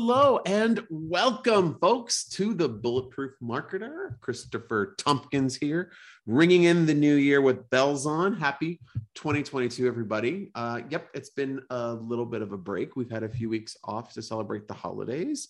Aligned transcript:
Hello 0.00 0.38
and 0.46 0.86
welcome, 0.90 1.76
folks, 1.80 2.28
to 2.28 2.54
the 2.54 2.68
Bulletproof 2.68 3.32
Marketer. 3.42 4.20
Christopher 4.20 4.94
Tompkins 4.96 5.56
here, 5.56 5.90
ringing 6.24 6.62
in 6.62 6.86
the 6.86 6.94
new 6.94 7.16
year 7.16 7.40
with 7.40 7.68
bells 7.70 8.06
on. 8.06 8.32
Happy 8.32 8.78
2022, 9.16 9.88
everybody. 9.88 10.52
Uh, 10.54 10.82
yep, 10.88 11.08
it's 11.14 11.30
been 11.30 11.60
a 11.70 11.94
little 11.94 12.26
bit 12.26 12.42
of 12.42 12.52
a 12.52 12.56
break. 12.56 12.94
We've 12.94 13.10
had 13.10 13.24
a 13.24 13.28
few 13.28 13.48
weeks 13.48 13.76
off 13.82 14.12
to 14.12 14.22
celebrate 14.22 14.68
the 14.68 14.74
holidays. 14.74 15.48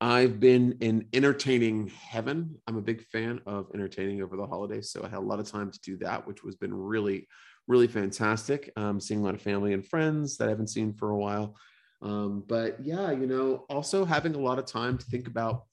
I've 0.00 0.40
been 0.40 0.78
in 0.80 1.06
entertaining 1.12 1.88
heaven. 1.88 2.56
I'm 2.66 2.78
a 2.78 2.82
big 2.82 3.04
fan 3.04 3.42
of 3.44 3.66
entertaining 3.74 4.22
over 4.22 4.34
the 4.34 4.46
holidays, 4.46 4.90
so 4.90 5.04
I 5.04 5.10
had 5.10 5.18
a 5.18 5.20
lot 5.20 5.40
of 5.40 5.50
time 5.50 5.70
to 5.70 5.80
do 5.82 5.98
that, 5.98 6.26
which 6.26 6.38
has 6.46 6.56
been 6.56 6.72
really, 6.72 7.28
really 7.68 7.86
fantastic. 7.86 8.72
Um, 8.76 8.98
seeing 8.98 9.20
a 9.20 9.24
lot 9.24 9.34
of 9.34 9.42
family 9.42 9.74
and 9.74 9.86
friends 9.86 10.38
that 10.38 10.46
I 10.46 10.52
haven't 10.52 10.68
seen 10.68 10.94
for 10.94 11.10
a 11.10 11.18
while 11.18 11.54
um, 12.02 12.44
but 12.46 12.78
yeah, 12.84 13.10
you 13.10 13.26
know, 13.26 13.64
also 13.68 14.04
having 14.04 14.34
a 14.34 14.40
lot 14.40 14.58
of 14.58 14.66
time 14.66 14.98
to 14.98 15.04
think 15.06 15.26
about 15.26 15.64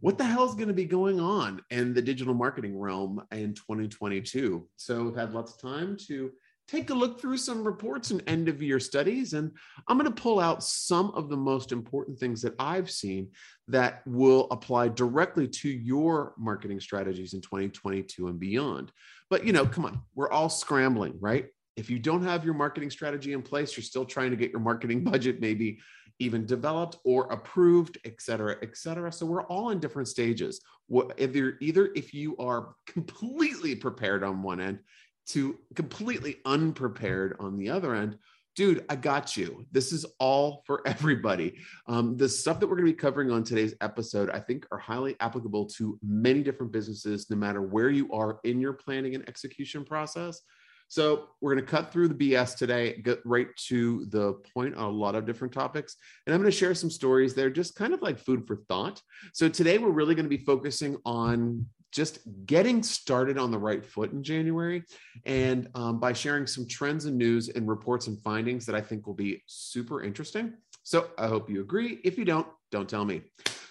what 0.00 0.18
the 0.18 0.24
hell 0.24 0.48
is 0.48 0.54
going 0.54 0.68
to 0.68 0.74
be 0.74 0.84
going 0.84 1.20
on 1.20 1.62
in 1.70 1.94
the 1.94 2.02
digital 2.02 2.34
marketing 2.34 2.78
realm 2.78 3.22
in 3.32 3.54
2022. 3.54 4.66
So 4.76 5.04
we've 5.04 5.16
had 5.16 5.32
lots 5.32 5.54
of 5.54 5.60
time 5.60 5.96
to 6.08 6.30
take 6.68 6.90
a 6.90 6.94
look 6.94 7.20
through 7.20 7.36
some 7.36 7.64
reports 7.64 8.10
and 8.10 8.22
end 8.28 8.48
of 8.48 8.62
year 8.62 8.78
studies. 8.78 9.32
And 9.32 9.50
I'm 9.88 9.98
going 9.98 10.12
to 10.12 10.22
pull 10.22 10.38
out 10.38 10.62
some 10.62 11.10
of 11.12 11.28
the 11.28 11.36
most 11.36 11.72
important 11.72 12.18
things 12.18 12.42
that 12.42 12.54
I've 12.58 12.90
seen 12.90 13.30
that 13.68 14.02
will 14.06 14.46
apply 14.50 14.88
directly 14.88 15.48
to 15.48 15.68
your 15.68 16.34
marketing 16.38 16.80
strategies 16.80 17.34
in 17.34 17.40
2022 17.40 18.28
and 18.28 18.38
beyond. 18.38 18.92
But, 19.30 19.44
you 19.44 19.52
know, 19.52 19.66
come 19.66 19.84
on, 19.84 20.00
we're 20.14 20.30
all 20.30 20.48
scrambling, 20.48 21.16
right? 21.20 21.46
If 21.80 21.88
you 21.88 21.98
don't 21.98 22.22
have 22.22 22.44
your 22.44 22.52
marketing 22.52 22.90
strategy 22.90 23.32
in 23.32 23.40
place, 23.40 23.74
you're 23.74 23.82
still 23.82 24.04
trying 24.04 24.30
to 24.30 24.36
get 24.36 24.50
your 24.50 24.60
marketing 24.60 25.02
budget 25.12 25.40
maybe 25.40 25.80
even 26.18 26.44
developed 26.44 26.98
or 27.04 27.32
approved, 27.32 27.96
et 28.04 28.20
cetera, 28.20 28.54
et 28.62 28.76
cetera. 28.76 29.10
So 29.10 29.24
we're 29.24 29.44
all 29.44 29.70
in 29.70 29.80
different 29.80 30.06
stages. 30.06 30.60
You're 30.88 31.54
either 31.60 31.90
if 31.96 32.12
you 32.12 32.36
are 32.36 32.74
completely 32.86 33.74
prepared 33.74 34.22
on 34.22 34.42
one 34.42 34.60
end 34.60 34.80
to 35.28 35.58
completely 35.74 36.36
unprepared 36.44 37.36
on 37.40 37.56
the 37.56 37.70
other 37.70 37.94
end, 37.94 38.18
dude, 38.54 38.84
I 38.90 38.96
got 38.96 39.34
you. 39.38 39.64
This 39.72 39.92
is 39.92 40.04
all 40.18 40.62
for 40.66 40.82
everybody. 40.86 41.56
Um, 41.86 42.18
the 42.18 42.28
stuff 42.28 42.60
that 42.60 42.66
we're 42.66 42.76
going 42.76 42.88
to 42.88 42.92
be 42.92 42.98
covering 42.98 43.30
on 43.30 43.42
today's 43.42 43.74
episode, 43.80 44.28
I 44.28 44.40
think, 44.40 44.66
are 44.70 44.78
highly 44.78 45.16
applicable 45.20 45.66
to 45.76 45.98
many 46.02 46.42
different 46.42 46.72
businesses, 46.72 47.30
no 47.30 47.36
matter 47.36 47.62
where 47.62 47.88
you 47.88 48.12
are 48.12 48.40
in 48.44 48.60
your 48.60 48.74
planning 48.74 49.14
and 49.14 49.26
execution 49.26 49.82
process. 49.82 50.42
So 50.90 51.28
we're 51.40 51.54
going 51.54 51.64
to 51.64 51.70
cut 51.70 51.92
through 51.92 52.08
the 52.08 52.32
BS 52.32 52.56
today, 52.56 53.00
get 53.04 53.20
right 53.24 53.46
to 53.68 54.06
the 54.06 54.32
point 54.52 54.74
on 54.74 54.86
a 54.86 54.90
lot 54.90 55.14
of 55.14 55.24
different 55.24 55.54
topics. 55.54 55.94
And 56.26 56.34
I'm 56.34 56.40
going 56.40 56.50
to 56.50 56.56
share 56.56 56.74
some 56.74 56.90
stories 56.90 57.32
that 57.34 57.44
are 57.44 57.50
just 57.50 57.76
kind 57.76 57.94
of 57.94 58.02
like 58.02 58.18
food 58.18 58.44
for 58.44 58.56
thought. 58.56 59.00
So 59.32 59.48
today 59.48 59.78
we're 59.78 59.90
really 59.90 60.16
going 60.16 60.28
to 60.28 60.36
be 60.36 60.44
focusing 60.44 60.96
on 61.04 61.64
just 61.92 62.18
getting 62.44 62.82
started 62.82 63.38
on 63.38 63.52
the 63.52 63.58
right 63.58 63.86
foot 63.86 64.10
in 64.10 64.24
January. 64.24 64.82
And 65.24 65.68
um, 65.76 66.00
by 66.00 66.12
sharing 66.12 66.48
some 66.48 66.66
trends 66.66 67.04
and 67.04 67.16
news 67.16 67.50
and 67.50 67.68
reports 67.68 68.08
and 68.08 68.20
findings 68.20 68.66
that 68.66 68.74
I 68.74 68.80
think 68.80 69.06
will 69.06 69.14
be 69.14 69.44
super 69.46 70.02
interesting. 70.02 70.54
So 70.82 71.10
I 71.16 71.28
hope 71.28 71.48
you 71.48 71.60
agree. 71.60 72.00
If 72.02 72.18
you 72.18 72.24
don't, 72.24 72.48
don't 72.72 72.88
tell 72.88 73.04
me. 73.04 73.22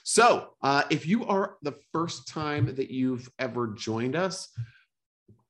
So 0.03 0.51
uh, 0.63 0.83
if 0.89 1.05
you 1.05 1.25
are 1.25 1.57
the 1.63 1.75
first 1.91 2.29
time 2.29 2.73
that 2.75 2.91
you've 2.91 3.29
ever 3.39 3.67
joined 3.67 4.15
us, 4.15 4.47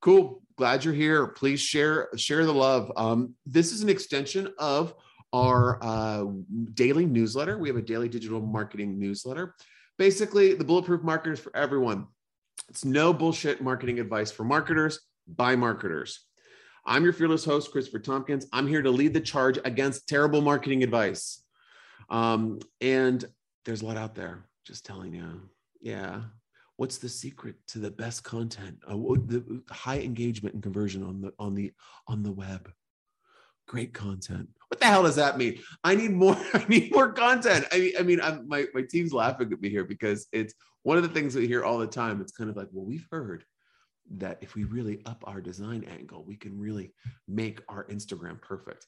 cool. 0.02 0.42
Glad 0.58 0.84
you're 0.84 0.94
here. 0.94 1.28
Please 1.28 1.62
share 1.62 2.10
share 2.18 2.46
the 2.46 2.54
love. 2.54 2.92
Um, 2.98 3.36
this 3.46 3.72
is 3.72 3.82
an 3.82 3.90
extension 3.90 4.54
of 4.58 4.94
our 5.32 5.82
uh, 5.82 6.26
daily 6.74 7.06
newsletter. 7.06 7.58
We 7.58 7.70
have 7.70 7.78
a 7.78 7.82
daily 7.82 8.10
digital 8.10 8.42
marketing 8.42 9.00
newsletter. 9.00 9.56
Basically 9.98 10.54
the 10.54 10.64
bulletproof 10.64 11.02
marketers 11.02 11.40
for 11.40 11.56
everyone. 11.56 12.08
It's 12.68 12.84
no 12.84 13.14
bullshit 13.14 13.62
marketing 13.62 14.00
advice 14.00 14.32
for 14.32 14.44
marketers 14.44 15.00
by 15.28 15.56
marketers. 15.56 16.26
I'm 16.86 17.04
your 17.04 17.14
fearless 17.14 17.46
host 17.46 17.72
christopher 17.72 18.00
tompkins. 18.00 18.48
I'm 18.52 18.68
here 18.68 18.82
to 18.82 18.92
lead 18.92 19.14
the 19.14 19.22
charge 19.22 19.60
against 19.64 20.08
terrible 20.08 20.42
marketing 20.42 20.84
advice. 20.84 21.44
Um, 22.10 22.60
and 22.82 23.24
there's 23.66 23.82
a 23.82 23.86
lot 23.86 23.98
out 23.98 24.16
there 24.16 24.46
just 24.66 24.86
telling 24.86 25.14
you. 25.14 25.42
Yeah 25.82 26.22
what's 26.80 26.98
the 26.98 27.10
secret 27.10 27.56
to 27.68 27.78
the 27.78 27.92
best 27.92 28.24
content? 28.24 28.78
Uh, 28.88 28.96
the 28.96 29.62
high 29.70 30.00
engagement 30.00 30.54
and 30.54 30.64
conversion 30.64 31.04
on 31.04 31.20
the 31.20 31.34
on 31.38 31.54
the 31.54 31.74
on 32.08 32.24
the 32.24 32.32
web. 32.32 32.72
Great 33.68 33.94
content. 33.94 34.48
What 34.70 34.80
the 34.80 34.86
hell 34.86 35.04
does 35.04 35.18
that 35.18 35.38
mean? 35.38 35.60
I 35.84 35.96
need 35.96 36.12
more 36.12 36.38
i 36.54 36.66
need 36.70 36.94
more 36.94 37.12
content. 37.12 37.66
I 37.74 37.80
mean 37.80 37.94
i 38.00 38.04
mean 38.04 38.22
I'm, 38.22 38.48
my, 38.48 38.66
my 38.74 38.82
team's 38.82 39.12
laughing 39.12 39.52
at 39.52 39.62
me 39.62 39.70
here 39.70 39.84
because 39.84 40.28
it's 40.32 40.54
one 40.84 40.96
of 40.96 41.04
the 41.04 41.10
things 41.10 41.36
we 41.36 41.48
hear 41.48 41.66
all 41.66 41.80
the 41.80 41.86
time. 41.86 42.22
It's 42.22 42.32
kind 42.32 42.50
of 42.50 42.56
like 42.56 42.70
well 42.72 42.86
we've 42.86 43.08
heard 43.12 43.44
that 44.12 44.38
if 44.42 44.56
we 44.56 44.64
really 44.64 45.02
up 45.06 45.24
our 45.28 45.42
design 45.42 45.84
angle 45.84 46.24
we 46.26 46.36
can 46.36 46.58
really 46.60 46.92
make 47.28 47.62
our 47.70 47.86
instagram 47.90 48.42
perfect 48.42 48.88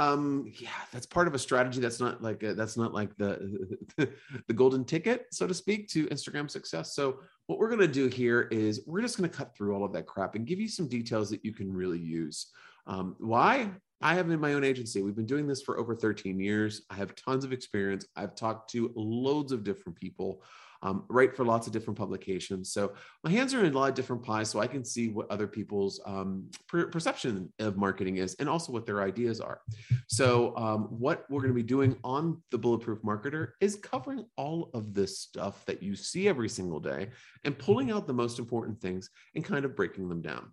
um 0.00 0.50
yeah 0.58 0.70
that's 0.92 1.06
part 1.06 1.28
of 1.28 1.34
a 1.34 1.38
strategy 1.38 1.78
that's 1.78 2.00
not 2.00 2.22
like 2.22 2.42
a, 2.42 2.54
that's 2.54 2.76
not 2.76 2.94
like 2.94 3.14
the, 3.16 3.78
the 3.96 4.10
the 4.48 4.54
golden 4.54 4.84
ticket 4.84 5.26
so 5.30 5.46
to 5.46 5.54
speak 5.54 5.88
to 5.88 6.06
instagram 6.06 6.50
success. 6.50 6.94
So 6.94 7.20
what 7.46 7.58
we're 7.58 7.68
going 7.68 7.80
to 7.80 7.88
do 7.88 8.06
here 8.06 8.42
is 8.50 8.82
we're 8.86 9.00
just 9.00 9.18
going 9.18 9.28
to 9.28 9.36
cut 9.36 9.56
through 9.56 9.74
all 9.74 9.84
of 9.84 9.92
that 9.92 10.06
crap 10.06 10.34
and 10.34 10.46
give 10.46 10.60
you 10.60 10.68
some 10.68 10.88
details 10.88 11.30
that 11.30 11.44
you 11.44 11.52
can 11.52 11.72
really 11.72 11.98
use. 11.98 12.46
Um, 12.86 13.16
why 13.18 13.70
i 14.00 14.14
have 14.14 14.30
in 14.30 14.40
my 14.40 14.54
own 14.54 14.64
agency 14.64 15.02
we've 15.02 15.16
been 15.16 15.26
doing 15.26 15.46
this 15.46 15.62
for 15.62 15.78
over 15.78 15.94
13 15.94 16.38
years 16.40 16.82
i 16.90 16.94
have 16.94 17.14
tons 17.14 17.44
of 17.44 17.52
experience 17.52 18.06
i've 18.16 18.34
talked 18.34 18.70
to 18.70 18.92
loads 18.94 19.52
of 19.52 19.64
different 19.64 19.98
people 19.98 20.42
um, 20.82 21.04
write 21.08 21.36
for 21.36 21.44
lots 21.44 21.66
of 21.66 21.72
different 21.72 21.98
publications. 21.98 22.72
So 22.72 22.92
my 23.22 23.30
hands 23.30 23.52
are 23.54 23.64
in 23.64 23.74
a 23.74 23.78
lot 23.78 23.90
of 23.90 23.94
different 23.94 24.22
pies, 24.22 24.48
so 24.48 24.60
I 24.60 24.66
can 24.66 24.84
see 24.84 25.08
what 25.08 25.30
other 25.30 25.46
people's 25.46 26.00
um, 26.06 26.48
per- 26.68 26.86
perception 26.86 27.52
of 27.58 27.76
marketing 27.76 28.16
is, 28.16 28.34
and 28.36 28.48
also 28.48 28.72
what 28.72 28.86
their 28.86 29.02
ideas 29.02 29.40
are. 29.40 29.60
So 30.06 30.56
um, 30.56 30.84
what 30.84 31.26
we're 31.28 31.40
going 31.40 31.52
to 31.52 31.54
be 31.54 31.62
doing 31.62 31.96
on 32.02 32.42
the 32.50 32.58
Bulletproof 32.58 33.02
Marketer 33.02 33.52
is 33.60 33.76
covering 33.76 34.24
all 34.36 34.70
of 34.74 34.94
this 34.94 35.18
stuff 35.18 35.64
that 35.66 35.82
you 35.82 35.94
see 35.94 36.28
every 36.28 36.48
single 36.48 36.80
day, 36.80 37.10
and 37.44 37.58
pulling 37.58 37.90
out 37.90 38.06
the 38.06 38.14
most 38.14 38.38
important 38.38 38.80
things 38.80 39.10
and 39.34 39.44
kind 39.44 39.64
of 39.64 39.76
breaking 39.76 40.08
them 40.08 40.22
down 40.22 40.52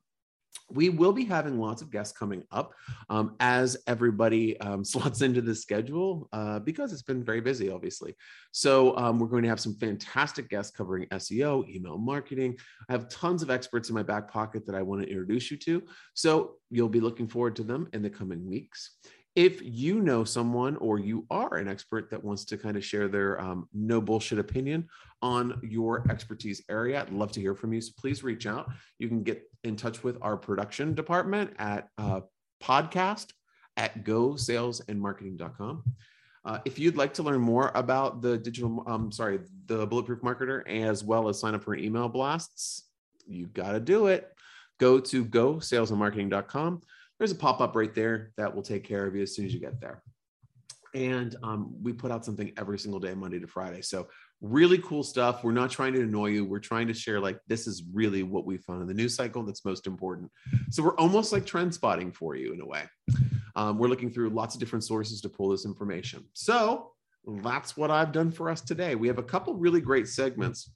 we 0.69 0.89
will 0.89 1.13
be 1.13 1.25
having 1.25 1.59
lots 1.59 1.81
of 1.81 1.91
guests 1.91 2.17
coming 2.17 2.43
up 2.51 2.73
um, 3.09 3.35
as 3.39 3.77
everybody 3.87 4.59
um, 4.59 4.83
slots 4.85 5.21
into 5.21 5.41
the 5.41 5.55
schedule 5.55 6.27
uh, 6.33 6.59
because 6.59 6.91
it's 6.91 7.01
been 7.01 7.23
very 7.23 7.41
busy, 7.41 7.69
obviously. 7.69 8.15
So 8.51 8.97
um, 8.97 9.19
we're 9.19 9.27
going 9.27 9.43
to 9.43 9.49
have 9.49 9.59
some 9.59 9.75
fantastic 9.75 10.49
guests 10.49 10.75
covering 10.75 11.07
SEO, 11.07 11.67
email 11.69 11.97
marketing. 11.97 12.57
I 12.89 12.93
have 12.93 13.09
tons 13.09 13.43
of 13.43 13.49
experts 13.49 13.89
in 13.89 13.95
my 13.95 14.03
back 14.03 14.29
pocket 14.29 14.65
that 14.65 14.75
I 14.75 14.81
want 14.81 15.01
to 15.01 15.07
introduce 15.07 15.49
you 15.51 15.57
to. 15.57 15.83
So 16.13 16.55
you'll 16.69 16.89
be 16.89 16.99
looking 16.99 17.27
forward 17.27 17.55
to 17.57 17.63
them 17.63 17.87
in 17.93 18.01
the 18.01 18.09
coming 18.09 18.47
weeks 18.47 18.97
if 19.37 19.61
you 19.61 20.01
know 20.01 20.23
someone 20.23 20.75
or 20.77 20.97
you 20.97 21.23
are 21.29 21.57
an 21.57 21.67
expert 21.67 22.09
that 22.09 22.23
wants 22.23 22.43
to 22.43 22.57
kind 22.57 22.75
of 22.75 22.83
share 22.83 23.07
their 23.07 23.39
um, 23.39 23.69
no 23.71 24.01
bullshit 24.01 24.39
opinion 24.39 24.87
on 25.21 25.59
your 25.61 26.03
expertise 26.09 26.63
area, 26.71 26.99
I'd 26.99 27.11
love 27.11 27.31
to 27.33 27.39
hear 27.39 27.53
from 27.53 27.71
you. 27.71 27.79
So 27.79 27.91
please 27.99 28.23
reach 28.23 28.47
out. 28.47 28.71
You 28.97 29.07
can 29.07 29.21
get 29.21 29.43
in 29.63 29.75
touch 29.75 30.03
with 30.03 30.17
our 30.23 30.37
production 30.37 30.95
department 30.95 31.53
at 31.59 31.89
uh, 31.99 32.21
podcast 32.63 33.27
at 33.77 34.03
go 34.03 34.35
sales 34.35 34.81
and 34.87 34.99
marketing.com. 34.99 35.83
Uh, 36.43 36.57
if 36.65 36.79
you'd 36.79 36.97
like 36.97 37.13
to 37.13 37.21
learn 37.21 37.39
more 37.39 37.71
about 37.75 38.23
the 38.23 38.39
digital, 38.39 38.83
um, 38.87 39.11
sorry, 39.11 39.41
the 39.67 39.85
bulletproof 39.85 40.21
marketer, 40.21 40.67
as 40.67 41.03
well 41.03 41.29
as 41.29 41.39
sign 41.39 41.53
up 41.53 41.63
for 41.63 41.75
email 41.75 42.09
blasts, 42.09 42.85
you 43.27 43.45
got 43.45 43.73
to 43.73 43.79
do 43.79 44.07
it. 44.07 44.33
Go 44.79 44.99
to 44.99 45.23
go 45.25 45.59
sales 45.59 45.91
and 45.91 45.99
marketing.com 45.99 46.81
there's 47.17 47.31
a 47.31 47.35
pop-up 47.35 47.75
right 47.75 47.93
there 47.93 48.31
that 48.37 48.53
will 48.53 48.61
take 48.61 48.83
care 48.83 49.05
of 49.05 49.15
you 49.15 49.23
as 49.23 49.35
soon 49.35 49.45
as 49.45 49.53
you 49.53 49.59
get 49.59 49.79
there. 49.81 50.03
And 50.93 51.35
um, 51.43 51.75
we 51.81 51.93
put 51.93 52.11
out 52.11 52.25
something 52.25 52.51
every 52.57 52.79
single 52.79 52.99
day 52.99 53.13
monday 53.13 53.39
to 53.39 53.47
friday. 53.47 53.81
So 53.81 54.07
really 54.41 54.77
cool 54.79 55.03
stuff. 55.03 55.43
We're 55.43 55.51
not 55.51 55.69
trying 55.69 55.93
to 55.93 56.01
annoy 56.01 56.27
you. 56.27 56.45
We're 56.45 56.59
trying 56.59 56.87
to 56.87 56.93
share 56.93 57.19
like 57.19 57.39
this 57.47 57.67
is 57.67 57.83
really 57.93 58.23
what 58.23 58.45
we 58.45 58.57
found 58.57 58.81
in 58.81 58.87
the 58.87 58.93
news 58.93 59.15
cycle 59.15 59.43
that's 59.43 59.65
most 59.65 59.85
important. 59.85 60.31
So 60.69 60.83
we're 60.83 60.95
almost 60.95 61.31
like 61.31 61.45
trend 61.45 61.73
spotting 61.73 62.11
for 62.11 62.35
you 62.35 62.53
in 62.53 62.61
a 62.61 62.65
way. 62.65 62.83
Um, 63.55 63.77
we're 63.77 63.87
looking 63.87 64.11
through 64.11 64.29
lots 64.29 64.55
of 64.55 64.59
different 64.59 64.83
sources 64.83 65.19
to 65.21 65.29
pull 65.29 65.49
this 65.49 65.65
information. 65.65 66.23
So 66.33 66.91
that's 67.43 67.75
what 67.75 67.91
i've 67.91 68.13
done 68.13 68.31
for 68.31 68.49
us 68.49 68.61
today. 68.61 68.95
We 68.95 69.07
have 69.07 69.17
a 69.17 69.23
couple 69.23 69.53
really 69.55 69.81
great 69.81 70.07
segments. 70.07 70.71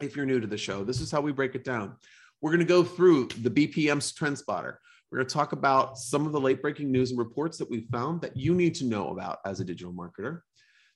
If 0.00 0.14
you're 0.14 0.26
new 0.26 0.38
to 0.40 0.46
the 0.46 0.58
show 0.58 0.84
this 0.84 1.00
is 1.00 1.10
how 1.10 1.22
we 1.22 1.32
break 1.32 1.54
it 1.54 1.64
down. 1.64 1.96
We're 2.42 2.50
going 2.50 2.60
to 2.60 2.66
go 2.66 2.84
through 2.84 3.28
the 3.40 3.50
bpm's 3.50 4.12
trend 4.12 4.38
spotter 4.38 4.78
we're 5.10 5.18
going 5.18 5.28
to 5.28 5.34
talk 5.34 5.52
about 5.52 5.98
some 5.98 6.26
of 6.26 6.32
the 6.32 6.40
late 6.40 6.62
breaking 6.62 6.90
news 6.90 7.10
and 7.10 7.18
reports 7.18 7.58
that 7.58 7.70
we 7.70 7.80
found 7.92 8.20
that 8.20 8.36
you 8.36 8.54
need 8.54 8.74
to 8.76 8.84
know 8.84 9.10
about 9.10 9.38
as 9.44 9.60
a 9.60 9.64
digital 9.64 9.92
marketer. 9.92 10.40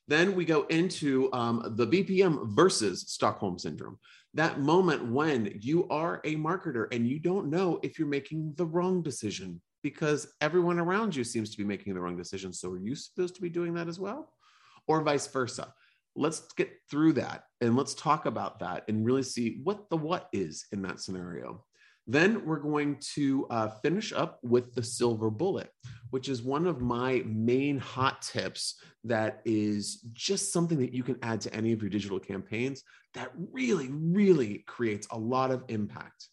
Then 0.07 0.35
we 0.35 0.45
go 0.45 0.63
into 0.63 1.31
um, 1.33 1.73
the 1.75 1.87
BPM 1.87 2.49
versus 2.55 3.05
Stockholm 3.07 3.57
Syndrome, 3.57 3.97
that 4.33 4.59
moment 4.59 5.11
when 5.11 5.57
you 5.61 5.87
are 5.89 6.21
a 6.23 6.35
marketer 6.35 6.87
and 6.91 7.07
you 7.07 7.19
don't 7.19 7.49
know 7.49 7.79
if 7.83 7.97
you're 7.97 8.07
making 8.07 8.53
the 8.55 8.65
wrong 8.65 9.01
decision 9.01 9.61
because 9.81 10.33
everyone 10.41 10.79
around 10.79 11.15
you 11.15 11.23
seems 11.23 11.49
to 11.51 11.57
be 11.57 11.63
making 11.63 11.93
the 11.93 11.99
wrong 11.99 12.17
decision. 12.17 12.53
So 12.53 12.71
are 12.71 12.79
you 12.79 12.95
supposed 12.95 13.35
to 13.35 13.41
be 13.41 13.49
doing 13.49 13.73
that 13.73 13.87
as 13.87 13.99
well? 13.99 14.31
Or 14.87 15.01
vice 15.01 15.27
versa? 15.27 15.73
let's 16.15 16.41
get 16.53 16.71
through 16.89 17.13
that 17.13 17.43
and 17.61 17.75
let's 17.75 17.93
talk 17.93 18.25
about 18.25 18.59
that 18.59 18.83
and 18.87 19.05
really 19.05 19.23
see 19.23 19.59
what 19.63 19.89
the 19.89 19.97
what 19.97 20.29
is 20.31 20.65
in 20.71 20.81
that 20.81 21.01
scenario. 21.01 21.63
Then 22.07 22.45
we're 22.45 22.59
going 22.59 22.97
to 23.15 23.47
uh, 23.49 23.69
finish 23.81 24.13
up 24.13 24.39
with 24.43 24.73
the 24.75 24.83
silver 24.83 25.29
bullet, 25.29 25.69
which 26.11 26.29
is 26.29 26.43
one 26.43 26.67
of 26.67 26.81
my 26.81 27.23
main 27.25 27.79
hot 27.79 28.21
tips 28.21 28.79
that 29.03 29.41
is 29.45 30.01
just 30.13 30.53
something 30.53 30.79
that 30.79 30.93
you 30.93 31.03
can 31.03 31.17
add 31.23 31.41
to 31.41 31.53
any 31.53 31.71
of 31.71 31.81
your 31.81 31.89
digital 31.89 32.19
campaigns 32.19 32.83
that 33.15 33.31
really, 33.51 33.89
really 33.91 34.63
creates 34.67 35.07
a 35.11 35.17
lot 35.17 35.51
of 35.51 35.63
impact. 35.67 36.29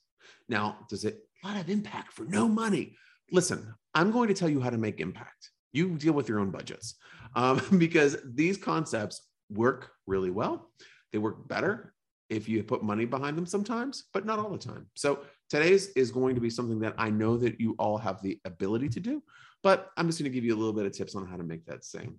Now, 0.49 0.79
does 0.91 1.05
it 1.05 1.21
a 1.43 1.49
lot 1.49 1.61
of 1.61 1.71
impact 1.71 2.13
for 2.13 2.25
no 2.25 2.49
money? 2.49 2.97
Listen, 3.31 3.75
I'm 3.95 4.11
going 4.11 4.29
to 4.29 4.35
tell 4.35 4.49
you 4.49 4.61
how 4.61 4.71
to 4.71 4.79
make 4.79 5.01
impact. 5.01 5.51
You 5.73 5.97
deal 5.97 6.13
with 6.13 6.29
your 6.29 6.41
own 6.41 6.51
budgets 6.51 6.97
um, 7.35 7.61
because 7.79 8.19
these 8.25 8.59
concepts 8.59 9.23
work 9.49 9.91
really 10.07 10.31
well. 10.31 10.71
They 11.13 11.19
work 11.19 11.49
better 11.49 11.95
if 12.29 12.49
you 12.49 12.63
put 12.63 12.83
money 12.83 13.05
behind 13.05 13.37
them 13.37 13.47
sometimes, 13.47 14.05
but 14.13 14.25
not 14.25 14.39
all 14.39 14.51
the 14.51 14.59
time. 14.59 14.87
So 14.95 15.21
today's 15.53 15.89
is 15.89 16.11
going 16.11 16.35
to 16.35 16.41
be 16.41 16.49
something 16.49 16.81
that 16.81 16.95
I 16.97 17.11
know 17.11 17.37
that 17.37 17.61
you 17.61 17.75
all 17.79 17.99
have 17.99 18.23
the 18.23 18.41
ability 18.47 18.89
to 18.89 19.01
do, 19.01 19.23
but 19.63 19.91
I'm 19.99 20.07
just 20.07 20.19
going 20.19 20.31
to 20.31 20.35
give 20.35 20.45
you 20.45 20.55
a 20.55 20.57
little 20.57 20.73
bit 20.73 20.87
of 20.87 20.93
tips 20.93 21.15
on 21.15 21.27
how 21.27 21.37
to 21.37 21.45
make 21.45 21.67
that 21.67 21.85
sing. 21.85 22.17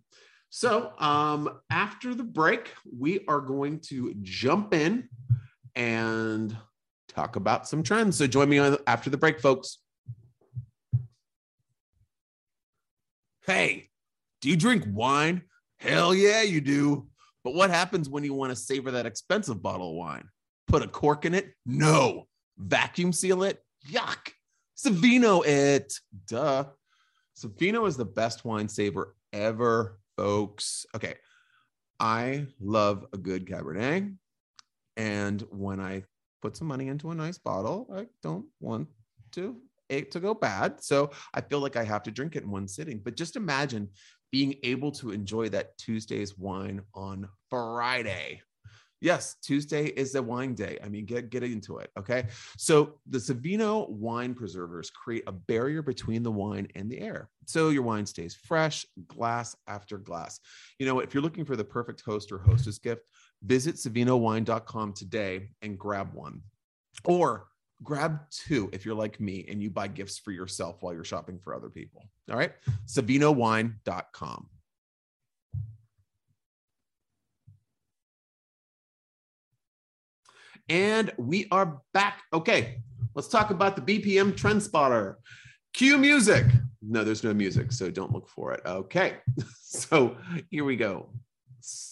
So 0.52 0.94
um, 1.00 1.60
after 1.72 2.14
the 2.14 2.24
break, 2.24 2.72
we 2.96 3.26
are 3.28 3.42
going 3.42 3.80
to 3.88 4.14
jump 4.22 4.76
in 4.76 5.10
and 5.74 6.56
talk 7.08 7.36
about 7.36 7.68
some 7.68 7.82
trends. 7.82 8.18
So 8.18 8.28
join 8.28 8.50
me 8.50 8.60
on 8.60 8.78
after 8.86 9.10
the 9.10 9.18
break, 9.18 9.40
folks. 9.40 9.80
Hey, 13.48 13.90
do 14.42 14.50
you 14.50 14.56
drink 14.56 14.84
wine? 14.88 15.42
Hell 15.78 16.14
yeah, 16.14 16.44
you 16.44 16.62
do. 16.62 17.08
But 17.44 17.56
what 17.56 17.72
happens 17.72 18.08
when 18.08 18.24
you 18.24 18.36
want 18.36 18.52
to 18.52 18.56
savor 18.56 18.92
that 18.92 19.08
expensive 19.08 19.60
bottle 19.60 19.90
of 19.90 19.96
wine? 19.96 20.30
Put 20.68 20.84
a 20.84 20.88
cork 20.88 21.26
in 21.26 21.34
it? 21.34 21.52
No. 21.66 22.28
Vacuum 22.58 23.14
seal 23.14 23.44
it? 23.44 23.64
Yuck. 23.90 24.32
Savino 24.78 25.46
it. 25.46 25.94
Duh. 26.28 26.66
Savino 27.38 27.88
is 27.88 27.98
the 27.98 28.06
best 28.06 28.46
wine 28.46 28.68
saver 28.68 29.16
ever, 29.32 30.00
folks. 30.18 30.86
Okay. 30.96 31.16
I 32.00 32.48
love 32.60 33.06
a 33.14 33.18
good 33.18 33.46
Cabernet. 33.46 34.16
And 34.98 35.42
when 35.52 35.80
I 35.80 36.04
put 36.42 36.58
some 36.58 36.68
money 36.68 36.88
into 36.88 37.12
a 37.12 37.16
nice 37.16 37.38
bottle, 37.38 37.88
I 37.96 38.08
don't 38.22 38.46
want 38.60 38.88
to 39.32 39.56
it 39.90 40.12
to 40.12 40.20
go 40.20 40.34
bad. 40.34 40.84
So 40.84 41.12
I 41.34 41.42
feel 41.42 41.60
like 41.60 41.76
I 41.76 41.84
have 41.84 42.04
to 42.04 42.12
drink 42.12 42.36
it 42.36 42.44
in 42.44 42.52
one 42.52 42.68
sitting. 42.68 43.00
But 43.00 43.16
just 43.16 43.36
imagine 43.36 43.90
being 44.32 44.56
able 44.64 44.92
to 44.92 45.12
enjoy 45.12 45.50
that 45.50 45.78
Tuesday's 45.78 46.38
wine 46.38 46.82
on 46.94 47.28
Friday. 47.50 48.42
Yes, 49.04 49.36
Tuesday 49.42 49.88
is 49.88 50.16
a 50.16 50.24
wine 50.24 50.56
day. 50.56 50.78
I 50.82 50.88
mean, 50.88 51.04
get 51.04 51.30
get 51.30 51.44
into 51.44 51.80
it. 51.80 51.92
Okay. 52.00 52.28
So 52.58 52.94
the 53.06 53.18
Savino 53.18 53.90
wine 53.90 54.34
preservers 54.34 54.90
create 54.90 55.26
a 55.28 55.34
barrier 55.34 55.82
between 55.82 56.24
the 56.24 56.32
wine 56.32 56.70
and 56.76 56.90
the 56.90 57.02
air. 57.02 57.30
So 57.46 57.68
your 57.68 57.84
wine 57.84 58.06
stays 58.06 58.34
fresh, 58.34 58.86
glass 59.10 59.58
after 59.68 59.98
glass. 59.98 60.40
You 60.80 60.86
know, 60.86 61.02
if 61.02 61.14
you're 61.14 61.22
looking 61.22 61.44
for 61.44 61.58
the 61.58 61.66
perfect 61.66 62.02
host 62.06 62.32
or 62.32 62.38
hostess 62.38 62.78
gift, 62.78 63.02
visit 63.44 63.76
savinowine.com 63.76 64.94
today 64.94 65.50
and 65.62 65.78
grab 65.78 66.14
one. 66.14 66.42
Or 67.04 67.48
grab 67.84 68.22
two 68.32 68.70
if 68.72 68.86
you're 68.86 68.96
like 68.96 69.20
me 69.20 69.46
and 69.50 69.62
you 69.62 69.70
buy 69.70 69.90
gifts 69.90 70.18
for 70.18 70.32
yourself 70.32 70.78
while 70.80 70.94
you're 70.94 71.04
shopping 71.04 71.40
for 71.40 71.54
other 71.54 71.70
people. 71.70 72.08
All 72.32 72.38
right. 72.38 72.54
SavinoWine.com. 72.86 74.48
And 80.70 81.12
we 81.18 81.48
are 81.52 81.82
back. 81.94 82.22
Okay, 82.32 82.78
let's 83.16 83.28
talk 83.28 83.50
about 83.50 83.76
the 83.76 83.82
BPM 83.82 84.36
Trend 84.36 84.64
Spotter. 84.64 85.20
Cue 85.74 85.98
music. 85.98 86.46
No, 86.82 87.04
there's 87.04 87.24
no 87.24 87.34
music, 87.34 87.72
so 87.72 87.92
don't 87.92 88.14
look 88.14 88.30
for 88.30 88.54
it. 88.54 88.62
Okay, 88.66 89.18
so 89.62 90.16
here 90.50 90.64
we 90.64 90.78
go. 90.78 91.10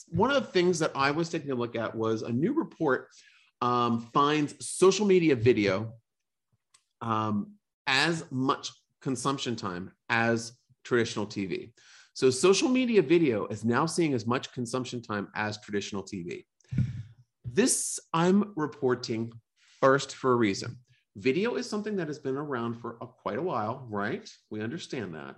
One 0.10 0.32
of 0.32 0.42
the 0.42 0.50
things 0.52 0.80
that 0.80 0.92
I 0.96 1.12
was 1.12 1.30
taking 1.30 1.52
a 1.52 1.56
look 1.56 1.76
at 1.76 1.94
was 1.94 2.22
a 2.22 2.32
new 2.32 2.54
report 2.54 3.10
um, 3.62 4.10
finds 4.14 4.66
social 4.66 5.06
media 5.06 5.36
video 5.36 5.94
um, 7.02 7.54
as 7.88 8.26
much 8.32 8.72
consumption 9.02 9.56
time 9.56 9.92
as 10.10 10.54
traditional 10.84 11.26
TV. 11.26 11.74
So 12.14 12.30
social 12.30 12.70
media 12.70 13.02
video 13.02 13.48
is 13.48 13.66
now 13.66 13.86
seeing 13.86 14.14
as 14.14 14.26
much 14.26 14.52
consumption 14.54 15.02
time 15.02 15.28
as 15.36 15.60
traditional 15.62 16.04
TV. 16.04 16.46
This 17.54 18.00
I'm 18.14 18.54
reporting 18.56 19.34
first 19.82 20.16
for 20.16 20.32
a 20.32 20.36
reason. 20.36 20.78
Video 21.18 21.56
is 21.56 21.70
something 21.70 21.98
that 21.98 22.08
has 22.08 22.20
been 22.20 22.38
around 22.38 22.76
for 22.76 22.98
a, 23.02 23.08
quite 23.08 23.38
a 23.38 23.42
while, 23.42 23.86
right? 23.90 24.30
We 24.50 24.62
understand 24.62 25.14
that. 25.16 25.36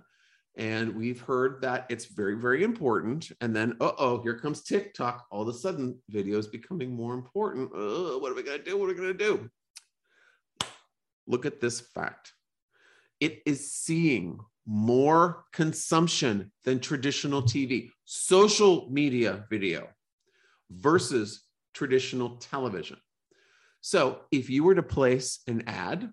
And 0.56 0.94
we've 0.94 1.20
heard 1.20 1.60
that 1.62 1.86
it's 1.88 2.04
very, 2.04 2.36
very 2.36 2.62
important. 2.62 3.32
And 3.40 3.56
then, 3.56 3.76
uh 3.80 3.92
oh, 3.98 4.22
here 4.22 4.38
comes 4.38 4.62
TikTok. 4.62 5.26
All 5.32 5.42
of 5.42 5.48
a 5.48 5.58
sudden, 5.58 5.98
video 6.08 6.38
is 6.38 6.46
becoming 6.46 6.94
more 6.94 7.14
important. 7.14 7.72
Uh, 7.74 8.20
what 8.20 8.30
are 8.30 8.36
we 8.36 8.44
going 8.44 8.58
to 8.58 8.64
do? 8.64 8.78
What 8.78 8.84
are 8.84 8.88
we 8.88 8.94
going 8.94 9.18
to 9.18 9.24
do? 9.24 9.50
Look 11.26 11.46
at 11.46 11.60
this 11.60 11.80
fact 11.80 12.32
it 13.18 13.40
is 13.46 13.72
seeing 13.72 14.38
more 14.66 15.44
consumption 15.52 16.52
than 16.64 16.78
traditional 16.78 17.42
TV, 17.42 17.88
social 18.04 18.88
media 18.90 19.46
video 19.50 19.88
versus 20.70 21.43
traditional 21.74 22.36
television. 22.36 22.96
So 23.80 24.20
if 24.30 24.48
you 24.48 24.64
were 24.64 24.74
to 24.74 24.82
place 24.82 25.40
an 25.46 25.64
ad 25.66 26.10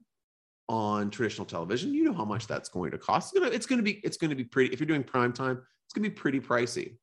on 0.68 1.10
traditional 1.10 1.46
television, 1.46 1.94
you 1.94 2.04
know 2.04 2.14
how 2.14 2.26
much 2.26 2.48
that's 2.48 2.70
going 2.70 2.92
to 2.92 2.98
cost. 2.98 3.34
It's 3.36 3.66
going 3.66 3.80
to 3.80 3.84
be 3.84 4.02
it's 4.04 4.18
going 4.18 4.30
to 4.30 4.36
be 4.36 4.44
pretty. 4.44 4.74
If 4.74 4.80
you're 4.80 4.88
doing 4.88 5.04
prime 5.04 5.32
time, 5.32 5.62
it's 5.86 5.94
going 5.94 6.04
to 6.04 6.10
be 6.10 6.16
pretty 6.16 6.40
pricey. 6.40 6.98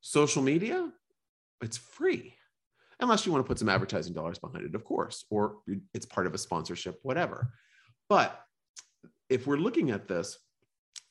Social 0.00 0.42
media, 0.42 0.90
it's 1.60 1.76
free, 1.76 2.34
unless 3.00 3.26
you 3.26 3.32
want 3.32 3.44
to 3.44 3.48
put 3.48 3.58
some 3.58 3.68
advertising 3.68 4.14
dollars 4.14 4.38
behind 4.38 4.64
it, 4.64 4.74
of 4.74 4.84
course, 4.84 5.24
or 5.30 5.56
it's 5.92 6.06
part 6.06 6.26
of 6.26 6.34
a 6.34 6.38
sponsorship, 6.38 6.98
whatever. 7.02 7.52
But 8.08 8.40
if 9.28 9.46
we're 9.46 9.56
looking 9.56 9.90
at 9.90 10.08
this, 10.08 10.38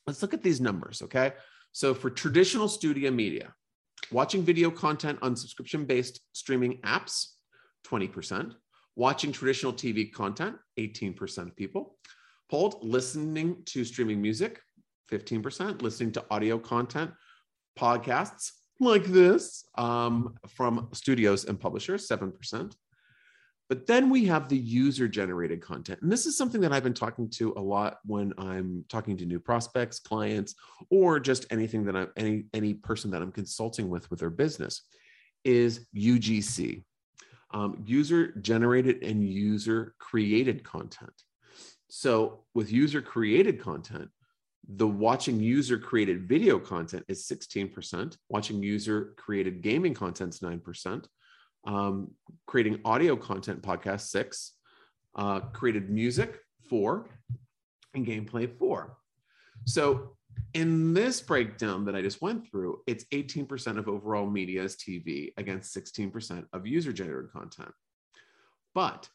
let's 0.06 0.22
look 0.22 0.34
at 0.34 0.42
these 0.42 0.60
numbers. 0.60 1.02
Okay, 1.02 1.34
so 1.72 1.94
for 1.94 2.10
traditional 2.10 2.66
studio 2.66 3.10
media, 3.10 3.54
watching 4.12 4.42
video 4.42 4.70
content 4.70 5.18
on 5.22 5.36
subscription-based 5.36 6.20
streaming 6.32 6.78
apps, 6.82 7.26
twenty 7.84 8.08
percent 8.08 8.54
watching 8.98 9.30
traditional 9.30 9.72
TV 9.72 10.12
content, 10.12 10.56
18% 10.76 11.38
of 11.38 11.56
people. 11.56 11.96
Polled 12.50 12.82
listening 12.82 13.62
to 13.66 13.84
streaming 13.84 14.20
music, 14.20 14.60
15%, 15.10 15.82
listening 15.82 16.10
to 16.12 16.24
audio 16.30 16.58
content, 16.58 17.12
podcasts 17.78 18.50
like 18.80 19.04
this 19.04 19.64
um, 19.76 20.34
from 20.48 20.88
studios 20.92 21.44
and 21.44 21.60
publishers, 21.60 22.08
7%. 22.08 22.74
But 23.68 23.86
then 23.86 24.08
we 24.08 24.24
have 24.26 24.48
the 24.48 24.56
user 24.56 25.08
generated 25.08 25.60
content. 25.60 26.00
And 26.00 26.10
this 26.10 26.24
is 26.24 26.38
something 26.38 26.60
that 26.62 26.72
I've 26.72 26.82
been 26.82 26.94
talking 26.94 27.28
to 27.32 27.52
a 27.56 27.60
lot 27.60 27.98
when 28.06 28.32
I'm 28.38 28.84
talking 28.88 29.16
to 29.18 29.26
new 29.26 29.38
prospects, 29.38 30.00
clients, 30.00 30.54
or 30.90 31.20
just 31.20 31.44
anything 31.50 31.84
that 31.84 31.94
I'm 31.96 32.08
any 32.16 32.44
any 32.54 32.72
person 32.74 33.10
that 33.10 33.20
I'm 33.20 33.32
consulting 33.32 33.90
with 33.90 34.10
with 34.10 34.20
their 34.20 34.30
business 34.30 34.82
is 35.44 35.86
UGC 35.94 36.82
um, 37.52 37.82
user 37.86 38.32
generated 38.40 39.02
and 39.02 39.26
user 39.26 39.94
created 39.98 40.64
content. 40.64 41.12
So 41.88 42.44
with 42.54 42.70
user 42.70 43.00
created 43.00 43.60
content, 43.60 44.10
the 44.68 44.86
watching 44.86 45.40
user 45.40 45.78
created 45.78 46.28
video 46.28 46.58
content 46.58 47.04
is 47.08 47.26
16%, 47.26 48.16
watching 48.28 48.62
user 48.62 49.14
created 49.16 49.62
gaming 49.62 49.94
content 49.94 50.34
is 50.34 50.40
9%, 50.40 51.06
um, 51.68 52.10
creating 52.46 52.80
audio 52.84 53.14
content 53.14 53.62
podcast 53.62 54.00
six, 54.00 54.54
uh, 55.14 55.40
created 55.40 55.90
music 55.90 56.40
four, 56.68 57.10
and 57.94 58.06
gameplay 58.06 58.50
four. 58.58 58.96
So 59.66 60.16
in 60.54 60.94
this 60.94 61.20
breakdown 61.20 61.84
that 61.84 61.94
I 61.94 62.00
just 62.00 62.22
went 62.22 62.48
through, 62.48 62.80
it's 62.86 63.04
18% 63.12 63.78
of 63.78 63.86
overall 63.86 64.28
media 64.28 64.62
is 64.62 64.76
TV 64.76 65.32
against 65.36 65.76
16% 65.76 66.46
of 66.54 66.66
user 66.66 66.92
generated 66.92 67.32
content. 67.32 67.72
But 68.74 69.08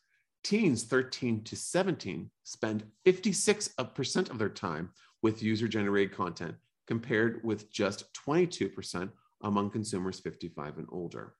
teens 0.43 0.83
13 0.83 1.43
to 1.45 1.55
17 1.55 2.29
spend 2.43 2.83
56% 3.05 4.29
of 4.29 4.37
their 4.37 4.49
time 4.49 4.91
with 5.23 5.41
user 5.41 5.67
generated 5.67 6.15
content 6.15 6.55
compared 6.85 7.43
with 7.43 7.71
just 7.71 8.13
22% 8.13 9.09
among 9.41 9.71
consumers 9.71 10.19
55 10.19 10.77
and 10.77 10.87
older. 10.91 11.33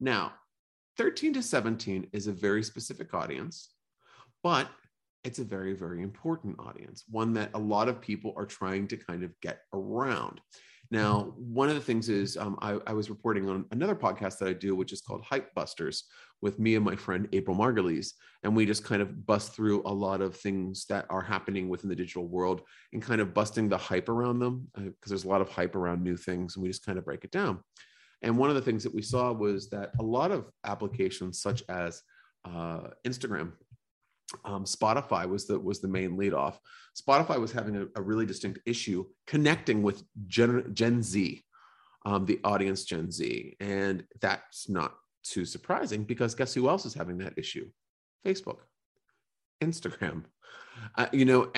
Now, 0.00 0.32
13 0.96 1.34
to 1.34 1.42
17 1.42 2.08
is 2.12 2.26
a 2.26 2.32
very 2.32 2.62
specific 2.62 3.14
audience, 3.14 3.70
but 4.42 4.68
it's 5.24 5.38
a 5.38 5.44
very, 5.44 5.74
very 5.74 6.02
important 6.02 6.58
audience, 6.58 7.04
one 7.08 7.32
that 7.34 7.50
a 7.54 7.58
lot 7.58 7.88
of 7.88 8.00
people 8.00 8.32
are 8.36 8.46
trying 8.46 8.88
to 8.88 8.96
kind 8.96 9.24
of 9.24 9.38
get 9.40 9.60
around. 9.72 10.40
Now, 10.90 11.34
one 11.36 11.68
of 11.68 11.74
the 11.74 11.82
things 11.82 12.08
is 12.08 12.38
um, 12.38 12.58
I, 12.62 12.78
I, 12.86 12.94
was 12.94 13.10
reporting 13.10 13.46
on 13.46 13.66
another 13.72 13.94
podcast 13.94 14.38
that 14.38 14.48
I 14.48 14.54
do, 14.54 14.74
which 14.74 14.90
is 14.92 15.02
called 15.02 15.22
Hype 15.22 15.54
Busters, 15.54 16.04
with 16.40 16.58
me 16.58 16.76
and 16.76 16.84
my 16.84 16.96
friend 16.96 17.28
April 17.32 17.54
Margulies, 17.54 18.12
and 18.42 18.56
we 18.56 18.64
just 18.64 18.84
kind 18.84 19.02
of 19.02 19.26
bust 19.26 19.52
through 19.52 19.82
a 19.84 19.92
lot 19.92 20.22
of 20.22 20.36
things 20.36 20.86
that 20.86 21.04
are 21.10 21.20
happening 21.20 21.68
within 21.68 21.90
the 21.90 21.96
digital 21.96 22.26
world 22.26 22.62
and 22.94 23.02
kind 23.02 23.20
of 23.20 23.34
busting 23.34 23.68
the 23.68 23.76
hype 23.76 24.08
around 24.08 24.38
them 24.38 24.68
because 24.74 24.88
uh, 24.88 25.08
there's 25.08 25.24
a 25.24 25.28
lot 25.28 25.42
of 25.42 25.50
hype 25.50 25.76
around 25.76 26.02
new 26.02 26.16
things, 26.16 26.56
and 26.56 26.62
we 26.62 26.70
just 26.70 26.86
kind 26.86 26.96
of 26.96 27.04
break 27.04 27.22
it 27.22 27.30
down. 27.30 27.58
And 28.22 28.36
one 28.36 28.48
of 28.50 28.56
the 28.56 28.62
things 28.62 28.82
that 28.82 28.94
we 28.94 29.02
saw 29.02 29.32
was 29.32 29.70
that 29.70 29.92
a 29.98 30.02
lot 30.02 30.32
of 30.32 30.50
applications, 30.64 31.40
such 31.40 31.62
as 31.68 32.02
uh, 32.44 32.88
Instagram 33.06 33.52
um, 34.44 34.64
Spotify 34.64 35.28
was 35.28 35.46
the 35.46 35.58
was 35.58 35.80
the 35.80 35.88
main 35.88 36.16
lead 36.16 36.34
off. 36.34 36.60
Spotify 37.00 37.40
was 37.40 37.52
having 37.52 37.76
a, 37.76 37.86
a 37.96 38.02
really 38.02 38.26
distinct 38.26 38.60
issue 38.66 39.06
connecting 39.26 39.82
with 39.82 40.02
Gen, 40.26 40.74
Gen 40.74 41.02
Z, 41.02 41.42
um, 42.04 42.26
the 42.26 42.40
audience 42.44 42.84
Gen 42.84 43.10
Z, 43.10 43.56
and 43.60 44.04
that's 44.20 44.68
not 44.68 44.94
too 45.22 45.44
surprising 45.44 46.04
because 46.04 46.34
guess 46.34 46.54
who 46.54 46.68
else 46.68 46.84
is 46.84 46.94
having 46.94 47.18
that 47.18 47.34
issue? 47.36 47.68
Facebook, 48.26 48.58
Instagram, 49.62 50.24
uh, 50.96 51.06
you 51.12 51.24
know, 51.24 51.50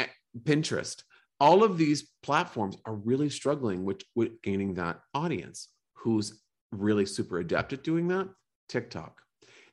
Pinterest. 0.43 1.03
All 1.41 1.65
of 1.65 1.79
these 1.79 2.11
platforms 2.23 2.77
are 2.85 2.95
really 2.95 3.31
struggling 3.31 3.85
with, 3.85 4.03
with 4.15 4.43
gaining 4.43 4.75
that 4.75 5.01
audience. 5.15 5.69
Who's 5.95 6.43
really 6.73 7.07
super 7.07 7.39
adept 7.39 7.73
at 7.73 7.85
doing 7.85 8.09
that? 8.09 8.29
TikTok. 8.69 9.21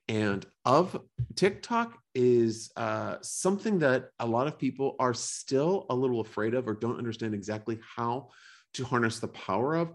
And 0.09 0.45
of 0.65 0.99
TikTok 1.35 1.97
is 2.15 2.71
uh, 2.77 3.17
something 3.21 3.79
that 3.79 4.09
a 4.19 4.25
lot 4.25 4.47
of 4.47 4.57
people 4.57 4.95
are 4.99 5.13
still 5.13 5.85
a 5.89 5.95
little 5.95 6.21
afraid 6.21 6.53
of 6.53 6.67
or 6.67 6.73
don't 6.73 6.97
understand 6.97 7.33
exactly 7.33 7.79
how 7.95 8.29
to 8.75 8.85
harness 8.85 9.19
the 9.19 9.27
power 9.27 9.75
of. 9.75 9.93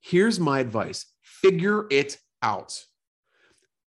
Here's 0.00 0.40
my 0.40 0.60
advice: 0.60 1.06
figure 1.22 1.86
it 1.90 2.16
out. 2.42 2.82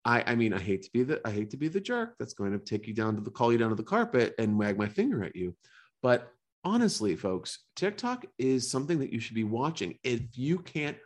I, 0.03 0.23
I 0.25 0.35
mean, 0.35 0.53
I 0.53 0.59
hate 0.59 0.83
to 0.83 0.89
be 0.91 1.03
the 1.03 1.21
I 1.23 1.31
hate 1.31 1.51
to 1.51 1.57
be 1.57 1.67
the 1.67 1.79
jerk 1.79 2.15
that's 2.17 2.33
going 2.33 2.51
to 2.51 2.59
take 2.59 2.87
you 2.87 2.95
down 2.95 3.15
to 3.15 3.21
the 3.21 3.29
call 3.29 3.51
you 3.51 3.59
down 3.59 3.69
to 3.69 3.75
the 3.75 3.83
carpet 3.83 4.33
and 4.39 4.57
wag 4.57 4.77
my 4.77 4.87
finger 4.87 5.23
at 5.23 5.35
you, 5.35 5.55
but 6.01 6.31
honestly, 6.63 7.15
folks, 7.15 7.59
TikTok 7.75 8.25
is 8.37 8.69
something 8.69 8.99
that 8.99 9.13
you 9.13 9.19
should 9.19 9.35
be 9.35 9.43
watching. 9.43 9.97
If 10.03 10.21
you 10.33 10.59
can't 10.59 10.97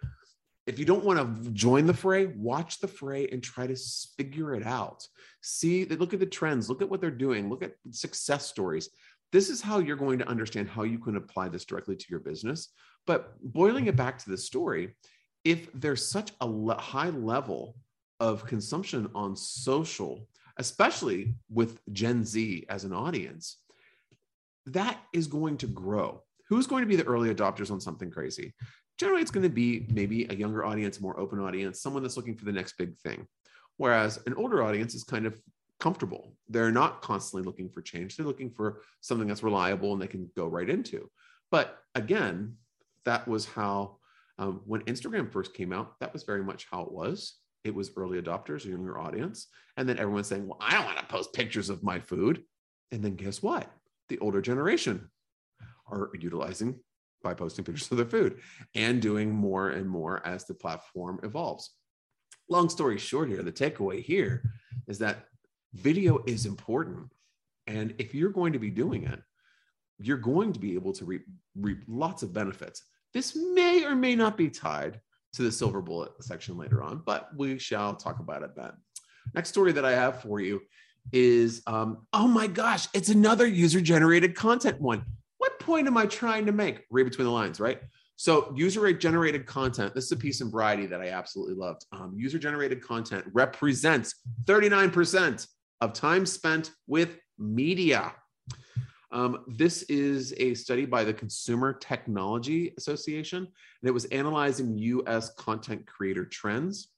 if 0.65 0.79
you 0.79 0.85
don't 0.85 1.03
want 1.03 1.43
to 1.43 1.51
join 1.51 1.85
the 1.85 1.93
fray, 1.93 2.27
watch 2.27 2.79
the 2.79 2.87
fray 2.87 3.27
and 3.27 3.43
try 3.43 3.67
to 3.67 3.75
figure 4.17 4.53
it 4.53 4.65
out. 4.65 5.05
See, 5.41 5.85
look 5.85 6.13
at 6.13 6.19
the 6.19 6.25
trends, 6.25 6.69
look 6.69 6.81
at 6.81 6.89
what 6.89 7.01
they're 7.01 7.11
doing, 7.11 7.49
look 7.49 7.63
at 7.63 7.75
success 7.91 8.47
stories. 8.47 8.89
This 9.31 9.49
is 9.49 9.61
how 9.61 9.79
you're 9.79 9.97
going 9.97 10.19
to 10.19 10.27
understand 10.27 10.69
how 10.69 10.83
you 10.83 10.99
can 10.99 11.17
apply 11.17 11.49
this 11.49 11.65
directly 11.65 11.95
to 11.95 12.05
your 12.09 12.19
business. 12.19 12.69
But 13.05 13.33
boiling 13.41 13.87
it 13.87 13.95
back 13.95 14.17
to 14.19 14.29
the 14.29 14.37
story, 14.37 14.95
if 15.43 15.69
there's 15.73 16.07
such 16.07 16.31
a 16.39 16.47
le- 16.47 16.79
high 16.79 17.09
level 17.09 17.75
of 18.19 18.45
consumption 18.45 19.09
on 19.13 19.35
social, 19.35 20.27
especially 20.57 21.35
with 21.49 21.79
Gen 21.91 22.23
Z 22.23 22.65
as 22.69 22.85
an 22.85 22.93
audience, 22.93 23.57
that 24.67 24.97
is 25.11 25.27
going 25.27 25.57
to 25.57 25.67
grow. 25.67 26.23
Who's 26.47 26.67
going 26.67 26.83
to 26.83 26.87
be 26.87 26.95
the 26.95 27.03
early 27.03 27.33
adopters 27.33 27.71
on 27.71 27.81
something 27.81 28.11
crazy? 28.11 28.53
Generally 28.99 29.21
it's 29.21 29.31
going 29.31 29.43
to 29.43 29.49
be 29.49 29.87
maybe 29.89 30.25
a 30.29 30.35
younger 30.35 30.65
audience, 30.65 31.01
more 31.01 31.19
open 31.19 31.39
audience, 31.39 31.81
someone 31.81 32.03
that's 32.03 32.17
looking 32.17 32.35
for 32.35 32.45
the 32.45 32.51
next 32.51 32.77
big 32.77 32.97
thing. 32.99 33.27
Whereas 33.77 34.19
an 34.25 34.35
older 34.35 34.63
audience 34.63 34.93
is 34.93 35.03
kind 35.03 35.25
of 35.25 35.39
comfortable. 35.79 36.35
They're 36.47 36.71
not 36.71 37.01
constantly 37.01 37.45
looking 37.45 37.69
for 37.69 37.81
change. 37.81 38.15
They're 38.15 38.25
looking 38.25 38.51
for 38.51 38.81
something 39.01 39.27
that's 39.27 39.43
reliable 39.43 39.93
and 39.93 40.01
they 40.01 40.07
can 40.07 40.29
go 40.35 40.47
right 40.47 40.69
into. 40.69 41.09
But 41.51 41.79
again, 41.95 42.55
that 43.05 43.27
was 43.27 43.45
how, 43.45 43.97
um, 44.39 44.61
when 44.65 44.81
Instagram 44.81 45.31
first 45.31 45.53
came 45.53 45.73
out, 45.73 45.99
that 45.99 46.13
was 46.13 46.23
very 46.23 46.43
much 46.43 46.67
how 46.71 46.83
it 46.83 46.91
was. 46.91 47.37
It 47.63 47.73
was 47.73 47.91
early 47.97 48.21
adopters, 48.21 48.65
a 48.65 48.69
younger 48.69 48.99
audience. 48.99 49.47
And 49.77 49.87
then 49.87 49.97
everyone's 49.99 50.27
saying, 50.27 50.47
well, 50.47 50.57
I 50.61 50.71
don't 50.71 50.85
want 50.85 50.99
to 50.99 51.05
post 51.05 51.33
pictures 51.33 51.69
of 51.69 51.83
my 51.83 51.99
food. 51.99 52.43
And 52.91 53.03
then 53.03 53.15
guess 53.15 53.41
what? 53.41 53.69
The 54.09 54.19
older 54.19 54.41
generation 54.41 55.09
are 55.87 56.09
utilizing 56.19 56.79
by 57.23 57.33
posting 57.33 57.65
pictures 57.65 57.89
of 57.89 57.97
their 57.97 58.05
food 58.05 58.39
and 58.75 59.01
doing 59.01 59.31
more 59.31 59.69
and 59.69 59.89
more 59.89 60.25
as 60.27 60.45
the 60.45 60.53
platform 60.53 61.19
evolves. 61.23 61.71
Long 62.49 62.69
story 62.69 62.97
short, 62.99 63.29
here, 63.29 63.41
the 63.41 63.51
takeaway 63.51 64.03
here 64.03 64.43
is 64.87 64.99
that 64.99 65.25
video 65.73 66.23
is 66.27 66.45
important. 66.45 67.11
And 67.65 67.95
if 67.97 68.13
you're 68.13 68.29
going 68.29 68.53
to 68.53 68.59
be 68.59 68.69
doing 68.69 69.05
it, 69.05 69.21
you're 69.97 70.17
going 70.17 70.51
to 70.53 70.59
be 70.59 70.75
able 70.75 70.91
to 70.93 71.05
reap, 71.05 71.25
reap 71.55 71.83
lots 71.87 72.21
of 72.23 72.33
benefits. 72.33 72.83
This 73.13 73.35
may 73.35 73.85
or 73.85 73.95
may 73.95 74.15
not 74.15 74.37
be 74.37 74.49
tied 74.49 74.99
to 75.33 75.43
the 75.43 75.51
silver 75.51 75.81
bullet 75.81 76.11
section 76.21 76.57
later 76.57 76.83
on, 76.83 77.01
but 77.05 77.29
we 77.37 77.57
shall 77.57 77.95
talk 77.95 78.19
about 78.19 78.43
it 78.43 78.55
then. 78.55 78.71
Next 79.33 79.49
story 79.49 79.71
that 79.71 79.85
I 79.85 79.91
have 79.91 80.21
for 80.21 80.39
you 80.39 80.61
is 81.11 81.61
um, 81.67 82.05
oh 82.11 82.27
my 82.27 82.47
gosh, 82.47 82.87
it's 82.93 83.09
another 83.09 83.47
user 83.47 83.81
generated 83.81 84.35
content 84.35 84.79
one 84.81 85.03
point 85.65 85.87
am 85.87 85.97
I 85.97 86.05
trying 86.05 86.45
to 86.45 86.51
make? 86.51 86.85
Read 86.89 87.03
between 87.03 87.25
the 87.25 87.33
lines, 87.33 87.59
right? 87.59 87.79
So, 88.15 88.53
user 88.55 88.93
generated 88.93 89.45
content. 89.45 89.95
This 89.95 90.05
is 90.05 90.11
a 90.11 90.17
piece 90.17 90.41
in 90.41 90.51
Variety 90.51 90.85
that 90.85 91.01
I 91.01 91.09
absolutely 91.09 91.55
loved. 91.55 91.85
Um, 91.91 92.13
user 92.15 92.37
generated 92.37 92.81
content 92.81 93.25
represents 93.33 94.15
39% 94.45 95.47
of 95.81 95.93
time 95.93 96.25
spent 96.25 96.71
with 96.87 97.17
media. 97.37 98.13
Um, 99.11 99.43
this 99.47 99.83
is 99.83 100.33
a 100.37 100.53
study 100.55 100.85
by 100.85 101.03
the 101.03 101.13
Consumer 101.13 101.73
Technology 101.73 102.73
Association, 102.77 103.39
and 103.39 103.89
it 103.89 103.91
was 103.91 104.05
analyzing 104.05 104.77
US 104.77 105.33
content 105.35 105.85
creator 105.85 106.25
trends. 106.25 106.92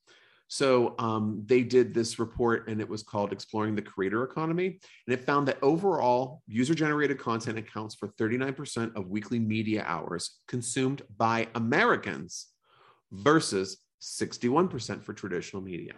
So 0.48 0.96
um, 1.00 1.44
they 1.46 1.64
did 1.64 1.94
this 1.94 2.20
report 2.20 2.68
and 2.68 2.80
it 2.80 2.88
was 2.88 3.02
called 3.02 3.32
Exploring 3.32 3.75
the 3.75 3.82
Creator 3.82 4.24
Economy. 4.24 4.80
And 5.08 5.14
it 5.14 5.25
found 5.25 5.48
that 5.48 5.58
overall, 5.62 6.42
user 6.48 6.75
generated 6.75 7.18
content 7.18 7.58
accounts 7.58 7.96
for 7.96 8.10
39% 8.10 8.96
of 8.96 9.10
weekly 9.10 9.40
media 9.40 9.84
hours 9.88 10.40
consumed 10.48 11.02
by 11.18 11.48
Americans 11.56 12.48
versus 13.12 13.78
61% 14.02 15.04
for 15.04 15.14
traditional 15.14 15.62
media. 15.62 15.94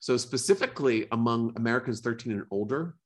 So, 0.00 0.16
specifically 0.16 1.06
among 1.12 1.52
Americans 1.56 2.00
13 2.00 2.32
and 2.32 2.44
older, 2.50 2.96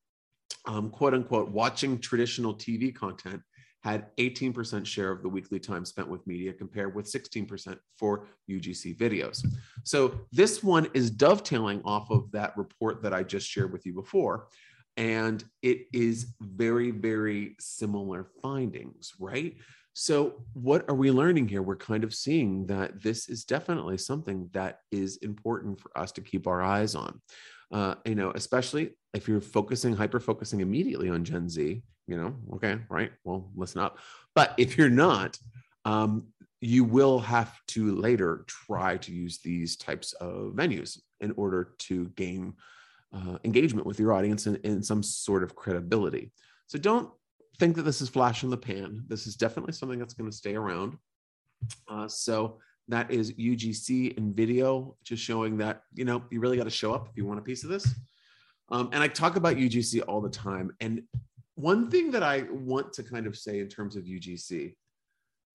um, 0.65 0.89
quote 0.89 1.13
unquote, 1.13 1.51
watching 1.51 1.99
traditional 1.99 2.55
TV 2.55 2.95
content 2.95 3.43
had 3.87 4.09
18% 4.17 4.85
share 4.85 5.13
of 5.13 5.23
the 5.23 5.29
weekly 5.29 5.61
time 5.61 5.85
spent 5.85 6.09
with 6.09 6.27
media 6.27 6.53
compared 6.53 6.93
with 6.93 7.07
16% 7.07 7.79
for 7.97 8.27
UGC 8.51 8.97
videos. 8.97 9.47
So 9.85 10.19
this 10.33 10.61
one 10.61 10.89
is 10.93 11.09
dovetailing 11.09 11.83
off 11.85 12.11
of 12.11 12.33
that 12.33 12.57
report 12.57 13.01
that 13.05 13.15
I 13.15 13.23
just 13.23 13.47
shared 13.49 13.73
with 13.73 13.87
you 13.87 13.93
before. 13.93 14.49
And 14.97 15.45
it 15.63 15.87
is 15.93 16.35
very, 16.41 16.91
very 16.91 17.55
similar 17.61 18.27
findings, 18.43 19.13
right? 19.21 19.55
So, 19.93 20.45
what 20.53 20.85
are 20.91 20.95
we 20.95 21.11
learning 21.11 21.49
here? 21.49 21.63
We're 21.63 21.77
kind 21.77 22.03
of 22.03 22.13
seeing 22.13 22.67
that 22.67 23.03
this 23.03 23.29
is 23.29 23.45
definitely 23.45 23.99
something 23.99 24.51
that 24.53 24.81
is 24.91 25.19
important 25.19 25.81
for 25.81 25.97
us 25.97 26.13
to 26.13 26.21
keep 26.21 26.47
our 26.47 26.61
eyes 26.61 26.95
on. 26.95 27.21
Uh, 27.73 27.95
you 28.05 28.15
know, 28.15 28.33
especially 28.35 28.91
if 29.17 29.27
you're 29.27 29.41
focusing, 29.41 29.95
hyper 29.95 30.21
focusing 30.21 30.61
immediately 30.61 31.09
on 31.09 31.25
Gen 31.25 31.49
Z, 31.49 31.83
you 32.07 32.17
know, 32.17 32.35
okay, 32.55 32.79
right? 32.89 33.11
Well, 33.25 33.51
listen 33.57 33.81
up. 33.81 33.99
But 34.35 34.55
if 34.59 34.77
you're 34.77 34.91
not, 34.91 35.39
um, 35.85 36.27
you 36.61 36.85
will 36.85 37.19
have 37.21 37.59
to 37.69 37.95
later 37.95 38.45
try 38.47 38.99
to 38.99 39.13
use 39.13 39.39
these 39.39 39.77
types 39.77 40.13
of 40.15 40.53
venues 40.55 40.99
in 41.21 41.33
order 41.37 41.75
to 41.79 42.09
gain 42.11 42.55
uh, 43.13 43.39
engagement 43.45 43.87
with 43.87 43.99
your 43.99 44.13
audience 44.13 44.47
and, 44.47 44.59
and 44.65 44.85
some 44.85 45.03
sort 45.03 45.43
of 45.43 45.57
credibility. 45.57 46.33
So 46.67 46.79
don't 46.79 47.11
think 47.59 47.77
that 47.77 47.83
this 47.83 48.03
is 48.03 48.09
flash 48.09 48.43
in 48.43 48.51
the 48.51 48.57
pan. 48.57 49.05
This 49.09 49.27
is 49.27 49.37
definitely 49.37 49.73
something 49.73 49.99
that's 49.99 50.15
going 50.15 50.31
to 50.31 50.37
stay 50.37 50.55
around. 50.55 50.99
Uh, 51.89 52.07
so 52.09 52.59
that 52.89 53.11
is 53.11 53.33
UGC 53.33 54.17
in 54.19 54.35
video, 54.35 54.97
just 55.05 55.23
showing 55.23 55.57
that 55.59 55.83
you 55.95 56.05
know 56.05 56.23
you 56.31 56.41
really 56.41 56.57
got 56.57 56.65
to 56.65 56.71
show 56.71 56.93
up 56.93 57.09
if 57.09 57.17
you 57.17 57.25
want 57.25 57.39
a 57.39 57.43
piece 57.43 57.65
of 57.65 57.71
this. 57.71 57.87
Um, 58.71 58.91
and 58.93 59.03
I 59.03 59.09
talk 59.09 59.37
about 59.37 59.57
UGC 59.57 60.03
all 60.09 60.21
the 60.21 60.29
time, 60.29 60.73
and 60.81 61.03
one 61.55 61.91
thing 61.91 62.11
that 62.11 62.23
I 62.23 62.45
want 62.51 62.93
to 62.95 63.03
kind 63.03 63.27
of 63.27 63.37
say 63.37 63.61
in 63.61 63.69
terms 63.69 63.97
of 63.97 64.05
UGC, 64.05 64.75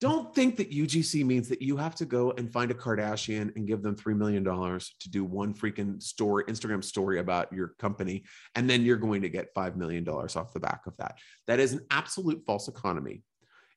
don't 0.02 0.34
think 0.34 0.58
that 0.58 0.72
UGC 0.72 1.24
means 1.24 1.48
that 1.48 1.62
you 1.62 1.78
have 1.78 1.94
to 1.96 2.06
go 2.06 2.32
and 2.32 2.52
find 2.52 2.72
a 2.72 2.74
Kardashian 2.74 3.56
and 3.56 3.68
give 3.68 3.84
them 3.84 3.96
$3 3.96 4.18
million 4.18 4.44
to 4.44 5.10
do 5.12 5.24
one 5.24 5.54
freaking 5.54 6.02
story, 6.02 6.44
Instagram 6.46 6.84
story 6.84 7.20
about 7.20 7.54
your 7.54 7.76
company. 7.78 8.24
And 8.56 8.68
then 8.68 8.82
you're 8.82 8.98
going 8.98 9.22
to 9.22 9.30
get 9.30 9.54
$5 9.54 9.76
million 9.76 10.08
off 10.10 10.54
the 10.54 10.60
back 10.60 10.88
of 10.88 10.98
that. 10.98 11.20
That 11.46 11.60
is 11.60 11.74
an 11.74 11.86
absolute 11.92 12.42
false 12.48 12.68
economy 12.68 13.22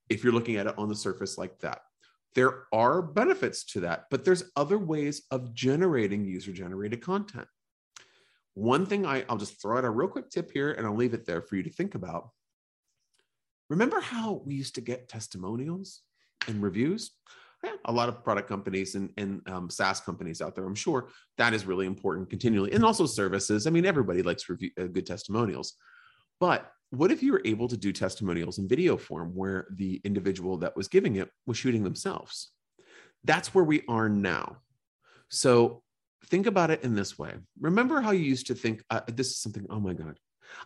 if 0.09 0.25
you're 0.25 0.33
looking 0.33 0.57
at 0.57 0.67
it 0.67 0.79
on 0.79 0.89
the 0.89 0.97
surface 0.97 1.37
like 1.37 1.59
that. 1.59 1.81
There 2.35 2.65
are 2.73 3.03
benefits 3.03 3.65
to 3.67 3.81
that, 3.81 4.07
but 4.11 4.25
there's 4.25 4.51
other 4.57 4.79
ways 4.79 5.25
of 5.31 5.55
generating 5.55 6.25
user 6.25 6.53
generated 6.53 7.03
content. 7.03 7.47
One 8.55 8.87
thing 8.87 9.05
I, 9.05 9.25
I'll 9.29 9.37
just 9.37 9.61
throw 9.61 9.79
out 9.79 9.85
a 9.85 9.91
real 9.91 10.09
quick 10.09 10.31
tip 10.31 10.51
here 10.53 10.73
and 10.73 10.87
I'll 10.87 10.97
leave 10.97 11.15
it 11.15 11.27
there 11.27 11.43
for 11.43 11.57
you 11.57 11.63
to 11.65 11.71
think 11.71 11.95
about. 11.95 12.31
Remember 13.69 14.01
how 14.01 14.43
we 14.45 14.55
used 14.55 14.77
to 14.77 14.81
get 14.81 15.09
testimonials 15.09 16.03
and 16.47 16.63
reviews? 16.63 17.11
yeah, 17.65 17.73
a 17.87 17.93
lot 17.93 18.09
of 18.09 18.23
product 18.23 18.49
companies 18.49 18.95
and, 18.95 19.11
and 19.17 19.41
um, 19.49 19.71
SaaS 19.71 20.01
companies 20.01 20.43
out 20.43 20.55
there. 20.55 20.67
I'm 20.67 20.75
sure 20.75 21.09
that 21.39 21.55
is 21.55 21.65
really 21.65 21.87
important 21.87 22.29
continually, 22.29 22.73
and 22.73 22.85
also 22.85 23.07
services. 23.07 23.67
I 23.67 23.71
mean, 23.71 23.87
everybody 23.87 24.23
likes 24.23 24.49
review, 24.49 24.71
uh, 24.79 24.85
good 24.85 25.07
testimonials, 25.07 25.75
but 26.41 26.71
what 26.91 27.11
if 27.11 27.23
you 27.23 27.33
were 27.33 27.43
able 27.45 27.67
to 27.69 27.77
do 27.77 27.93
testimonials 27.93 28.59
in 28.59 28.69
video 28.69 28.97
form 28.97 29.35
where 29.35 29.67
the 29.75 30.01
individual 30.05 30.59
that 30.59 30.77
was 30.77 30.89
giving 30.89 31.17
it 31.17 31.31
was 31.47 31.57
shooting 31.57 31.83
themselves? 31.83 32.51
That's 33.25 33.55
where 33.55 33.65
we 33.65 33.83
are 33.89 34.09
now. 34.09 34.59
So 35.31 35.83
think 36.27 36.47
about 36.47 36.71
it 36.71 36.83
in 36.83 36.95
this 36.95 37.19
way. 37.19 37.35
Remember 37.61 38.01
how 38.01 38.11
you 38.11 38.25
used 38.25 38.47
to 38.49 38.55
think 38.55 38.83
uh, 38.91 39.01
this 39.07 39.29
is 39.29 39.39
something. 39.39 39.67
Oh 39.71 39.81
my 39.81 39.95
god, 39.95 40.19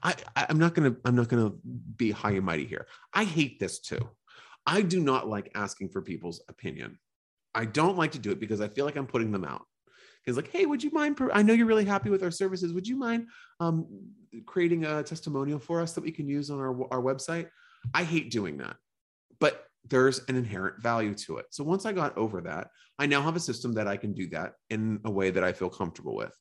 I, 0.03 0.15
I'm 0.37 0.59
not 0.59 0.75
gonna 0.75 0.97
I'm 1.05 1.17
not 1.17 1.29
gonna 1.29 1.53
be 1.97 2.11
high 2.11 2.33
and 2.33 2.45
mighty 2.45 2.67
here. 2.67 2.87
I 3.12 3.25
hate 3.25 3.59
this 3.59 3.79
too. 3.81 4.09
I 4.67 4.83
do 4.83 5.00
not 5.00 5.29
like 5.29 5.50
asking 5.55 5.91
for 5.91 6.03
people's 6.03 6.43
opinion. 6.49 6.99
I 7.55 7.65
don't 7.65 7.97
like 7.97 8.12
to 8.12 8.19
do 8.19 8.31
it 8.31 8.41
because 8.41 8.61
I 8.61 8.69
feel 8.69 8.85
like 8.85 8.97
I'm 8.97 9.07
putting 9.07 9.33
them 9.33 9.45
out. 9.45 9.65
Because 10.23 10.37
like, 10.37 10.50
hey, 10.50 10.67
would 10.67 10.83
you 10.83 10.91
mind? 10.91 11.19
I 11.33 11.43
know 11.43 11.55
you're 11.55 11.67
really 11.67 11.85
happy 11.85 12.11
with 12.11 12.23
our 12.23 12.31
services. 12.31 12.73
Would 12.73 12.87
you 12.87 12.97
mind 12.97 13.29
um, 13.61 13.87
creating 14.47 14.85
a 14.85 15.03
testimonial 15.03 15.59
for 15.59 15.81
us 15.81 15.95
that 15.95 16.03
we 16.03 16.12
can 16.12 16.29
use 16.29 16.50
on 16.50 16.59
our 16.59 16.93
our 16.93 17.03
website? 17.03 17.49
I 17.95 18.05
hate 18.05 18.31
doing 18.31 18.59
that, 18.59 18.77
but 19.41 19.67
there's 19.88 20.21
an 20.28 20.37
inherent 20.37 20.83
value 20.83 21.14
to 21.14 21.38
it. 21.38 21.47
So 21.50 21.64
once 21.64 21.87
I 21.87 21.92
got 21.92 22.16
over 22.16 22.40
that, 22.42 22.68
I 22.99 23.07
now 23.07 23.23
have 23.23 23.37
a 23.37 23.40
system 23.40 23.75
that 23.75 23.88
I 23.88 23.97
can 23.97 24.12
do 24.12 24.28
that 24.30 24.54
in 24.71 25.00
a 25.04 25.11
way 25.11 25.30
that 25.30 25.45
I 25.45 25.52
feel 25.52 25.71
comfortable 25.71 26.16
with. 26.16 26.33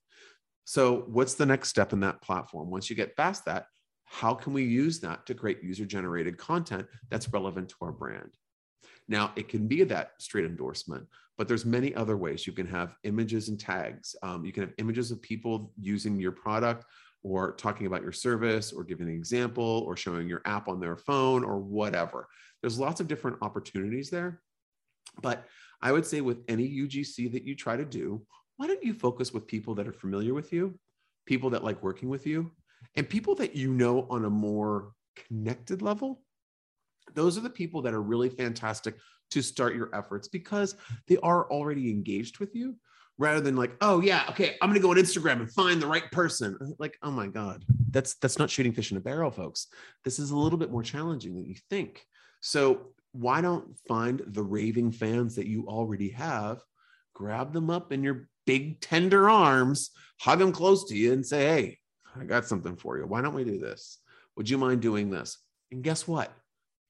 So 0.66 1.06
what's 1.08 1.36
the 1.36 1.46
next 1.46 1.70
step 1.70 1.94
in 1.94 2.02
that 2.02 2.22
platform? 2.22 2.70
Once 2.70 2.90
you 2.90 2.96
get 2.96 3.16
past 3.16 3.46
that, 3.46 3.68
how 4.06 4.34
can 4.34 4.54
we 4.54 4.64
use 4.64 5.00
that 5.02 5.26
to 5.26 5.34
create 5.34 5.64
user 5.64 5.86
generated 5.86 6.38
content 6.38 6.88
that's 7.10 7.32
relevant 7.32 7.70
to 7.70 7.76
our 7.82 7.92
brand? 7.92 8.32
Now, 9.08 9.32
it 9.36 9.48
can 9.48 9.68
be 9.68 9.84
that 9.86 10.12
straight 10.20 10.46
endorsement, 10.46 11.06
but 11.38 11.48
there's 11.48 11.66
many 11.66 11.96
other 11.96 12.18
ways. 12.18 12.46
You 12.46 12.54
can 12.54 12.68
have 12.68 12.96
images 13.04 13.48
and 13.50 13.60
tags. 13.60 14.16
Um, 14.24 14.44
you 14.44 14.52
can 14.52 14.64
have 14.64 14.74
images 14.78 15.12
of 15.12 15.22
people 15.22 15.72
using 15.80 16.20
your 16.20 16.34
product 16.34 16.86
or 17.28 17.52
talking 17.54 17.88
about 17.88 18.02
your 18.02 18.12
service 18.12 18.72
or 18.72 18.84
giving 18.84 19.08
an 19.08 19.14
example 19.14 19.84
or 19.86 19.98
showing 19.98 20.28
your 20.28 20.42
app 20.46 20.68
on 20.68 20.80
their 20.80 20.96
phone 20.96 21.44
or 21.44 21.60
whatever. 21.60 22.28
There's 22.62 22.80
lots 22.80 23.02
of 23.02 23.08
different 23.08 23.38
opportunities 23.42 24.10
there. 24.10 24.42
But 25.22 25.46
I 25.82 25.92
would 25.92 26.06
say 26.06 26.22
with 26.22 26.44
any 26.48 26.68
UGC 26.68 27.32
that 27.34 27.44
you 27.44 27.56
try 27.56 27.76
to 27.76 27.86
do, 27.86 28.26
why 28.56 28.68
don't 28.68 28.84
you 28.84 28.94
focus 28.94 29.34
with 29.34 29.46
people 29.46 29.76
that 29.76 29.88
are 29.88 29.94
familiar 29.94 30.34
with 30.34 30.54
you, 30.54 30.80
people 31.26 31.50
that 31.52 31.64
like 31.64 31.84
working 31.84 32.10
with 32.10 32.26
you, 32.26 32.52
and 32.96 33.08
people 33.08 33.36
that 33.36 33.56
you 33.56 33.74
know 33.74 34.08
on 34.10 34.26
a 34.26 34.30
more 34.30 34.94
connected 35.16 35.82
level? 35.82 36.22
Those 37.14 37.38
are 37.38 37.42
the 37.42 37.50
people 37.50 37.82
that 37.84 37.94
are 37.94 38.02
really 38.02 38.30
fantastic 38.30 38.96
to 39.32 39.42
start 39.42 39.76
your 39.76 39.94
efforts 39.94 40.28
because 40.28 40.76
they 41.08 41.18
are 41.18 41.50
already 41.52 41.90
engaged 41.90 42.40
with 42.40 42.56
you 42.56 42.76
rather 43.18 43.42
than 43.42 43.56
like 43.56 43.76
oh 43.82 44.02
yeah 44.02 44.24
okay 44.30 44.56
i'm 44.62 44.70
gonna 44.70 44.80
go 44.80 44.92
on 44.92 44.98
instagram 44.98 45.40
and 45.40 45.52
find 45.52 45.82
the 45.82 45.88
right 45.88 46.10
person 46.12 46.58
like 46.80 46.98
oh 47.04 47.12
my 47.12 47.28
god 47.28 47.64
that's 47.92 48.16
that's 48.16 48.40
not 48.40 48.50
shooting 48.50 48.74
fish 48.74 48.92
in 48.92 48.98
a 48.98 49.02
barrel 49.02 49.32
folks 49.32 49.68
this 50.04 50.20
is 50.20 50.32
a 50.32 50.38
little 50.38 50.60
bit 50.60 50.72
more 50.72 50.84
challenging 50.84 51.36
than 51.36 51.46
you 51.46 51.56
think 51.70 52.06
so 52.42 52.88
why 53.14 53.42
don't 53.42 53.78
find 53.88 54.22
the 54.28 54.44
raving 54.44 54.92
fans 54.92 55.36
that 55.36 55.48
you 55.48 55.66
already 55.68 56.10
have 56.10 56.62
grab 57.14 57.54
them 57.54 57.70
up 57.70 57.92
in 57.92 58.04
your 58.04 58.28
big 58.46 58.80
tender 58.80 59.30
arms 59.30 59.92
hug 60.20 60.40
them 60.40 60.52
close 60.52 60.86
to 60.86 60.96
you 60.96 61.14
and 61.14 61.26
say 61.26 61.46
hey 61.46 61.78
I 62.20 62.26
got 62.26 62.46
something 62.46 62.76
for 62.76 62.98
you. 62.98 63.06
Why 63.06 63.22
don't 63.22 63.34
we 63.34 63.44
do 63.44 63.58
this? 63.58 64.00
Would 64.36 64.50
you 64.50 64.58
mind 64.58 64.82
doing 64.82 65.10
this? 65.10 65.38
And 65.72 65.84
guess 65.84 66.08
what? 66.08 66.32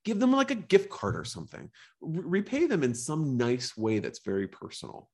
Give 0.06 0.20
them 0.20 0.32
like 0.32 0.52
a 0.52 0.56
gift 0.56 0.90
card 0.90 1.18
or 1.18 1.26
something. 1.26 1.70
repay 2.02 2.66
them 2.66 2.84
in 2.84 2.94
some 2.94 3.38
nice 3.38 3.76
way 3.76 4.00
that's 4.00 4.20
very 4.20 4.48
personal. 4.48 5.10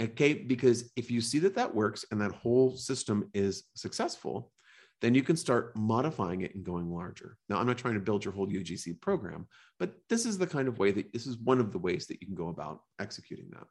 Okay. 0.00 0.34
Because 0.34 0.90
if 0.96 1.10
you 1.10 1.20
see 1.20 1.38
that 1.40 1.54
that 1.54 1.74
works 1.74 2.04
and 2.10 2.20
that 2.20 2.32
whole 2.32 2.76
system 2.76 3.28
is 3.34 3.64
successful, 3.74 4.52
then 5.00 5.14
you 5.14 5.22
can 5.22 5.36
start 5.36 5.76
modifying 5.76 6.40
it 6.40 6.54
and 6.54 6.64
going 6.64 6.90
larger. 6.90 7.36
Now, 7.48 7.58
I'm 7.58 7.66
not 7.66 7.78
trying 7.78 7.94
to 7.94 8.00
build 8.00 8.24
your 8.24 8.34
whole 8.34 8.48
UGC 8.48 9.00
program, 9.00 9.46
but 9.78 9.94
this 10.08 10.26
is 10.26 10.38
the 10.38 10.46
kind 10.46 10.66
of 10.66 10.78
way 10.78 10.90
that 10.90 11.12
this 11.12 11.26
is 11.26 11.36
one 11.38 11.60
of 11.60 11.72
the 11.72 11.78
ways 11.78 12.06
that 12.08 12.20
you 12.20 12.26
can 12.26 12.34
go 12.34 12.48
about 12.48 12.80
executing 13.00 13.48
that. 13.50 13.66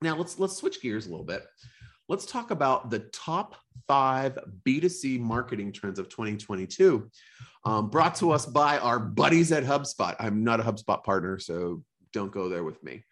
Now, 0.00 0.16
let's 0.16 0.38
let's 0.38 0.56
switch 0.56 0.80
gears 0.82 1.06
a 1.06 1.10
little 1.10 1.24
bit 1.24 1.44
let's 2.08 2.24
talk 2.24 2.50
about 2.50 2.90
the 2.90 3.00
top 3.12 3.56
five 3.86 4.38
B2C 4.66 5.20
marketing 5.20 5.72
trends 5.72 5.98
of 5.98 6.08
2022, 6.08 7.10
um, 7.64 7.90
brought 7.90 8.14
to 8.16 8.32
us 8.32 8.46
by 8.46 8.78
our 8.78 8.98
buddies 8.98 9.52
at 9.52 9.64
HubSpot. 9.64 10.16
I'm 10.18 10.42
not 10.42 10.60
a 10.60 10.62
HubSpot 10.62 11.04
partner, 11.04 11.38
so 11.38 11.82
don't 12.12 12.32
go 12.32 12.48
there 12.48 12.64
with 12.64 12.82
me. 12.82 13.04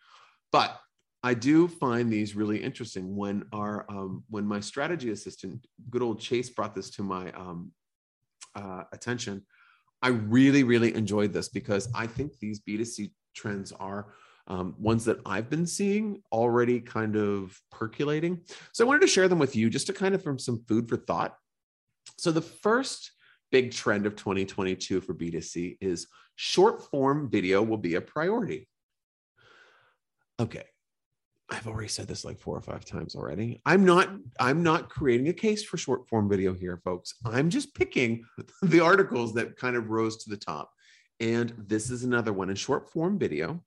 But 0.50 0.78
I 1.27 1.35
do 1.35 1.67
find 1.67 2.09
these 2.09 2.37
really 2.37 2.62
interesting 2.62 3.17
when 3.17 3.47
our 3.53 3.85
um, 3.89 4.23
when 4.31 4.47
my 4.47 4.61
strategy 4.61 5.11
assistant, 5.11 5.67
good 5.91 6.01
old 6.01 6.21
Chase, 6.21 6.51
brought 6.51 6.73
this 6.73 6.89
to 6.91 7.03
my 7.03 7.33
um, 7.33 7.73
uh, 8.55 8.85
attention. 8.93 9.45
I 10.01 10.11
really, 10.11 10.62
really 10.62 10.95
enjoyed 10.95 11.33
this 11.33 11.49
because 11.49 11.89
I 11.97 12.07
think 12.07 12.39
these 12.39 12.61
B2C 12.61 13.11
trends 13.35 13.73
are 13.73 14.15
um, 14.47 14.77
ones 14.79 15.05
that 15.07 15.19
I've 15.27 15.51
been 15.51 15.67
seeing 15.67 16.23
already 16.31 16.79
kind 16.79 17.17
of 17.17 17.61
percolating. 17.73 18.43
So 18.73 18.85
I 18.85 18.87
wanted 18.87 19.01
to 19.01 19.09
share 19.09 19.27
them 19.27 19.41
with 19.41 19.57
you 19.57 19.69
just 19.69 19.89
to 19.89 19.93
kind 19.93 20.15
of 20.15 20.23
from 20.23 20.39
some 20.39 20.62
food 20.69 20.89
for 20.89 20.97
thought. 20.97 21.37
So 22.19 22.31
the 22.31 22.41
first 22.41 23.11
big 23.51 23.73
trend 23.73 24.07
of 24.07 24.15
2022 24.15 25.01
for 25.01 25.12
B2C 25.12 25.79
is 25.81 26.07
short 26.37 26.89
form 26.89 27.29
video 27.29 27.65
will 27.65 27.79
be 27.79 27.97
a 27.97 28.01
priority. 28.01 28.69
Okay. 30.39 30.62
I've 31.48 31.68
already 31.68 31.88
said 31.88 32.09
this 32.09 32.24
like 32.24 32.40
four 32.40 32.56
or 32.56 32.61
five 32.61 32.85
times 32.85 33.14
already. 33.14 33.61
I'm 33.64 33.85
not 33.85 34.11
I'm 34.40 34.62
not 34.62 34.88
creating 34.88 35.28
a 35.28 35.32
case 35.32 35.62
for 35.62 35.76
short 35.76 36.09
form 36.09 36.28
video 36.28 36.52
here 36.54 36.80
folks. 36.85 37.14
I'm 37.24 37.50
just 37.50 37.74
picking 37.74 38.24
the 38.62 38.80
articles 38.80 39.32
that 39.35 39.56
kind 39.56 39.76
of 39.76 39.90
rose 39.90 40.16
to 40.24 40.30
the 40.30 40.37
top. 40.37 40.72
And 41.20 41.54
this 41.56 41.90
is 41.90 42.04
another 42.04 42.32
one 42.32 42.50
in 42.50 42.56
short 42.56 42.90
form 42.90 43.18
video 43.18 43.62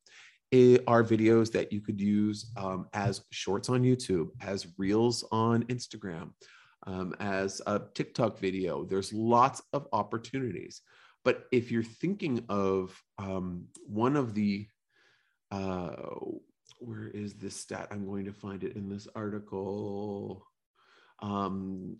are 0.87 1.03
videos 1.03 1.51
that 1.51 1.71
you 1.71 1.79
could 1.79 2.01
use 2.01 2.51
um, 2.57 2.87
as 2.93 3.21
shorts 3.31 3.69
on 3.69 3.83
YouTube, 3.83 4.29
as 4.41 4.67
reels 4.77 5.23
on 5.31 5.63
Instagram, 5.65 6.31
um, 6.87 7.13
as 7.19 7.61
a 7.67 7.81
TikTok 7.93 8.39
video. 8.39 8.83
There's 8.83 9.13
lots 9.13 9.61
of 9.73 9.87
opportunities. 9.93 10.81
But 11.23 11.45
if 11.51 11.71
you're 11.71 11.83
thinking 11.83 12.43
of 12.49 12.99
um, 13.19 13.65
one 13.85 14.15
of 14.15 14.33
the, 14.33 14.67
uh, 15.51 15.95
where 16.79 17.07
is 17.07 17.33
this 17.33 17.55
stat? 17.55 17.87
I'm 17.91 18.05
going 18.05 18.25
to 18.25 18.33
find 18.33 18.63
it 18.63 18.75
in 18.75 18.89
this 18.89 19.07
article. 19.15 20.45
Um, 21.21 21.97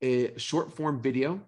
a 0.00 0.36
short 0.38 0.74
form 0.74 1.00
video 1.00 1.40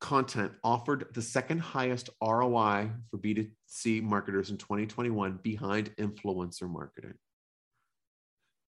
content 0.00 0.52
offered 0.62 1.06
the 1.14 1.22
second 1.22 1.60
highest 1.60 2.10
ROI 2.22 2.90
for 3.10 3.18
B2C 3.18 4.02
marketers 4.02 4.50
in 4.50 4.56
2021 4.56 5.40
behind 5.42 5.94
influencer 5.96 6.68
marketing. 6.68 7.14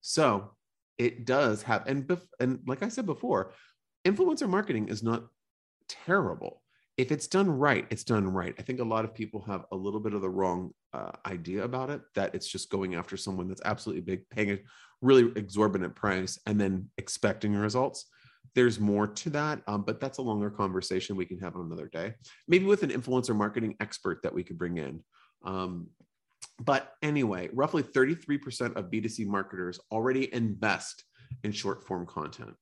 So 0.01 0.51
it 0.97 1.25
does 1.25 1.63
have, 1.63 1.87
and, 1.87 2.05
bef- 2.05 2.27
and 2.39 2.59
like 2.67 2.83
I 2.83 2.89
said 2.89 3.05
before, 3.05 3.53
influencer 4.05 4.49
marketing 4.49 4.89
is 4.89 5.03
not 5.03 5.25
terrible. 5.87 6.61
If 6.97 7.11
it's 7.11 7.27
done 7.27 7.49
right, 7.49 7.85
it's 7.89 8.03
done 8.03 8.27
right. 8.27 8.53
I 8.59 8.61
think 8.61 8.79
a 8.79 8.85
lot 8.85 9.05
of 9.05 9.13
people 9.13 9.41
have 9.43 9.65
a 9.71 9.75
little 9.75 9.99
bit 9.99 10.13
of 10.13 10.21
the 10.21 10.29
wrong 10.29 10.73
uh, 10.93 11.11
idea 11.25 11.63
about 11.63 11.89
it 11.89 12.01
that 12.15 12.35
it's 12.35 12.47
just 12.47 12.69
going 12.69 12.95
after 12.95 13.17
someone 13.17 13.47
that's 13.47 13.61
absolutely 13.65 14.01
big, 14.01 14.29
paying 14.29 14.51
a 14.51 14.59
really 15.01 15.31
exorbitant 15.35 15.95
price, 15.95 16.39
and 16.45 16.59
then 16.59 16.89
expecting 16.97 17.53
results 17.53 18.05
there's 18.55 18.79
more 18.79 19.07
to 19.07 19.29
that, 19.29 19.61
um, 19.67 19.83
but 19.83 19.99
that's 19.99 20.17
a 20.17 20.21
longer 20.21 20.49
conversation 20.49 21.15
we 21.15 21.25
can 21.25 21.39
have 21.39 21.55
on 21.55 21.65
another 21.65 21.87
day. 21.87 22.13
Maybe 22.47 22.65
with 22.65 22.83
an 22.83 22.89
influencer 22.89 23.35
marketing 23.35 23.75
expert 23.79 24.21
that 24.23 24.33
we 24.33 24.43
could 24.43 24.57
bring 24.57 24.77
in. 24.77 25.01
Um, 25.43 25.87
but 26.59 26.93
anyway, 27.01 27.49
roughly 27.53 27.83
33% 27.83 28.75
of 28.75 28.91
B2C 28.91 29.25
marketers 29.25 29.79
already 29.91 30.33
invest 30.33 31.03
in 31.43 31.51
short 31.51 31.85
form 31.85 32.05
content, 32.05 32.53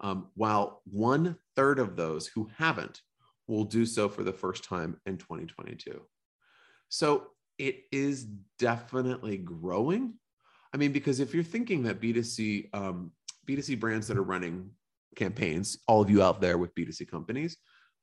um, 0.00 0.28
while 0.34 0.82
one 0.84 1.36
third 1.54 1.78
of 1.78 1.96
those 1.96 2.26
who 2.26 2.48
haven't 2.56 3.00
will 3.46 3.64
do 3.64 3.86
so 3.86 4.08
for 4.08 4.24
the 4.24 4.32
first 4.32 4.64
time 4.64 5.00
in 5.06 5.18
2022. 5.18 6.00
So 6.88 7.28
it 7.58 7.84
is 7.92 8.24
definitely 8.58 9.38
growing. 9.38 10.14
I 10.74 10.76
mean, 10.76 10.92
because 10.92 11.20
if 11.20 11.34
you're 11.34 11.44
thinking 11.44 11.84
that 11.84 12.00
B2C 12.00 12.74
um, 12.74 13.12
B2C 13.48 13.78
brands 13.78 14.08
that 14.08 14.16
are 14.16 14.22
running 14.22 14.70
campaigns, 15.14 15.78
all 15.86 16.02
of 16.02 16.10
you 16.10 16.22
out 16.22 16.40
there 16.40 16.58
with 16.58 16.74
B2C 16.74 17.08
companies, 17.08 17.56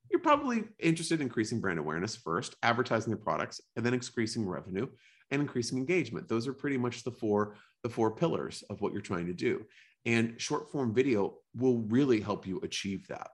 you're 0.10 0.22
probably 0.22 0.64
interested 0.80 1.20
in 1.20 1.28
increasing 1.28 1.60
brand 1.60 1.80
awareness 1.80 2.16
first, 2.16 2.56
advertising 2.64 3.12
their 3.12 3.24
products, 3.24 3.62
and 3.76 3.86
then 3.86 3.94
increasing 3.94 4.48
revenue 4.48 4.88
and 5.32 5.42
increasing 5.42 5.78
engagement. 5.78 6.28
Those 6.28 6.48
are 6.48 6.54
pretty 6.54 6.78
much 6.78 7.04
the 7.04 7.12
four 7.12 7.56
the 7.84 7.90
four 7.90 8.16
pillars 8.16 8.64
of 8.70 8.82
what 8.82 8.94
you're 8.94 9.02
trying 9.02 9.28
to 9.28 9.34
do. 9.34 9.66
And 10.06 10.40
short 10.40 10.72
form 10.72 10.94
video 10.94 11.36
will 11.56 11.80
really 11.80 12.22
help 12.22 12.48
you 12.48 12.60
achieve 12.64 13.08
that 13.08 13.28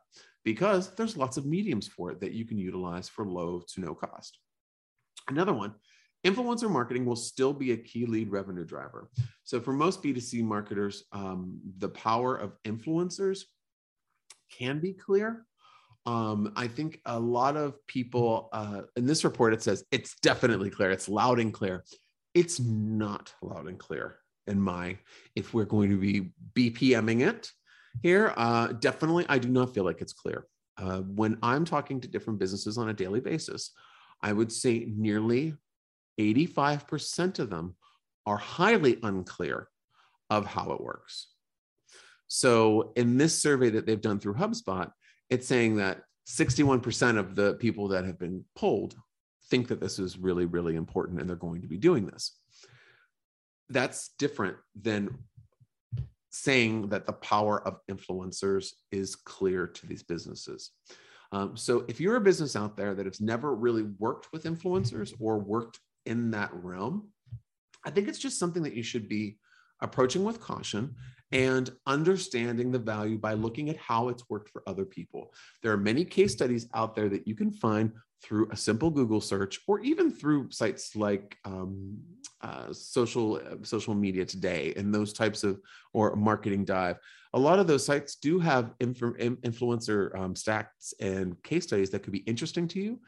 because 0.44 0.94
there's 0.96 1.18
lots 1.18 1.38
of 1.38 1.46
mediums 1.46 1.88
for 1.88 2.12
it 2.12 2.20
that 2.22 2.34
you 2.34 2.46
can 2.46 2.58
utilize 2.58 3.10
for 3.10 3.26
low 3.26 3.62
to 3.74 3.82
no 3.82 3.94
cost. 3.94 4.40
Another 5.28 5.54
one 5.54 5.76
influencer 6.26 6.70
marketing 6.70 7.06
will 7.06 7.16
still 7.16 7.54
be 7.54 7.72
a 7.72 7.78
key 7.78 8.06
lead 8.06 8.32
revenue 8.32 8.66
driver. 8.66 9.10
So 9.44 9.60
for 9.60 9.74
most 9.74 10.04
B2C 10.04 10.44
marketers, 10.44 11.06
um, 11.12 11.60
the 11.78 11.90
power 11.90 12.36
of 12.36 12.54
influencers 12.64 13.44
can 14.52 14.80
be 14.80 14.94
clear. 14.94 15.46
Um, 16.06 16.54
I 16.56 16.68
think 16.68 17.00
a 17.06 17.20
lot 17.20 17.56
of 17.56 17.76
people 17.88 18.50
uh, 18.54 18.82
in 18.96 19.06
this 19.06 19.24
report, 19.24 19.54
it 19.54 19.62
says 19.62 19.84
it's 19.92 20.16
definitely 20.22 20.70
clear. 20.70 20.92
It's 20.92 21.10
loud 21.10 21.40
and 21.40 21.54
clear. 21.54 21.84
It's 22.34 22.60
not 22.60 23.34
loud 23.42 23.68
and 23.68 23.78
clear 23.78 24.18
in 24.48 24.60
my, 24.60 24.98
if 25.36 25.54
we're 25.54 25.66
going 25.66 25.90
to 25.92 25.98
be 25.98 26.32
BPMing 26.56 27.28
it 27.28 27.52
here, 28.02 28.34
uh, 28.38 28.68
definitely, 28.68 29.26
I 29.30 29.38
do 29.38 29.50
not 29.50 29.74
feel 29.74 29.84
like 29.84 30.02
it's 30.02 30.14
clear. 30.14 30.48
Uh, 30.78 31.02
when 31.02 31.38
I'm 31.44 31.66
talking 31.66 32.00
to 32.02 32.08
different 32.08 32.40
businesses 32.40 32.78
on 32.78 32.90
a 32.90 32.94
daily 32.94 33.20
basis, 33.20 33.72
I 34.22 34.34
would 34.34 34.52
say 34.52 34.88
nearly 34.96 35.56
85% 36.20 37.40
of 37.40 37.50
them 37.50 37.76
are 38.26 38.38
highly 38.38 38.98
unclear 39.02 39.68
of 40.30 40.46
how 40.46 40.72
it 40.72 40.82
works. 40.82 41.28
So, 42.28 42.94
in 42.96 43.18
this 43.18 43.42
survey 43.42 43.72
that 43.72 43.88
they've 43.88 44.00
done 44.00 44.20
through 44.20 44.36
HubSpot, 44.36 44.92
it's 45.30 45.48
saying 45.48 45.78
that 45.78 46.02
61% 46.28 47.18
of 47.18 47.36
the 47.36 47.56
people 47.56 47.88
that 47.90 48.06
have 48.06 48.20
been 48.20 48.46
polled 48.56 48.96
think 49.50 49.68
that 49.70 49.80
this 49.80 49.98
is 49.98 50.18
really, 50.18 50.46
really 50.46 50.76
important 50.76 51.20
and 51.20 51.28
they're 51.28 51.36
going 51.36 51.62
to 51.62 51.68
be 51.68 51.78
doing 51.78 52.06
this. 52.06 52.38
That's 53.70 54.10
different 54.20 54.58
than 54.80 55.18
saying 56.30 56.90
that 56.90 57.08
the 57.08 57.14
power 57.14 57.66
of 57.68 57.80
influencers 57.90 58.74
is 58.92 59.16
clear 59.16 59.66
to 59.66 59.88
these 59.88 60.04
businesses. 60.04 60.72
Um, 61.32 61.58
so 61.58 61.86
if 61.88 62.00
you're 62.00 62.16
a 62.16 62.22
business 62.22 62.56
out 62.56 62.78
there 62.78 62.94
that 62.94 63.06
has 63.06 63.22
never 63.22 63.54
really 63.56 63.84
worked 63.84 64.32
with 64.32 64.44
influencers 64.44 65.14
or 65.20 65.40
worked 65.40 65.80
in 66.06 66.32
that 66.32 66.52
realm, 66.54 67.10
I 67.86 67.92
think 67.92 68.08
it's 68.08 68.20
just 68.20 68.40
something 68.40 68.64
that 68.64 68.74
you 68.74 68.84
should 68.84 69.08
be 69.08 69.38
approaching 69.82 70.24
with 70.24 70.42
caution 70.42 70.96
and 71.32 71.72
understanding 71.86 72.72
the 72.72 72.80
value 72.80 73.18
by 73.18 73.34
looking 73.34 73.70
at 73.70 73.78
how 73.78 74.10
it's 74.10 74.30
worked 74.30 74.50
for 74.50 74.64
other 74.68 74.86
people. 74.86 75.32
There 75.62 75.72
are 75.72 75.78
many 75.78 76.04
case 76.04 76.34
studies 76.34 76.68
out 76.74 76.96
there 76.96 77.10
that 77.10 77.28
you 77.28 77.36
can 77.36 77.52
find 77.52 77.92
through 78.22 78.50
a 78.52 78.58
simple 78.58 78.90
Google 78.90 79.22
search 79.22 79.60
or 79.68 79.80
even 79.80 80.12
through 80.12 80.52
sites 80.52 80.96
like 80.96 81.38
um, 81.46 81.98
uh, 82.42 82.74
social 82.74 83.36
uh, 83.36 83.56
social 83.64 83.94
media 83.96 84.26
today 84.26 84.74
and 84.76 84.94
those 84.94 85.14
types 85.14 85.44
of 85.44 85.60
or 85.94 86.16
marketing 86.16 86.66
dive. 86.66 86.98
A 87.34 87.40
lot 87.40 87.60
of 87.60 87.68
those 87.68 87.86
sites 87.86 88.16
do 88.16 88.40
have 88.40 88.74
inf- 88.80 88.98
influencer 89.00 90.18
um, 90.20 90.34
stats 90.34 90.94
and 91.00 91.42
case 91.44 91.66
studies 91.66 91.92
that 91.92 92.04
could 92.04 92.14
be 92.14 92.20
interesting 92.20 92.68
to 92.70 92.80
you. 92.80 93.00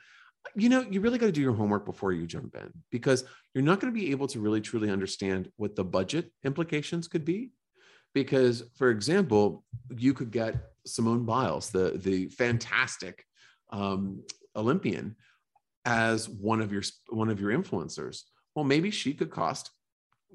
You 0.56 0.70
know, 0.70 0.82
you 0.82 1.02
really 1.02 1.18
got 1.18 1.28
to 1.28 1.32
do 1.32 1.42
your 1.42 1.54
homework 1.54 1.86
before 1.86 2.12
you 2.12 2.28
jump 2.28 2.56
in 2.56 2.72
because 2.92 3.24
you're 3.54 3.64
not 3.64 3.80
going 3.80 3.94
to 3.94 4.00
be 4.00 4.12
able 4.12 4.28
to 4.28 4.40
really 4.40 4.62
truly 4.62 4.90
understand 4.90 5.52
what 5.58 5.76
the 5.76 5.84
budget 5.84 6.32
implications 6.44 7.08
could 7.08 7.24
be. 7.26 7.52
Because, 8.14 8.64
for 8.76 8.90
example, 8.90 9.64
you 9.96 10.14
could 10.14 10.32
get 10.32 10.56
Simone 10.86 11.26
Biles, 11.26 11.70
the 11.70 11.92
the 11.96 12.28
fantastic 12.28 13.24
um, 13.70 14.24
Olympian 14.56 15.16
as 15.86 16.28
one 16.28 16.62
of 16.62 16.72
your 16.72 16.84
one 17.10 17.30
of 17.30 17.40
your 17.40 17.52
influencers. 17.52 18.24
Well, 18.56 18.66
maybe 18.66 18.92
she 18.92 19.14
could 19.14 19.32
cost 19.32 19.72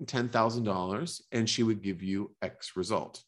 $10,000 0.05 1.21
and 1.33 1.49
she 1.49 1.63
would 1.63 1.83
give 1.83 2.03
you 2.03 2.35
X 2.43 2.73
result. 2.77 3.23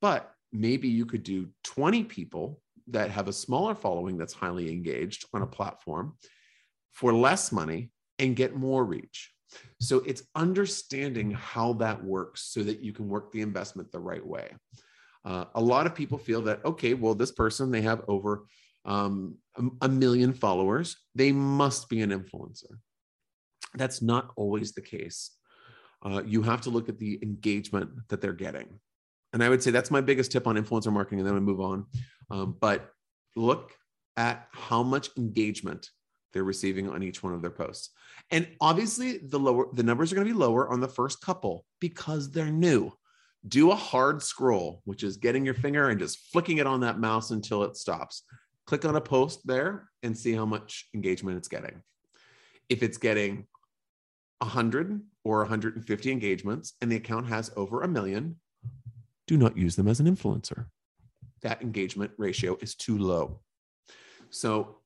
But 0.00 0.32
maybe 0.52 0.88
you 0.88 1.06
could 1.06 1.22
do 1.22 1.48
20 1.64 2.04
people 2.04 2.60
that 2.92 3.10
have 3.10 3.28
a 3.28 3.32
smaller 3.32 3.74
following 3.74 4.16
that's 4.16 4.32
highly 4.32 4.70
engaged 4.70 5.26
on 5.34 5.42
a 5.42 5.46
platform 5.46 6.14
for 6.92 7.12
less 7.12 7.52
money 7.52 7.90
and 8.18 8.36
get 8.36 8.54
more 8.54 8.84
reach. 8.84 9.32
So 9.80 9.98
it's 10.06 10.22
understanding 10.34 11.30
how 11.32 11.74
that 11.74 12.02
works 12.02 12.44
so 12.52 12.62
that 12.62 12.80
you 12.80 12.92
can 12.92 13.08
work 13.08 13.32
the 13.32 13.42
investment 13.42 13.90
the 13.90 13.98
right 13.98 14.26
way. 14.26 14.50
Uh, 15.24 15.44
a 15.54 15.60
lot 15.60 15.86
of 15.86 15.94
people 15.94 16.18
feel 16.18 16.42
that, 16.42 16.64
okay, 16.64 16.94
well, 16.94 17.14
this 17.14 17.32
person, 17.32 17.70
they 17.70 17.82
have 17.82 18.02
over 18.08 18.46
um, 18.84 19.36
a 19.80 19.88
million 19.88 20.32
followers, 20.32 20.96
they 21.14 21.32
must 21.32 21.88
be 21.88 22.00
an 22.00 22.10
influencer. 22.10 22.78
That's 23.74 24.02
not 24.02 24.32
always 24.36 24.72
the 24.72 24.82
case. 24.82 25.30
Uh, 26.04 26.22
you 26.26 26.42
have 26.42 26.60
to 26.62 26.70
look 26.70 26.88
at 26.88 26.98
the 26.98 27.18
engagement 27.22 27.90
that 28.08 28.20
they're 28.20 28.32
getting. 28.32 28.80
And 29.32 29.42
I 29.42 29.48
would 29.48 29.62
say 29.62 29.70
that's 29.70 29.90
my 29.90 30.00
biggest 30.00 30.32
tip 30.32 30.46
on 30.46 30.56
influencer 30.56 30.92
marketing, 30.92 31.20
and 31.20 31.26
then 31.26 31.34
we 31.34 31.40
move 31.40 31.60
on. 31.60 31.86
Um, 32.32 32.56
but 32.58 32.90
look 33.36 33.72
at 34.16 34.48
how 34.52 34.82
much 34.82 35.10
engagement 35.16 35.90
they're 36.32 36.42
receiving 36.42 36.88
on 36.88 37.02
each 37.02 37.22
one 37.22 37.34
of 37.34 37.42
their 37.42 37.50
posts. 37.50 37.90
And 38.30 38.48
obviously, 38.60 39.18
the 39.18 39.38
lower 39.38 39.66
the 39.72 39.82
numbers 39.82 40.10
are 40.10 40.16
going 40.16 40.26
to 40.26 40.32
be 40.32 40.38
lower 40.38 40.68
on 40.68 40.80
the 40.80 40.88
first 40.88 41.20
couple 41.20 41.64
because 41.80 42.30
they're 42.30 42.50
new. 42.50 42.92
Do 43.46 43.70
a 43.70 43.76
hard 43.76 44.22
scroll, 44.22 44.82
which 44.84 45.02
is 45.02 45.16
getting 45.16 45.44
your 45.44 45.54
finger 45.54 45.88
and 45.90 46.00
just 46.00 46.18
flicking 46.32 46.58
it 46.58 46.66
on 46.66 46.80
that 46.80 46.98
mouse 46.98 47.30
until 47.30 47.64
it 47.64 47.76
stops 47.76 48.22
click 48.66 48.84
on 48.84 48.96
a 48.96 49.00
post 49.00 49.46
there 49.46 49.88
and 50.02 50.16
see 50.16 50.32
how 50.32 50.46
much 50.46 50.88
engagement 50.94 51.36
it's 51.36 51.48
getting. 51.48 51.82
If 52.68 52.82
it's 52.82 52.98
getting 52.98 53.46
100 54.38 55.00
or 55.24 55.38
150 55.38 56.10
engagements 56.10 56.74
and 56.80 56.90
the 56.90 56.96
account 56.96 57.28
has 57.28 57.50
over 57.56 57.82
a 57.82 57.88
million, 57.88 58.36
do 59.26 59.36
not 59.36 59.56
use 59.56 59.76
them 59.76 59.88
as 59.88 60.00
an 60.00 60.06
influencer. 60.06 60.66
That 61.42 61.62
engagement 61.62 62.12
ratio 62.18 62.56
is 62.60 62.74
too 62.74 62.98
low. 62.98 63.40
So 64.30 64.76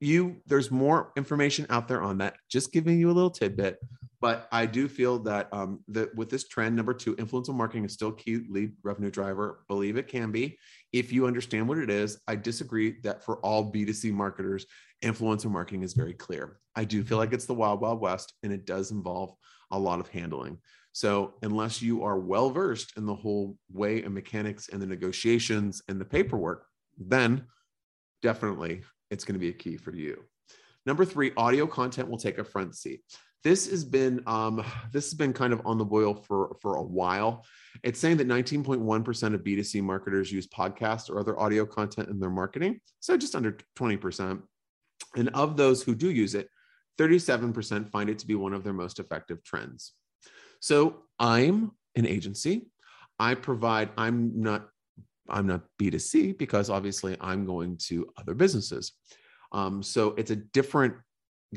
you 0.00 0.36
there's 0.46 0.70
more 0.70 1.12
information 1.16 1.66
out 1.68 1.86
there 1.86 2.02
on 2.02 2.18
that. 2.18 2.36
Just 2.50 2.72
giving 2.72 2.98
you 2.98 3.10
a 3.10 3.12
little 3.12 3.30
tidbit, 3.30 3.78
but 4.20 4.48
I 4.50 4.66
do 4.66 4.88
feel 4.88 5.18
that 5.20 5.48
um, 5.52 5.80
that 5.88 6.14
with 6.14 6.30
this 6.30 6.48
trend, 6.48 6.74
number 6.74 6.94
two, 6.94 7.14
influencer 7.16 7.54
marketing 7.54 7.84
is 7.84 7.92
still 7.92 8.12
key 8.12 8.46
lead 8.48 8.72
revenue 8.82 9.10
driver. 9.10 9.60
Believe 9.68 9.96
it 9.96 10.08
can 10.08 10.32
be 10.32 10.58
if 10.92 11.12
you 11.12 11.26
understand 11.26 11.68
what 11.68 11.78
it 11.78 11.90
is. 11.90 12.18
I 12.26 12.36
disagree 12.36 12.96
that 13.02 13.22
for 13.22 13.38
all 13.40 13.70
B2C 13.70 14.12
marketers, 14.12 14.66
influencer 15.02 15.50
marketing 15.50 15.82
is 15.82 15.92
very 15.92 16.14
clear. 16.14 16.58
I 16.74 16.84
do 16.84 17.02
feel 17.04 17.18
like 17.18 17.32
it's 17.32 17.46
the 17.46 17.54
wild, 17.54 17.80
wild 17.80 18.00
west, 18.00 18.34
and 18.42 18.52
it 18.52 18.64
does 18.64 18.90
involve 18.90 19.34
a 19.70 19.78
lot 19.78 20.00
of 20.00 20.08
handling. 20.08 20.58
So, 20.92 21.34
unless 21.42 21.80
you 21.80 22.02
are 22.02 22.18
well 22.18 22.50
versed 22.50 22.94
in 22.96 23.06
the 23.06 23.14
whole 23.14 23.56
way 23.72 24.02
and 24.02 24.14
mechanics 24.14 24.68
and 24.68 24.82
the 24.82 24.86
negotiations 24.86 25.82
and 25.88 26.00
the 26.00 26.04
paperwork, 26.04 26.66
then 26.98 27.46
definitely 28.22 28.82
it's 29.10 29.24
going 29.24 29.34
to 29.34 29.40
be 29.40 29.50
a 29.50 29.52
key 29.52 29.76
for 29.76 29.94
you. 29.94 30.24
Number 30.86 31.04
three, 31.04 31.32
audio 31.36 31.66
content 31.66 32.08
will 32.08 32.18
take 32.18 32.38
a 32.38 32.44
front 32.44 32.74
seat 32.74 33.02
this 33.42 33.70
has 33.70 33.84
been 33.84 34.22
um, 34.26 34.64
this 34.92 35.06
has 35.06 35.14
been 35.14 35.32
kind 35.32 35.52
of 35.52 35.62
on 35.64 35.78
the 35.78 35.84
boil 35.84 36.14
for 36.14 36.56
for 36.60 36.76
a 36.76 36.82
while. 36.82 37.44
It's 37.82 38.00
saying 38.00 38.16
that 38.18 38.28
19.1% 38.28 39.34
of 39.34 39.44
B2C 39.44 39.82
marketers 39.82 40.32
use 40.32 40.46
podcasts 40.48 41.08
or 41.08 41.18
other 41.20 41.38
audio 41.38 41.64
content 41.64 42.08
in 42.08 42.18
their 42.18 42.30
marketing, 42.30 42.80
so 42.98 43.16
just 43.16 43.36
under 43.36 43.56
20%. 43.78 44.42
And 45.16 45.28
of 45.30 45.56
those 45.56 45.82
who 45.82 45.94
do 45.94 46.10
use 46.10 46.34
it, 46.34 46.48
37% 46.98 47.90
find 47.90 48.10
it 48.10 48.18
to 48.18 48.26
be 48.26 48.34
one 48.34 48.52
of 48.52 48.64
their 48.64 48.72
most 48.72 48.98
effective 48.98 49.42
trends. 49.44 49.92
So 50.60 51.02
I'm 51.18 51.72
an 51.96 52.06
agency. 52.06 52.66
I 53.18 53.34
provide. 53.34 53.90
I'm 53.96 54.40
not. 54.40 54.68
I'm 55.28 55.46
not 55.46 55.62
B2C 55.80 56.38
because 56.38 56.70
obviously 56.70 57.16
I'm 57.20 57.46
going 57.46 57.76
to 57.88 58.08
other 58.16 58.34
businesses. 58.34 58.92
Um, 59.52 59.82
so 59.82 60.14
it's 60.16 60.32
a 60.32 60.36
different 60.36 60.94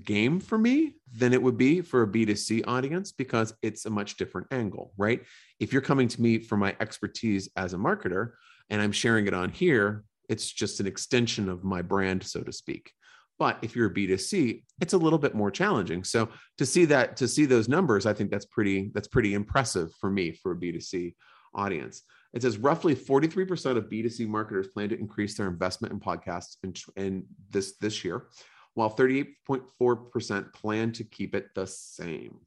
game 0.03 0.39
for 0.39 0.57
me 0.57 0.95
than 1.15 1.33
it 1.33 1.41
would 1.41 1.57
be 1.57 1.81
for 1.81 2.03
a 2.03 2.07
B2C 2.07 2.63
audience 2.67 3.11
because 3.11 3.53
it's 3.61 3.85
a 3.85 3.89
much 3.89 4.17
different 4.17 4.47
angle, 4.51 4.93
right? 4.97 5.21
If 5.59 5.71
you're 5.71 5.81
coming 5.81 6.07
to 6.07 6.21
me 6.21 6.39
for 6.39 6.57
my 6.57 6.75
expertise 6.79 7.49
as 7.55 7.73
a 7.73 7.77
marketer 7.77 8.31
and 8.69 8.81
I'm 8.81 8.91
sharing 8.91 9.27
it 9.27 9.33
on 9.33 9.49
here, 9.49 10.03
it's 10.29 10.51
just 10.51 10.79
an 10.79 10.87
extension 10.87 11.49
of 11.49 11.63
my 11.63 11.81
brand, 11.81 12.23
so 12.23 12.41
to 12.41 12.51
speak. 12.51 12.91
But 13.39 13.57
if 13.61 13.75
you're 13.75 13.87
a 13.87 13.93
B2C, 13.93 14.63
it's 14.79 14.93
a 14.93 14.97
little 14.97 15.19
bit 15.19 15.35
more 15.35 15.51
challenging. 15.51 16.03
So 16.03 16.29
to 16.57 16.65
see 16.65 16.85
that, 16.85 17.17
to 17.17 17.27
see 17.27 17.45
those 17.45 17.67
numbers, 17.67 18.05
I 18.05 18.13
think 18.13 18.29
that's 18.31 18.45
pretty, 18.45 18.91
that's 18.93 19.07
pretty 19.07 19.33
impressive 19.33 19.91
for 19.99 20.09
me 20.09 20.31
for 20.31 20.51
a 20.51 20.55
B2C 20.55 21.15
audience. 21.55 22.03
It 22.33 22.41
says 22.41 22.57
roughly 22.57 22.95
43% 22.95 23.77
of 23.77 23.89
B2C 23.89 24.27
marketers 24.27 24.67
plan 24.67 24.89
to 24.89 24.99
increase 24.99 25.37
their 25.37 25.47
investment 25.47 25.93
in 25.93 25.99
podcasts 25.99 26.57
in, 26.63 26.73
in 26.95 27.25
this 27.49 27.77
this 27.77 28.03
year 28.03 28.27
while 28.75 28.89
38.4% 28.89 30.53
plan 30.53 30.91
to 30.93 31.03
keep 31.03 31.35
it 31.35 31.53
the 31.53 31.67
same. 31.67 32.39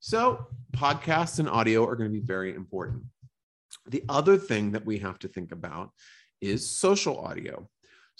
So, 0.00 0.46
podcasts 0.72 1.38
and 1.38 1.48
audio 1.48 1.86
are 1.86 1.96
going 1.96 2.10
to 2.10 2.20
be 2.20 2.24
very 2.24 2.54
important. 2.54 3.04
The 3.86 4.04
other 4.08 4.36
thing 4.36 4.72
that 4.72 4.86
we 4.86 4.98
have 4.98 5.18
to 5.20 5.28
think 5.28 5.52
about 5.52 5.90
is 6.40 6.68
social 6.68 7.18
audio. 7.18 7.68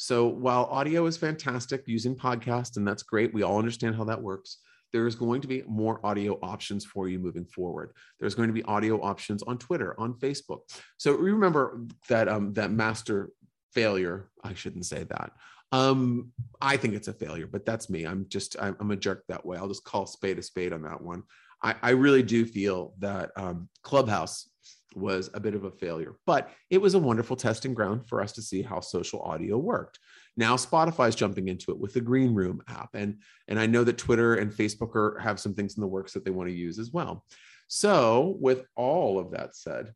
So, 0.01 0.29
while 0.29 0.67
audio 0.67 1.07
is 1.07 1.17
fantastic 1.17 1.83
using 1.89 2.15
podcasts, 2.15 2.77
and 2.77 2.87
that's 2.87 3.03
great, 3.03 3.35
we 3.35 3.43
all 3.43 3.59
understand 3.59 3.97
how 3.97 4.05
that 4.05 4.23
works. 4.23 4.59
There 4.93 5.09
is 5.09 5.17
going 5.17 5.41
to 5.41 5.49
be 5.49 5.65
more 5.67 6.01
audio 6.07 6.39
options 6.41 6.85
for 6.85 7.09
you 7.09 7.19
moving 7.19 7.45
forward. 7.45 7.93
There's 8.21 8.37
going 8.37 8.49
to 8.49 8.53
be 8.53 8.63
audio 8.63 9.03
options 9.03 9.43
on 9.43 9.59
Twitter, 9.59 9.99
on 9.99 10.15
Facebook. 10.15 10.61
So 10.99 11.15
remember 11.17 11.83
that 12.09 12.29
um, 12.29 12.53
that 12.55 12.71
master 12.71 13.31
failure, 13.75 14.31
I 14.45 14.55
shouldn't 14.55 14.87
say 14.87 15.03
that, 15.03 15.33
Um, 15.73 16.33
I 16.61 16.77
think 16.77 16.95
it's 16.95 17.09
a 17.09 17.13
failure, 17.13 17.49
but 17.49 17.67
that's 17.67 17.91
me. 17.91 18.05
I'm 18.07 18.27
just 18.29 18.57
I'm, 18.61 18.77
I'm 18.81 18.93
a 18.93 18.97
jerk 18.97 19.25
that 19.29 19.45
way. 19.45 19.59
I'll 19.59 19.69
just 19.69 19.85
call 19.85 20.07
spade 20.07 20.39
a 20.39 20.43
spade 20.43 20.73
on 20.73 20.83
that 20.83 21.03
one. 21.03 21.25
I, 21.63 21.75
I 21.83 21.91
really 21.91 22.23
do 22.23 22.47
feel 22.47 22.95
that 23.01 23.33
um, 23.37 23.69
Clubhouse 23.83 24.49
was 24.95 25.31
a 25.35 25.41
bit 25.41 25.55
of 25.55 25.65
a 25.65 25.71
failure, 25.71 26.15
but 26.27 26.51
it 26.71 26.81
was 26.81 26.95
a 26.95 26.99
wonderful 26.99 27.37
testing 27.37 27.75
ground 27.75 28.09
for 28.09 28.21
us 28.21 28.33
to 28.33 28.43
see 28.43 28.63
how 28.63 28.81
social 28.81 29.21
audio 29.23 29.59
worked. 29.59 29.99
Now 30.37 30.57
Spotify's 30.57 31.15
jumping 31.15 31.49
into 31.49 31.71
it 31.73 31.79
with 31.79 31.95
the 31.95 32.01
Green 32.01 32.35
Room 32.35 32.63
app, 32.69 32.91
and 32.95 33.21
and 33.49 33.59
I 33.59 33.67
know 33.67 33.85
that 33.85 33.99
Twitter 33.99 34.37
and 34.37 34.53
Facebook 34.53 34.95
are, 34.95 35.19
have 35.19 35.41
some 35.41 35.55
things 35.55 35.77
in 35.77 35.81
the 35.81 35.87
works 35.87 36.13
that 36.13 36.25
they 36.25 36.31
want 36.31 36.49
to 36.49 36.55
use 36.55 36.79
as 36.79 36.93
well. 36.93 37.25
So, 37.69 38.37
with 38.41 38.65
all 38.77 39.19
of 39.19 39.33
that 39.33 39.55
said, 39.55 39.93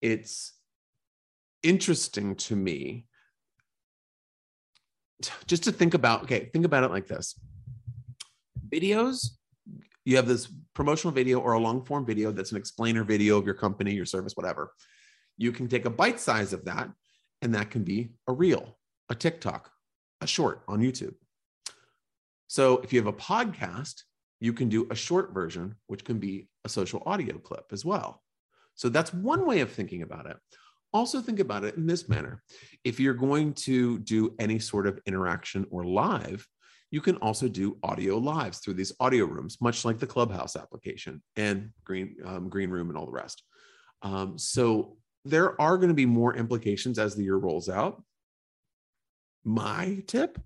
it's 0.00 0.54
interesting 1.62 2.34
to 2.34 2.56
me 2.56 3.06
just 5.46 5.64
to 5.64 5.72
think 5.72 5.94
about 5.94 6.24
okay 6.24 6.50
think 6.52 6.64
about 6.64 6.82
it 6.82 6.90
like 6.90 7.06
this 7.06 7.38
videos 8.68 9.30
you 10.04 10.16
have 10.16 10.26
this 10.26 10.48
promotional 10.74 11.12
video 11.12 11.38
or 11.38 11.52
a 11.52 11.58
long 11.58 11.84
form 11.84 12.04
video 12.04 12.32
that's 12.32 12.50
an 12.50 12.58
explainer 12.58 13.04
video 13.04 13.38
of 13.38 13.46
your 13.46 13.54
company 13.54 13.92
your 13.92 14.06
service 14.06 14.36
whatever. 14.36 14.72
You 15.36 15.52
can 15.52 15.68
take 15.68 15.84
a 15.84 15.90
bite 15.90 16.20
size 16.20 16.52
of 16.52 16.64
that 16.64 16.90
and 17.40 17.54
that 17.54 17.70
can 17.70 17.84
be 17.84 18.10
a 18.28 18.32
reel 18.32 18.76
a 19.08 19.14
tiktok 19.14 19.70
a 20.20 20.26
short 20.26 20.62
on 20.68 20.80
youtube. 20.80 21.14
So 22.46 22.78
if 22.78 22.92
you 22.92 22.98
have 23.00 23.12
a 23.12 23.12
podcast 23.12 24.02
you 24.40 24.52
can 24.52 24.68
do 24.68 24.88
a 24.90 24.94
short 24.94 25.32
version 25.32 25.76
which 25.86 26.04
can 26.04 26.18
be 26.18 26.48
a 26.64 26.68
social 26.68 27.02
audio 27.06 27.38
clip 27.38 27.66
as 27.70 27.84
well. 27.84 28.22
So 28.74 28.88
that's 28.88 29.14
one 29.14 29.46
way 29.46 29.60
of 29.60 29.70
thinking 29.70 30.02
about 30.02 30.26
it. 30.26 30.36
Also 30.92 31.20
think 31.20 31.38
about 31.38 31.64
it 31.64 31.76
in 31.76 31.86
this 31.86 32.08
manner. 32.08 32.42
If 32.84 32.98
you're 32.98 33.14
going 33.14 33.54
to 33.54 33.98
do 34.00 34.34
any 34.38 34.58
sort 34.58 34.86
of 34.86 34.98
interaction 35.06 35.66
or 35.70 35.84
live 35.84 36.46
you 36.92 37.00
can 37.00 37.16
also 37.16 37.48
do 37.48 37.78
audio 37.82 38.18
lives 38.18 38.58
through 38.58 38.74
these 38.74 38.92
audio 39.00 39.24
rooms 39.24 39.56
much 39.60 39.84
like 39.84 39.98
the 39.98 40.06
clubhouse 40.06 40.54
application 40.54 41.22
and 41.36 41.70
green 41.84 42.14
um, 42.24 42.48
green 42.48 42.70
room 42.70 42.90
and 42.90 42.98
all 42.98 43.06
the 43.06 43.12
rest. 43.12 43.42
Um, 44.02 44.38
so 44.38 44.98
there 45.24 45.60
are 45.60 45.78
going 45.78 45.88
to 45.88 45.94
be 45.94 46.06
more 46.06 46.36
implications 46.36 46.98
as 46.98 47.16
the 47.16 47.24
year 47.24 47.36
rolls 47.36 47.68
out. 47.68 48.02
My 49.42 50.02
tip 50.06 50.38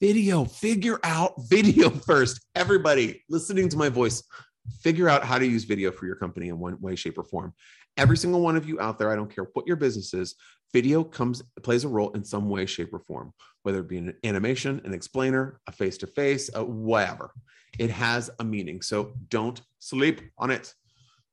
video 0.00 0.44
figure 0.44 1.00
out 1.02 1.34
video 1.48 1.90
first. 1.90 2.40
Everybody 2.54 3.24
listening 3.28 3.68
to 3.70 3.76
my 3.76 3.88
voice 3.88 4.22
figure 4.80 5.08
out 5.08 5.24
how 5.24 5.38
to 5.38 5.46
use 5.46 5.64
video 5.64 5.90
for 5.90 6.06
your 6.06 6.16
company 6.16 6.48
in 6.48 6.58
one 6.58 6.80
way 6.80 6.94
shape 6.94 7.18
or 7.18 7.24
form 7.24 7.52
every 7.96 8.16
single 8.16 8.40
one 8.40 8.56
of 8.56 8.68
you 8.68 8.80
out 8.80 8.98
there 8.98 9.10
i 9.10 9.16
don't 9.16 9.34
care 9.34 9.46
what 9.54 9.66
your 9.66 9.76
business 9.76 10.14
is 10.14 10.34
video 10.72 11.02
comes 11.04 11.42
plays 11.62 11.84
a 11.84 11.88
role 11.88 12.10
in 12.12 12.24
some 12.24 12.48
way 12.48 12.66
shape 12.66 12.92
or 12.92 12.98
form 12.98 13.32
whether 13.62 13.80
it 13.80 13.88
be 13.88 13.98
an 13.98 14.14
animation 14.24 14.80
an 14.84 14.92
explainer 14.92 15.60
a 15.66 15.72
face 15.72 15.96
to 15.98 16.06
face 16.06 16.50
whatever. 16.54 17.32
It 17.78 17.90
has 17.90 18.30
a 18.38 18.44
meaning 18.44 18.80
so 18.82 19.12
don't 19.28 19.60
sleep 19.78 20.20
on 20.38 20.50
it. 20.50 20.72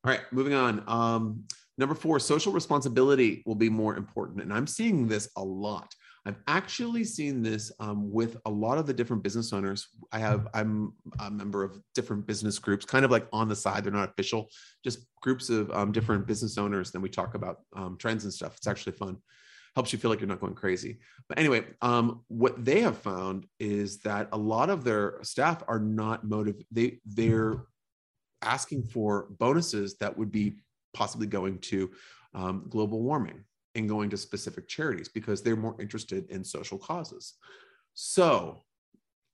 All 0.03 0.11
right 0.11 0.21
moving 0.31 0.53
on. 0.53 0.83
Um, 0.87 1.43
number 1.77 1.95
four 1.95 2.19
social 2.19 2.51
responsibility 2.51 3.43
will 3.45 3.55
be 3.55 3.69
more 3.69 3.95
important 3.95 4.41
and 4.41 4.53
i'm 4.53 4.67
seeing 4.67 5.07
this 5.07 5.29
a 5.37 5.43
lot 5.43 5.93
I've 6.25 6.37
actually 6.47 7.03
seen 7.03 7.43
this 7.43 7.71
um, 7.79 8.11
with 8.11 8.37
a 8.45 8.49
lot 8.49 8.77
of 8.77 8.85
the 8.85 8.93
different 8.93 9.23
business 9.23 9.51
owners. 9.51 9.89
I 10.11 10.19
have, 10.19 10.47
I'm 10.53 10.93
a 11.19 11.29
member 11.29 11.63
of 11.63 11.81
different 11.93 12.25
business 12.25 12.59
groups, 12.59 12.85
kind 12.85 13.03
of 13.03 13.11
like 13.11 13.27
on 13.33 13.49
the 13.49 13.55
side. 13.55 13.83
They're 13.83 13.91
not 13.91 14.09
official, 14.09 14.49
just 14.83 14.99
groups 15.21 15.49
of 15.49 15.69
um, 15.71 15.91
different 15.91 16.25
business 16.25 16.57
owners. 16.57 16.91
Then 16.91 17.01
we 17.01 17.09
talk 17.09 17.35
about 17.35 17.59
um, 17.75 17.97
trends 17.99 18.23
and 18.23 18.33
stuff. 18.33 18.55
It's 18.55 18.67
actually 18.67 18.93
fun. 18.93 19.17
Helps 19.75 19.91
you 19.91 19.99
feel 19.99 20.11
like 20.11 20.21
you're 20.21 20.29
not 20.29 20.39
going 20.39 20.55
crazy. 20.55 20.99
But 21.27 21.39
anyway, 21.39 21.65
um, 21.81 22.21
what 22.27 22.63
they 22.63 22.81
have 22.81 22.97
found 22.97 23.47
is 23.59 23.99
that 24.01 24.29
a 24.31 24.37
lot 24.37 24.69
of 24.69 24.83
their 24.83 25.17
staff 25.23 25.63
are 25.67 25.79
not 25.79 26.23
motivated. 26.23 26.67
They 26.71 26.99
they're 27.05 27.55
asking 28.41 28.83
for 28.83 29.27
bonuses 29.39 29.97
that 29.97 30.17
would 30.17 30.31
be 30.31 30.57
possibly 30.93 31.27
going 31.27 31.57
to 31.57 31.89
um, 32.35 32.65
global 32.69 33.01
warming 33.01 33.43
and 33.75 33.89
going 33.89 34.09
to 34.09 34.17
specific 34.17 34.67
charities 34.67 35.09
because 35.09 35.41
they're 35.41 35.55
more 35.55 35.75
interested 35.79 36.29
in 36.29 36.43
social 36.43 36.77
causes. 36.77 37.33
So 37.93 38.63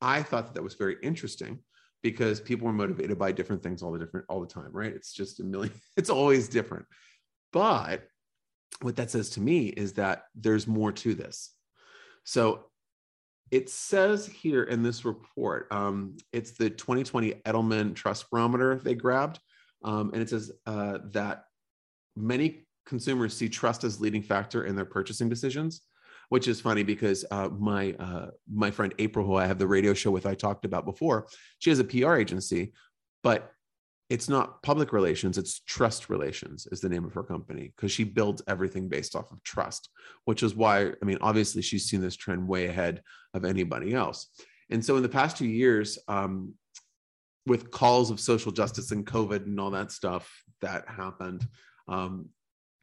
I 0.02 0.24
thought 0.24 0.48
that 0.48 0.54
that 0.56 0.64
was 0.64 0.76
very 0.76 0.98
interesting 1.02 1.60
because 2.02 2.40
people 2.40 2.68
are 2.68 2.74
motivated 2.74 3.18
by 3.20 3.32
different 3.32 3.62
things 3.62 3.84
all 3.84 3.92
the 3.92 4.00
different 4.00 4.26
all 4.30 4.40
the 4.40 4.48
time, 4.48 4.70
right? 4.72 4.94
It's 4.94 5.14
just 5.14 5.40
a 5.40 5.44
million, 5.44 5.74
it's 5.98 6.10
always 6.10 6.48
different. 6.48 6.86
But 7.52 8.04
what 8.82 8.96
that 8.96 9.12
says 9.12 9.32
to 9.32 9.42
me 9.42 9.68
is 9.68 9.94
that 9.94 10.24
there's 10.36 10.68
more 10.68 10.92
to 10.92 11.14
this. 11.14 11.54
So 12.24 12.66
it 13.52 13.70
says 13.70 14.28
here 14.28 14.64
in 14.64 14.84
this 14.84 15.04
report, 15.06 15.68
um, 15.72 16.18
it's 16.32 16.52
the 16.52 16.70
2020 16.70 17.34
Edelman 17.46 17.96
Trust 17.96 18.30
Barometer 18.30 18.80
they 18.84 18.94
grabbed, 18.94 19.40
um, 19.84 20.12
and 20.14 20.22
it 20.22 20.30
says 20.30 20.52
uh, 20.66 21.00
that 21.12 21.46
many 22.16 22.68
consumers 22.86 23.36
see 23.36 23.50
trust 23.50 23.84
as 23.84 24.02
leading 24.02 24.22
factor 24.22 24.66
in 24.66 24.76
their 24.76 24.86
purchasing 24.86 25.30
decisions 25.30 25.82
which 26.30 26.48
is 26.48 26.62
funny 26.62 26.84
because 26.84 27.26
uh, 27.32 27.50
my 27.50 27.94
uh, 27.94 28.28
my 28.52 28.72
friend 28.72 28.94
April, 29.00 29.26
who 29.26 29.36
I 29.36 29.46
have 29.46 29.60
the 29.60 29.68
radio 29.68 29.94
show 29.94 30.12
with, 30.12 30.26
I 30.26 30.36
talked 30.36 30.64
about 30.64 30.86
before, 30.86 31.28
she 31.58 31.70
has 31.72 31.80
a 31.80 31.84
PR 31.84 32.16
agency, 32.16 32.74
but 33.24 33.52
it's 34.10 34.30
not 34.30 34.64
public 34.64 34.94
relations; 34.94 35.38
it's 35.38 35.60
trust 35.62 36.10
relations 36.10 36.68
is 36.72 36.82
the 36.82 36.90
name 36.90 37.04
of 37.04 37.14
her 37.14 37.24
company 37.24 37.74
because 37.76 37.92
she 37.92 38.04
builds 38.04 38.42
everything 38.48 38.88
based 38.88 39.16
off 39.16 39.32
of 39.32 39.44
trust. 39.44 39.90
Which 40.26 40.44
is 40.44 40.56
why, 40.56 40.88
I 40.88 41.06
mean, 41.06 41.18
obviously, 41.22 41.62
she's 41.62 41.86
seen 41.86 42.02
this 42.02 42.16
trend 42.16 42.48
way 42.48 42.68
ahead 42.68 43.02
of 43.34 43.44
anybody 43.44 43.94
else. 43.94 44.28
And 44.70 44.86
so, 44.86 44.98
in 44.98 45.04
the 45.04 45.10
past 45.10 45.38
two 45.38 45.48
years, 45.48 45.98
um, 46.08 46.54
with 47.48 47.72
calls 47.72 48.12
of 48.12 48.20
social 48.20 48.52
justice 48.52 48.92
and 48.92 49.06
COVID 49.06 49.46
and 49.46 49.60
all 49.60 49.72
that 49.72 49.92
stuff 49.92 50.32
that 50.62 50.88
happened, 50.88 51.48
um, 51.88 52.30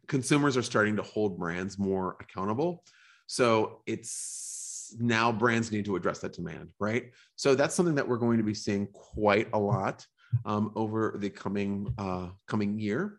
consumers 0.07 0.57
are 0.57 0.63
starting 0.63 0.97
to 0.97 1.03
hold 1.03 1.39
brands 1.39 1.79
more 1.79 2.17
accountable. 2.21 2.85
So 3.27 3.83
it's 3.87 4.95
now 5.01 5.33
brands 5.33 5.73
need 5.73 5.85
to 5.87 5.97
address 5.97 6.21
that 6.21 6.33
demand, 6.33 6.71
right? 6.79 7.11
So 7.35 7.55
that's 7.55 7.75
something 7.75 7.97
that 7.97 8.09
we're 8.09 8.19
going 8.19 8.39
to 8.39 8.45
be 8.45 8.55
seeing 8.55 8.87
quite 8.93 9.49
a 9.53 9.59
lot 9.59 10.07
um, 10.45 10.73
over 10.77 11.17
the 11.19 11.31
coming 11.31 11.93
uh, 11.99 12.29
coming 12.47 12.79
year. 12.79 13.19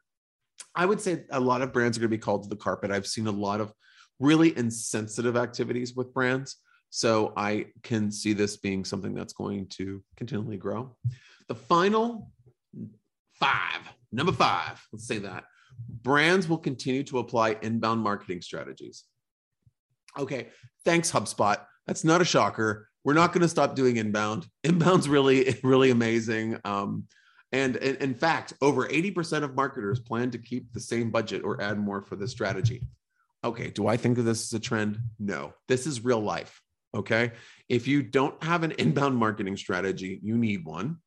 I 0.75 0.85
would 0.85 1.01
say 1.01 1.25
a 1.31 1.39
lot 1.39 1.61
of 1.61 1.73
brands 1.73 1.97
are 1.97 2.01
going 2.01 2.11
to 2.11 2.17
be 2.17 2.21
called 2.21 2.43
to 2.43 2.49
the 2.49 2.55
carpet. 2.55 2.91
I've 2.91 3.07
seen 3.07 3.27
a 3.27 3.31
lot 3.31 3.61
of 3.61 3.73
really 4.19 4.57
insensitive 4.57 5.35
activities 5.35 5.95
with 5.95 6.13
brands. 6.13 6.57
So 6.89 7.33
I 7.35 7.67
can 7.83 8.11
see 8.11 8.33
this 8.33 8.57
being 8.57 8.85
something 8.85 9.13
that's 9.13 9.33
going 9.33 9.67
to 9.71 10.01
continually 10.15 10.57
grow. 10.57 10.95
The 11.47 11.55
final 11.55 12.31
five, 13.33 13.81
number 14.11 14.31
five, 14.31 14.81
let's 14.93 15.07
say 15.07 15.19
that 15.19 15.43
brands 15.89 16.47
will 16.47 16.57
continue 16.57 17.03
to 17.03 17.19
apply 17.19 17.57
inbound 17.61 18.01
marketing 18.01 18.41
strategies. 18.41 19.03
Okay, 20.17 20.47
thanks, 20.85 21.11
HubSpot. 21.11 21.57
That's 21.85 22.03
not 22.03 22.21
a 22.21 22.25
shocker. 22.25 22.89
We're 23.03 23.13
not 23.13 23.31
going 23.31 23.41
to 23.41 23.47
stop 23.47 23.75
doing 23.75 23.97
inbound. 23.97 24.47
Inbound's 24.63 25.07
really, 25.07 25.55
really 25.63 25.91
amazing. 25.91 26.59
Um, 26.65 27.05
and 27.51 27.77
in, 27.77 28.13
fact, 28.13 28.53
over 28.61 28.87
80% 28.87 29.43
of 29.43 29.55
marketers 29.55 30.01
plan 30.01 30.31
to 30.31 30.37
keep 30.37 30.73
the 30.73 30.81
same 30.81 31.11
budget 31.11 31.43
or 31.45 31.61
add 31.61 31.79
more 31.79 32.01
for 32.01 32.17
the 32.17 32.27
strategy. 32.27 32.81
Okay, 33.43 33.69
do 33.69 33.87
I 33.87 33.95
think 33.95 34.17
of 34.17 34.25
this 34.25 34.43
as 34.43 34.53
a 34.53 34.59
trend? 34.59 34.99
No, 35.17 35.53
this 35.69 35.87
is 35.87 36.03
real 36.03 36.19
life. 36.19 36.61
Okay. 36.93 37.31
If 37.69 37.87
you 37.87 38.01
don't 38.01 38.41
have 38.43 38.63
an 38.63 38.71
inbound 38.71 39.15
marketing 39.15 39.55
strategy, 39.57 40.19
you 40.23 40.37
need 40.37 40.65
one. 40.65 40.97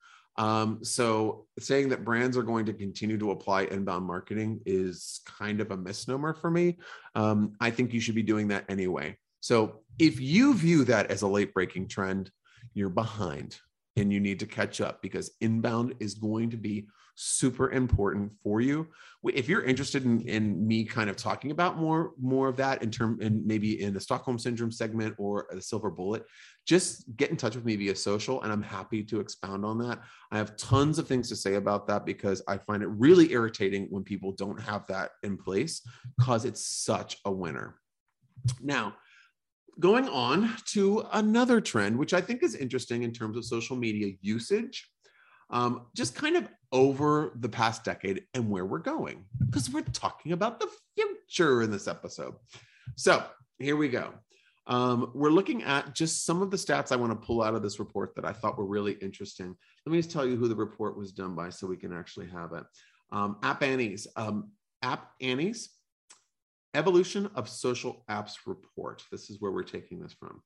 Um, 0.40 0.82
so 0.82 1.44
saying 1.58 1.90
that 1.90 2.02
brands 2.02 2.34
are 2.38 2.42
going 2.42 2.64
to 2.64 2.72
continue 2.72 3.18
to 3.18 3.30
apply 3.30 3.64
inbound 3.64 4.06
marketing 4.06 4.62
is 4.64 5.20
kind 5.26 5.60
of 5.60 5.70
a 5.70 5.76
misnomer 5.76 6.32
for 6.32 6.50
me. 6.50 6.78
Um, 7.14 7.52
I 7.60 7.70
think 7.70 7.92
you 7.92 8.00
should 8.00 8.14
be 8.14 8.22
doing 8.22 8.48
that 8.48 8.64
anyway. 8.70 9.18
So 9.40 9.80
if 9.98 10.18
you 10.18 10.54
view 10.54 10.84
that 10.84 11.10
as 11.10 11.20
a 11.20 11.28
late 11.28 11.52
breaking 11.52 11.88
trend, 11.88 12.30
you're 12.72 12.88
behind 12.88 13.58
and 13.96 14.10
you 14.10 14.18
need 14.18 14.40
to 14.40 14.46
catch 14.46 14.80
up 14.80 15.02
because 15.02 15.30
inbound 15.42 15.94
is 16.00 16.14
going 16.14 16.48
to 16.50 16.56
be 16.56 16.86
super 17.22 17.70
important 17.70 18.32
for 18.42 18.62
you. 18.62 18.88
If 19.22 19.46
you're 19.46 19.62
interested 19.62 20.06
in, 20.06 20.22
in 20.22 20.66
me 20.66 20.84
kind 20.84 21.10
of 21.10 21.16
talking 21.16 21.50
about 21.50 21.76
more 21.76 22.12
more 22.18 22.48
of 22.48 22.56
that 22.56 22.82
in 22.82 22.90
term 22.90 23.18
and 23.20 23.44
maybe 23.44 23.82
in 23.82 23.92
the 23.92 24.00
stockholm 24.00 24.38
syndrome 24.38 24.72
segment 24.72 25.14
or 25.18 25.46
the 25.50 25.60
silver 25.60 25.90
bullet 25.90 26.24
just 26.66 27.14
get 27.16 27.30
in 27.30 27.36
touch 27.36 27.54
with 27.54 27.64
me 27.66 27.76
via 27.76 27.94
social 27.94 28.40
and 28.42 28.50
i'm 28.50 28.62
happy 28.62 29.02
to 29.04 29.20
expound 29.20 29.66
on 29.66 29.76
that. 29.78 30.00
I 30.32 30.38
have 30.38 30.56
tons 30.56 30.98
of 30.98 31.06
things 31.06 31.28
to 31.28 31.36
say 31.36 31.56
about 31.56 31.86
that 31.88 32.06
because 32.06 32.40
i 32.48 32.56
find 32.56 32.82
it 32.82 32.88
really 32.88 33.32
irritating 33.32 33.86
when 33.90 34.02
people 34.02 34.32
don't 34.32 34.60
have 34.60 34.86
that 34.86 35.10
in 35.22 35.36
place 35.36 35.82
because 36.16 36.46
it's 36.46 36.66
such 36.66 37.18
a 37.26 37.30
winner. 37.30 37.76
Now 38.62 38.94
going 39.78 40.08
on 40.08 40.54
to 40.66 41.06
another 41.12 41.60
trend 41.60 41.96
which 41.96 42.12
i 42.12 42.20
think 42.20 42.42
is 42.42 42.54
interesting 42.54 43.02
in 43.02 43.12
terms 43.12 43.36
of 43.36 43.44
social 43.44 43.76
media 43.76 44.12
usage 44.20 44.90
um, 45.50 45.86
just 45.94 46.14
kind 46.14 46.36
of 46.36 46.48
over 46.72 47.32
the 47.40 47.48
past 47.48 47.84
decade 47.84 48.24
and 48.34 48.48
where 48.48 48.64
we're 48.64 48.78
going, 48.78 49.24
because 49.46 49.70
we're 49.70 49.82
talking 49.82 50.32
about 50.32 50.60
the 50.60 50.68
future 50.94 51.62
in 51.62 51.70
this 51.70 51.88
episode. 51.88 52.34
So 52.96 53.24
here 53.58 53.76
we 53.76 53.88
go. 53.88 54.12
Um, 54.66 55.10
we're 55.14 55.30
looking 55.30 55.64
at 55.64 55.94
just 55.94 56.24
some 56.24 56.42
of 56.42 56.50
the 56.50 56.56
stats 56.56 56.92
I 56.92 56.96
want 56.96 57.12
to 57.12 57.26
pull 57.26 57.42
out 57.42 57.54
of 57.54 57.62
this 57.62 57.80
report 57.80 58.14
that 58.14 58.24
I 58.24 58.32
thought 58.32 58.56
were 58.56 58.66
really 58.66 58.92
interesting. 59.02 59.56
Let 59.84 59.92
me 59.92 59.98
just 59.98 60.12
tell 60.12 60.26
you 60.26 60.36
who 60.36 60.46
the 60.46 60.54
report 60.54 60.96
was 60.96 61.12
done 61.12 61.34
by 61.34 61.50
so 61.50 61.66
we 61.66 61.76
can 61.76 61.92
actually 61.92 62.28
have 62.28 62.52
it. 62.52 62.64
Um, 63.10 63.38
App 63.42 63.62
Annie's, 63.64 64.06
um, 64.14 64.52
App 64.82 65.10
Annie's 65.20 65.70
Evolution 66.74 67.28
of 67.34 67.48
Social 67.48 68.04
Apps 68.08 68.34
Report. 68.46 69.02
This 69.10 69.28
is 69.28 69.40
where 69.40 69.50
we're 69.50 69.64
taking 69.64 69.98
this 69.98 70.12
from. 70.12 70.40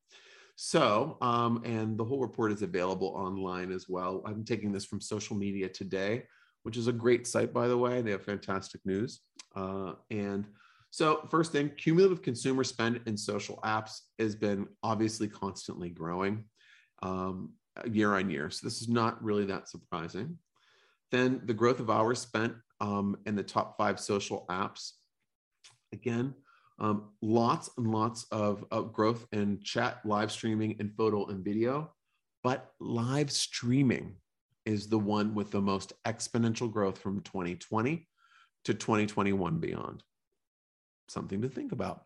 So, 0.56 1.16
um, 1.20 1.62
and 1.64 1.98
the 1.98 2.04
whole 2.04 2.20
report 2.20 2.52
is 2.52 2.62
available 2.62 3.08
online 3.08 3.72
as 3.72 3.88
well. 3.88 4.22
I'm 4.24 4.44
taking 4.44 4.72
this 4.72 4.84
from 4.84 5.00
Social 5.00 5.36
Media 5.36 5.68
Today, 5.68 6.24
which 6.62 6.76
is 6.76 6.86
a 6.86 6.92
great 6.92 7.26
site, 7.26 7.52
by 7.52 7.66
the 7.66 7.76
way. 7.76 8.02
They 8.02 8.12
have 8.12 8.24
fantastic 8.24 8.80
news. 8.84 9.20
Uh, 9.56 9.94
and 10.10 10.46
so, 10.90 11.26
first 11.28 11.50
thing, 11.50 11.72
cumulative 11.76 12.22
consumer 12.22 12.62
spend 12.62 13.00
in 13.06 13.16
social 13.16 13.58
apps 13.64 13.98
has 14.20 14.36
been 14.36 14.68
obviously 14.84 15.26
constantly 15.26 15.90
growing 15.90 16.44
um, 17.02 17.54
year 17.90 18.14
on 18.14 18.30
year. 18.30 18.48
So, 18.48 18.64
this 18.64 18.80
is 18.80 18.88
not 18.88 19.22
really 19.22 19.44
that 19.46 19.68
surprising. 19.68 20.38
Then, 21.10 21.40
the 21.46 21.54
growth 21.54 21.80
of 21.80 21.90
hours 21.90 22.20
spent 22.20 22.54
um, 22.80 23.16
in 23.26 23.34
the 23.34 23.42
top 23.42 23.76
five 23.76 23.98
social 23.98 24.46
apps. 24.48 24.92
Again, 25.92 26.34
um, 26.78 27.10
lots 27.22 27.70
and 27.76 27.90
lots 27.90 28.26
of, 28.30 28.64
of 28.70 28.92
growth 28.92 29.26
in 29.32 29.60
chat, 29.62 30.00
live 30.04 30.32
streaming, 30.32 30.76
and 30.80 30.94
photo 30.96 31.26
and 31.26 31.44
video. 31.44 31.92
But 32.42 32.72
live 32.80 33.30
streaming 33.30 34.16
is 34.66 34.88
the 34.88 34.98
one 34.98 35.34
with 35.34 35.50
the 35.50 35.60
most 35.60 35.92
exponential 36.06 36.70
growth 36.70 36.98
from 36.98 37.20
2020 37.22 38.06
to 38.64 38.74
2021 38.74 39.58
beyond. 39.58 40.02
Something 41.08 41.42
to 41.42 41.48
think 41.48 41.72
about. 41.72 42.04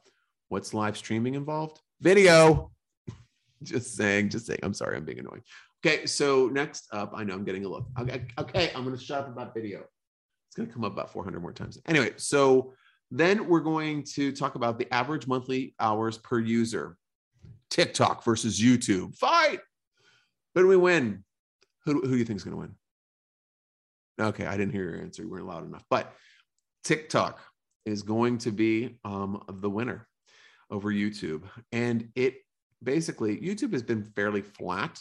What's 0.49 0.75
live 0.75 0.97
streaming 0.97 1.35
involved? 1.35 1.81
Video. 2.01 2.73
just 3.63 3.97
saying, 3.97 4.31
just 4.31 4.47
saying. 4.47 4.61
I'm 4.63 4.75
sorry, 4.75 4.97
I'm 4.97 5.05
being 5.05 5.21
annoying. 5.21 5.43
Okay, 5.85 6.07
so 6.07 6.49
next 6.49 6.89
up, 6.93 7.13
I 7.15 7.25
know 7.25 7.35
I'm 7.35 7.45
getting 7.45 7.65
a 7.65 7.69
look. 7.69 7.87
Okay, 7.99 8.25
okay 8.39 8.73
I'm 8.75 8.85
going 8.85 8.97
to 8.97 9.03
shut 9.03 9.21
up 9.21 9.29
about 9.29 9.55
video. 9.55 9.81
It's 10.49 10.57
going 10.57 10.67
to 10.69 10.73
come 10.73 10.85
up 10.85 10.93
about 10.93 11.13
400 11.13 11.41
more 11.41 11.53
times. 11.53 11.79
Anyway, 11.87 12.13
so 12.17 12.73
then 13.11 13.49
we're 13.49 13.61
going 13.61 14.05
to 14.15 14.33
talk 14.33 14.55
about 14.55 14.79
the 14.79 14.93
average 14.93 15.27
monthly 15.27 15.75
hours 15.81 16.19
per 16.19 16.39
user. 16.39 16.97
TikTok 17.71 18.25
versus 18.25 18.61
YouTube. 18.61 19.15
Fight. 19.17 19.61
Who 20.55 20.63
do 20.63 20.69
we 20.69 20.77
win? 20.77 21.25
Who, 21.85 22.01
who 22.01 22.13
do 22.13 22.17
you 22.17 22.25
think 22.25 22.39
is 22.39 22.45
going 22.45 22.57
to 22.57 22.61
win? 22.61 22.75
Okay, 24.21 24.47
I 24.47 24.57
didn't 24.57 24.73
hear 24.73 24.85
your 24.91 25.01
answer. 25.01 25.23
You 25.23 25.31
weren't 25.31 25.47
loud 25.47 25.67
enough. 25.67 25.85
But 25.89 26.13
TikTok 26.85 27.41
is 27.87 28.03
going 28.03 28.39
to 28.39 28.51
be 28.51 28.99
um, 29.05 29.43
the 29.49 29.71
winner 29.71 30.07
over 30.71 30.93
YouTube. 30.93 31.43
And 31.73 32.09
it 32.15 32.37
basically, 32.83 33.37
YouTube 33.39 33.73
has 33.73 33.83
been 33.83 34.05
fairly 34.05 34.43
flat 34.43 35.01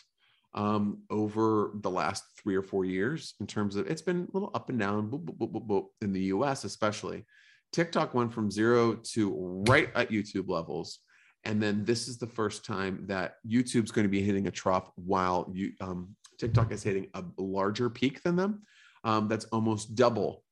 um, 0.53 0.99
over 1.09 1.71
the 1.81 1.89
last 1.89 2.23
three 2.41 2.55
or 2.55 2.61
four 2.61 2.85
years 2.85 3.35
in 3.39 3.47
terms 3.47 3.75
of 3.75 3.87
it's 3.87 4.01
been 4.01 4.27
a 4.29 4.33
little 4.33 4.51
up 4.53 4.69
and 4.69 4.79
down 4.79 5.09
boop, 5.09 5.25
boop, 5.25 5.67
boop, 5.67 5.85
in 6.01 6.13
the 6.13 6.21
US, 6.21 6.63
especially. 6.63 7.25
TikTok 7.73 8.13
went 8.13 8.34
from 8.34 8.51
zero 8.51 8.95
to 9.13 9.63
right 9.67 9.89
at 9.95 10.10
YouTube 10.10 10.49
levels. 10.49 10.99
And 11.43 11.62
then 11.62 11.86
this 11.86 12.08
is 12.08 12.17
the 12.17 12.27
first 12.27 12.65
time 12.65 13.06
that 13.08 13.36
YouTube's 13.47 13.91
going 13.91 14.06
to 14.06 14.10
be 14.10 14.21
hitting 14.21 14.47
a 14.47 14.51
trough 14.51 14.89
while 14.95 15.49
you, 15.53 15.71
um, 15.80 16.15
TikTok 16.39 16.71
is 16.71 16.84
hitting 16.84 17.08
a 17.13 17.23
larger 17.38 17.89
peak 17.89 18.21
than 18.23 18.36
them. 18.36 18.63
Um, 19.03 19.27
that's 19.27 19.45
almost 19.45 19.95
double 19.95 20.43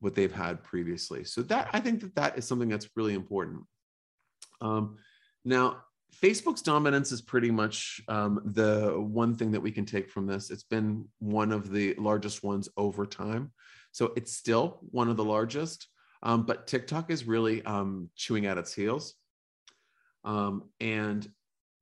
what 0.00 0.14
they've 0.14 0.32
had 0.34 0.62
previously. 0.62 1.24
So 1.24 1.42
that 1.42 1.70
I 1.72 1.80
think 1.80 2.00
that 2.00 2.14
that 2.16 2.38
is 2.38 2.46
something 2.46 2.68
that's 2.68 2.88
really 2.94 3.14
important. 3.14 3.62
Um, 4.60 4.98
now, 5.44 5.78
Facebook's 6.22 6.62
dominance 6.62 7.10
is 7.10 7.20
pretty 7.22 7.50
much 7.50 8.00
um, 8.08 8.40
the 8.44 8.94
one 8.96 9.34
thing 9.34 9.50
that 9.52 9.60
we 9.60 9.72
can 9.72 9.84
take 9.84 10.10
from 10.10 10.26
this. 10.26 10.50
It's 10.50 10.62
been 10.62 11.06
one 11.18 11.50
of 11.50 11.70
the 11.70 11.94
largest 11.94 12.44
ones 12.44 12.68
over 12.76 13.04
time. 13.06 13.52
So 13.92 14.12
it's 14.16 14.32
still 14.32 14.78
one 14.90 15.08
of 15.08 15.16
the 15.16 15.24
largest, 15.24 15.88
um, 16.24 16.44
but 16.44 16.66
TikTok 16.66 17.10
is 17.10 17.26
really 17.26 17.64
um, 17.64 18.10
chewing 18.16 18.46
at 18.46 18.58
its 18.58 18.74
heels. 18.74 19.14
Um, 20.24 20.70
and 20.80 21.28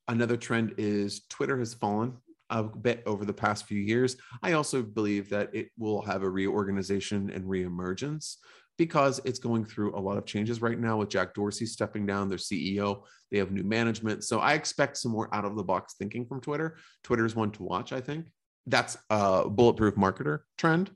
another 0.09 0.37
trend 0.37 0.75
is 0.79 1.23
Twitter 1.29 1.59
has 1.59 1.75
fallen 1.75 2.17
a 2.51 2.65
bit 2.65 3.03
over 3.07 3.25
the 3.25 3.33
past 3.33 3.67
few 3.67 3.81
years. 3.81 4.17
I 4.43 4.53
also 4.53 4.83
believe 4.83 5.31
that 5.31 5.55
it 5.55 5.69
will 5.79 6.03
have 6.03 6.23
a 6.23 6.29
reorganization 6.29 7.31
and 7.31 7.45
reemergence 7.45 8.37
because 8.79 9.21
it's 9.25 9.39
going 9.39 9.65
through 9.65 9.97
a 9.97 10.01
lot 10.01 10.19
of 10.19 10.27
changes 10.27 10.61
right 10.61 10.79
now 10.79 10.97
with 10.97 11.09
Jack 11.09 11.35
Dorsey 11.35 11.67
stepping 11.67 12.05
down, 12.05 12.29
their 12.29 12.39
CEO. 12.39 13.05
They 13.31 13.39
have 13.39 13.53
new 13.53 13.63
management. 13.63 14.25
So 14.25 14.41
I 14.41 14.55
expect 14.55 14.97
some 14.97 15.13
more 15.13 15.33
out 15.35 15.45
of 15.45 15.57
the 15.57 15.63
box 15.63 15.95
thinking 15.99 16.27
from 16.27 16.41
Twitter. 16.41 16.79
Twitter 17.05 17.25
is 17.25 17.37
one 17.37 17.53
to 17.53 17.63
watch, 17.63 17.93
I 17.93 18.01
think. 18.01 18.27
That's 18.67 18.97
a 19.09 19.49
bulletproof 19.49 19.95
marketer 19.95 20.41
trend 20.59 20.91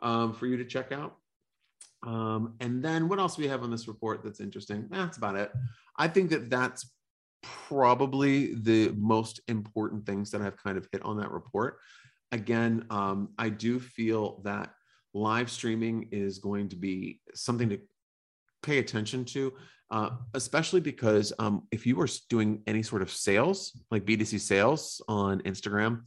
um, 0.00 0.32
for 0.32 0.46
you 0.46 0.56
to 0.58 0.64
check 0.64 0.92
out. 0.92 1.16
Um, 2.04 2.54
and 2.60 2.84
then 2.84 3.08
what 3.08 3.18
else 3.18 3.38
we 3.38 3.48
have 3.48 3.62
on 3.62 3.70
this 3.70 3.88
report 3.88 4.22
that's 4.22 4.40
interesting? 4.40 4.86
That's 4.90 5.16
about 5.16 5.36
it. 5.36 5.50
I 5.96 6.08
think 6.08 6.30
that 6.30 6.50
that's 6.50 6.90
probably 7.42 8.54
the 8.54 8.92
most 8.96 9.40
important 9.48 10.06
things 10.06 10.30
that 10.30 10.40
I've 10.40 10.56
kind 10.56 10.78
of 10.78 10.86
hit 10.92 11.02
on 11.02 11.18
that 11.18 11.30
report. 11.30 11.78
Again, 12.32 12.86
um, 12.90 13.30
I 13.38 13.48
do 13.48 13.78
feel 13.78 14.40
that 14.44 14.74
live 15.12 15.50
streaming 15.50 16.08
is 16.10 16.38
going 16.38 16.68
to 16.70 16.76
be 16.76 17.20
something 17.34 17.68
to 17.68 17.80
pay 18.62 18.78
attention 18.78 19.24
to, 19.26 19.52
uh, 19.90 20.10
especially 20.34 20.80
because 20.80 21.32
um, 21.38 21.66
if 21.70 21.86
you 21.86 22.00
are 22.00 22.08
doing 22.28 22.62
any 22.66 22.82
sort 22.82 23.02
of 23.02 23.10
sales, 23.10 23.78
like 23.90 24.04
B2C 24.04 24.40
sales 24.40 25.02
on 25.06 25.40
Instagram 25.42 26.02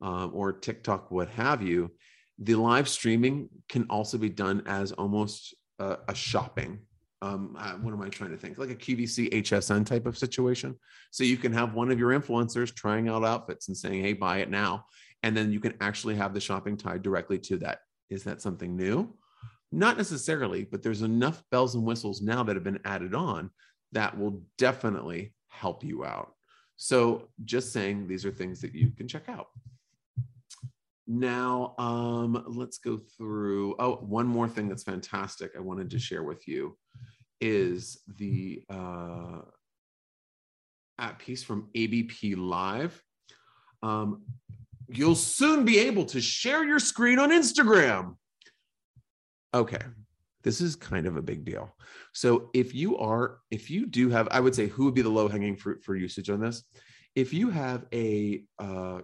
um, 0.00 0.32
or 0.34 0.52
TikTok, 0.52 1.10
what 1.10 1.28
have 1.28 1.62
you, 1.62 1.90
the 2.38 2.54
live 2.54 2.88
streaming 2.88 3.48
can 3.68 3.86
also 3.90 4.18
be 4.18 4.28
done 4.28 4.62
as 4.66 4.92
almost 4.92 5.54
a, 5.78 5.98
a 6.08 6.14
shopping 6.14 6.80
um, 7.20 7.56
uh, 7.58 7.72
what 7.74 7.92
am 7.92 8.02
I 8.02 8.08
trying 8.08 8.30
to 8.30 8.36
think? 8.36 8.58
Like 8.58 8.70
a 8.70 8.76
QVC 8.76 9.32
HSN 9.32 9.84
type 9.84 10.06
of 10.06 10.16
situation. 10.16 10.76
So 11.10 11.24
you 11.24 11.36
can 11.36 11.52
have 11.52 11.74
one 11.74 11.90
of 11.90 11.98
your 11.98 12.10
influencers 12.18 12.74
trying 12.74 13.08
out 13.08 13.24
outfits 13.24 13.68
and 13.68 13.76
saying, 13.76 14.02
"Hey, 14.02 14.12
buy 14.12 14.38
it 14.38 14.50
now," 14.50 14.84
and 15.22 15.36
then 15.36 15.50
you 15.50 15.60
can 15.60 15.74
actually 15.80 16.14
have 16.14 16.32
the 16.32 16.40
shopping 16.40 16.76
tied 16.76 17.02
directly 17.02 17.38
to 17.40 17.58
that. 17.58 17.80
Is 18.08 18.24
that 18.24 18.40
something 18.40 18.76
new? 18.76 19.16
Not 19.72 19.96
necessarily, 19.96 20.64
but 20.64 20.82
there's 20.82 21.02
enough 21.02 21.42
bells 21.50 21.74
and 21.74 21.84
whistles 21.84 22.22
now 22.22 22.42
that 22.44 22.56
have 22.56 22.64
been 22.64 22.80
added 22.84 23.14
on 23.14 23.50
that 23.92 24.16
will 24.16 24.42
definitely 24.56 25.34
help 25.48 25.82
you 25.82 26.04
out. 26.04 26.32
So 26.76 27.28
just 27.44 27.72
saying, 27.72 28.06
these 28.06 28.24
are 28.24 28.30
things 28.30 28.60
that 28.60 28.74
you 28.74 28.92
can 28.96 29.08
check 29.08 29.28
out. 29.28 29.48
Now, 31.10 31.74
um, 31.78 32.44
let's 32.46 32.76
go 32.76 32.98
through. 32.98 33.76
Oh, 33.78 33.96
one 33.96 34.26
more 34.26 34.46
thing 34.46 34.68
that's 34.68 34.82
fantastic 34.82 35.52
I 35.56 35.60
wanted 35.60 35.88
to 35.90 35.98
share 35.98 36.22
with 36.22 36.46
you 36.46 36.76
is 37.40 38.02
the 38.18 38.62
uh, 38.68 39.38
app 40.98 41.18
piece 41.18 41.42
from 41.42 41.70
ABP 41.74 42.34
Live. 42.34 43.02
Um, 43.82 44.22
you'll 44.88 45.14
soon 45.14 45.64
be 45.64 45.78
able 45.78 46.04
to 46.06 46.20
share 46.20 46.62
your 46.62 46.78
screen 46.78 47.18
on 47.18 47.30
Instagram. 47.30 48.16
Okay, 49.54 49.80
this 50.42 50.60
is 50.60 50.76
kind 50.76 51.06
of 51.06 51.16
a 51.16 51.22
big 51.22 51.42
deal. 51.42 51.74
So 52.12 52.50
if 52.52 52.74
you 52.74 52.98
are, 52.98 53.38
if 53.50 53.70
you 53.70 53.86
do 53.86 54.10
have, 54.10 54.28
I 54.30 54.40
would 54.40 54.54
say 54.54 54.66
who 54.66 54.84
would 54.84 54.94
be 54.94 55.02
the 55.02 55.08
low 55.08 55.28
hanging 55.28 55.56
fruit 55.56 55.82
for 55.82 55.96
usage 55.96 56.28
on 56.28 56.40
this? 56.40 56.64
If 57.14 57.32
you 57.32 57.48
have 57.48 57.86
a, 57.94 58.44
uh, 58.58 59.00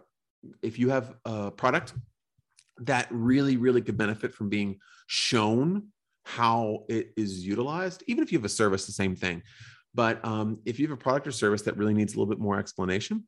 if 0.63 0.79
you 0.79 0.91
have 0.91 1.15
a 1.25 1.51
product 1.51 1.95
that 2.79 3.07
really, 3.11 3.57
really 3.57 3.83
could 3.83 3.97
benefit 3.97 4.35
from 4.35 4.49
being 4.49 4.79
shown 5.07 5.89
how 6.25 6.85
it 6.89 7.13
is 7.17 7.47
utilized, 7.47 8.03
even 8.07 8.23
if 8.25 8.33
you 8.33 8.39
have 8.39 8.45
a 8.45 8.49
service, 8.49 8.87
the 8.87 8.93
same 8.93 9.15
thing. 9.15 9.43
But 9.95 10.25
um, 10.25 10.59
if 10.65 10.81
you 10.81 10.87
have 10.89 10.99
a 10.99 11.01
product 11.01 11.27
or 11.27 11.33
service 11.33 11.63
that 11.63 11.77
really 11.77 11.95
needs 11.95 12.15
a 12.15 12.17
little 12.19 12.33
bit 12.33 12.41
more 12.41 12.59
explanation, 12.59 13.25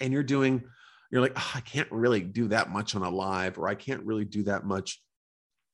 and 0.00 0.12
you're 0.12 0.22
doing, 0.22 0.62
you're 1.10 1.20
like, 1.20 1.32
oh, 1.36 1.52
I 1.54 1.60
can't 1.60 1.90
really 1.90 2.20
do 2.20 2.48
that 2.48 2.70
much 2.70 2.94
on 2.94 3.02
a 3.02 3.10
live, 3.10 3.58
or 3.58 3.68
I 3.68 3.74
can't 3.74 4.04
really 4.04 4.24
do 4.24 4.44
that 4.44 4.64
much 4.64 5.02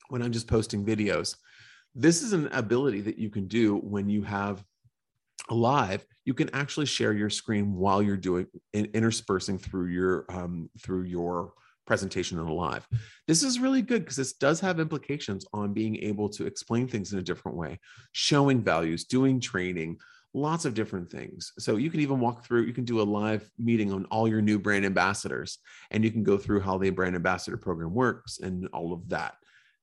when 0.09 0.23
I'm 0.23 0.33
just 0.33 0.47
posting 0.47 0.85
videos. 0.85 1.37
This 1.95 2.23
is 2.23 2.33
an 2.33 2.49
ability 2.53 3.01
that 3.03 3.19
you 3.19 3.31
can 3.31 3.47
do 3.49 3.77
when 3.77 4.09
you 4.09 4.23
have 4.23 4.65
live. 5.51 6.05
You 6.24 6.34
can 6.34 6.55
actually 6.55 6.86
share 6.86 7.12
your 7.12 7.30
screen 7.30 7.74
while 7.74 8.03
you're 8.03 8.16
doing 8.16 8.47
interspersing 8.72 9.59
through 9.59 9.88
your 9.88 10.26
um, 10.28 10.70
through 10.82 11.05
your 11.05 11.55
presentation 11.86 12.38
on 12.38 12.47
a 12.47 12.53
live. 12.53 12.86
This 13.26 13.43
is 13.43 13.59
really 13.59 13.82
good 13.82 14.05
because 14.05 14.16
this 14.16 14.34
does 14.34 14.61
have 14.61 14.78
implications 14.78 15.45
on 15.53 15.72
being 15.72 15.97
able 15.97 16.28
to 16.30 16.47
explain 16.47 16.86
things 16.86 17.12
in 17.12 17.18
a 17.18 17.22
different 17.22 17.57
way, 17.57 17.80
showing 18.12 18.62
values, 18.62 19.05
doing 19.05 19.41
training, 19.41 19.99
lots 20.32 20.64
of 20.64 20.74
different 20.74 21.11
things. 21.11 21.53
So 21.59 21.76
you 21.76 21.91
can 21.91 22.01
even 22.01 22.20
walk 22.20 22.45
through, 22.45 22.62
you 22.62 22.72
can 22.72 22.84
do 22.84 23.01
a 23.01 23.03
live 23.03 23.51
meeting 23.59 23.93
on 23.93 24.05
all 24.07 24.28
your 24.28 24.41
new 24.41 24.59
brand 24.59 24.84
ambassadors, 24.84 25.59
and 25.91 26.05
you 26.05 26.12
can 26.12 26.22
go 26.22 26.38
through 26.38 26.61
how 26.61 26.78
the 26.78 26.91
brand 26.91 27.16
ambassador 27.16 27.57
program 27.57 27.93
works 27.93 28.38
and 28.38 28.68
all 28.72 28.93
of 28.93 29.09
that. 29.09 29.34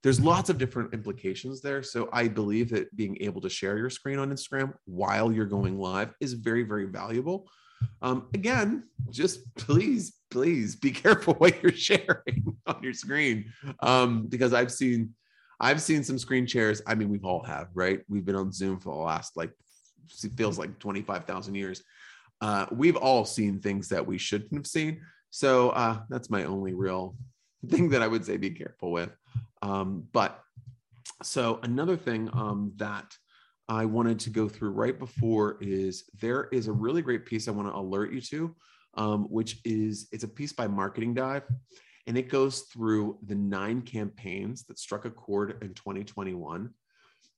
There's 0.03 0.19
lots 0.19 0.49
of 0.49 0.57
different 0.57 0.93
implications 0.93 1.61
there. 1.61 1.81
So 1.83 2.09
I 2.13 2.27
believe 2.27 2.69
that 2.69 2.95
being 2.95 3.17
able 3.21 3.41
to 3.41 3.49
share 3.49 3.77
your 3.77 3.89
screen 3.89 4.19
on 4.19 4.31
Instagram 4.31 4.73
while 4.85 5.31
you're 5.31 5.45
going 5.45 5.79
live 5.79 6.13
is 6.21 6.33
very, 6.33 6.63
very 6.63 6.85
valuable. 6.85 7.49
Um, 8.01 8.27
again, 8.33 8.83
just 9.09 9.53
please, 9.55 10.13
please 10.29 10.75
be 10.75 10.91
careful 11.03 11.33
what 11.35 11.61
you're 11.61 11.71
sharing 11.71 12.55
on 12.67 12.81
your 12.81 12.93
screen 12.93 13.51
um, 13.81 14.27
because 14.27 14.53
I've 14.53 14.71
seen 14.71 15.13
I've 15.59 15.81
seen 15.81 16.03
some 16.03 16.19
screen 16.19 16.45
shares. 16.45 16.83
I 16.85 16.93
mean, 16.93 17.09
we've 17.09 17.25
all 17.25 17.43
have, 17.43 17.69
right? 17.73 18.01
We've 18.07 18.25
been 18.25 18.35
on 18.35 18.51
Zoom 18.51 18.79
for 18.79 18.93
the 18.93 19.01
last 19.01 19.35
like 19.35 19.51
feels 20.35 20.59
like 20.59 20.77
25,000 20.79 21.55
years. 21.55 21.83
Uh, 22.41 22.67
we've 22.71 22.95
all 22.95 23.25
seen 23.25 23.59
things 23.59 23.89
that 23.89 24.05
we 24.05 24.17
shouldn't 24.17 24.53
have 24.53 24.67
seen. 24.67 25.01
So 25.31 25.71
uh, 25.71 26.01
that's 26.09 26.29
my 26.29 26.43
only 26.43 26.73
real 26.73 27.15
thing 27.69 27.89
that 27.89 28.01
I 28.03 28.07
would 28.07 28.25
say 28.25 28.37
be 28.37 28.51
careful 28.51 28.91
with. 28.91 29.09
Um, 29.61 30.07
but 30.11 30.43
so 31.23 31.59
another 31.63 31.97
thing 31.97 32.29
um, 32.33 32.73
that 32.77 33.15
I 33.69 33.85
wanted 33.85 34.19
to 34.19 34.29
go 34.29 34.47
through 34.47 34.71
right 34.71 34.97
before 34.97 35.57
is 35.61 36.05
there 36.21 36.45
is 36.51 36.67
a 36.67 36.71
really 36.71 37.01
great 37.01 37.25
piece 37.25 37.47
I 37.47 37.51
want 37.51 37.67
to 37.67 37.75
alert 37.75 38.13
you 38.13 38.21
to, 38.21 38.55
um, 38.95 39.25
which 39.25 39.59
is 39.65 40.07
it's 40.11 40.23
a 40.23 40.27
piece 40.27 40.53
by 40.53 40.67
Marketing 40.67 41.13
Dive, 41.13 41.43
and 42.05 42.17
it 42.17 42.29
goes 42.29 42.61
through 42.73 43.17
the 43.25 43.35
nine 43.35 43.81
campaigns 43.81 44.63
that 44.65 44.79
struck 44.79 45.05
a 45.05 45.09
chord 45.09 45.61
in 45.61 45.73
2021. 45.73 46.69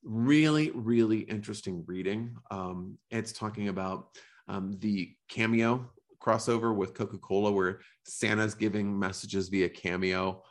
Really, 0.03 0.71
really 0.71 1.19
interesting 1.21 1.83
reading. 1.87 2.35
Um, 2.51 2.97
it's 3.09 3.33
talking 3.33 3.67
about 3.69 4.09
um, 4.47 4.77
the 4.79 5.13
cameo 5.29 5.89
crossover 6.21 6.75
with 6.75 6.93
Coca 6.93 7.17
Cola, 7.17 7.51
where 7.51 7.79
Santa's 8.03 8.53
giving 8.53 8.97
messages 8.97 9.49
via 9.49 9.69
cameo. 9.69 10.43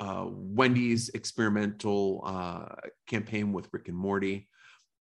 Uh, 0.00 0.26
Wendy's 0.28 1.08
experimental 1.10 2.22
uh, 2.24 2.66
campaign 3.06 3.52
with 3.52 3.68
Rick 3.72 3.88
and 3.88 3.96
Morty. 3.96 4.48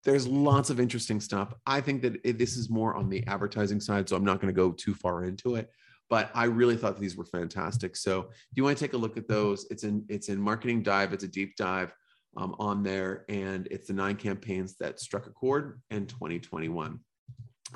There's 0.04 0.28
lots 0.28 0.70
of 0.70 0.80
interesting 0.80 1.20
stuff. 1.20 1.54
I 1.66 1.82
think 1.82 2.02
that 2.02 2.18
it, 2.24 2.38
this 2.38 2.58
is 2.58 2.70
more 2.70 2.94
on 2.96 3.10
the 3.10 3.26
advertising 3.26 3.80
side, 3.80 4.08
so 4.08 4.16
I'm 4.16 4.26
not 4.26 4.41
going 4.41 4.54
to 4.54 4.58
go 4.58 4.72
too 4.72 4.94
far 4.94 5.24
into 5.24 5.56
it. 5.56 5.70
But 6.10 6.30
I 6.36 6.46
really 6.46 6.76
thought 6.76 7.00
these 7.00 7.16
were 7.16 7.26
fantastic. 7.26 7.96
So 7.96 8.30
if 8.30 8.56
you 8.56 8.64
want 8.64 8.78
to 8.78 8.84
take 8.84 8.94
a 8.94 8.98
look 8.98 9.18
at 9.18 9.28
those, 9.28 9.66
it's 9.72 9.84
in 9.84 10.06
it's 10.10 10.30
in 10.30 10.39
Marketing 10.39 10.84
Dive. 10.84 11.14
It's 11.14 11.24
a 11.24 11.28
deep 11.28 11.56
dive 11.56 11.94
um, 12.36 12.56
on 12.60 12.84
there, 12.84 13.26
and 13.30 13.68
it's 13.72 13.88
the 13.88 13.94
nine 13.94 14.18
campaigns 14.18 14.76
that 14.76 15.00
struck 15.00 15.26
a 15.26 15.32
chord 15.32 15.82
in 15.89 16.06
2021. 16.06 17.00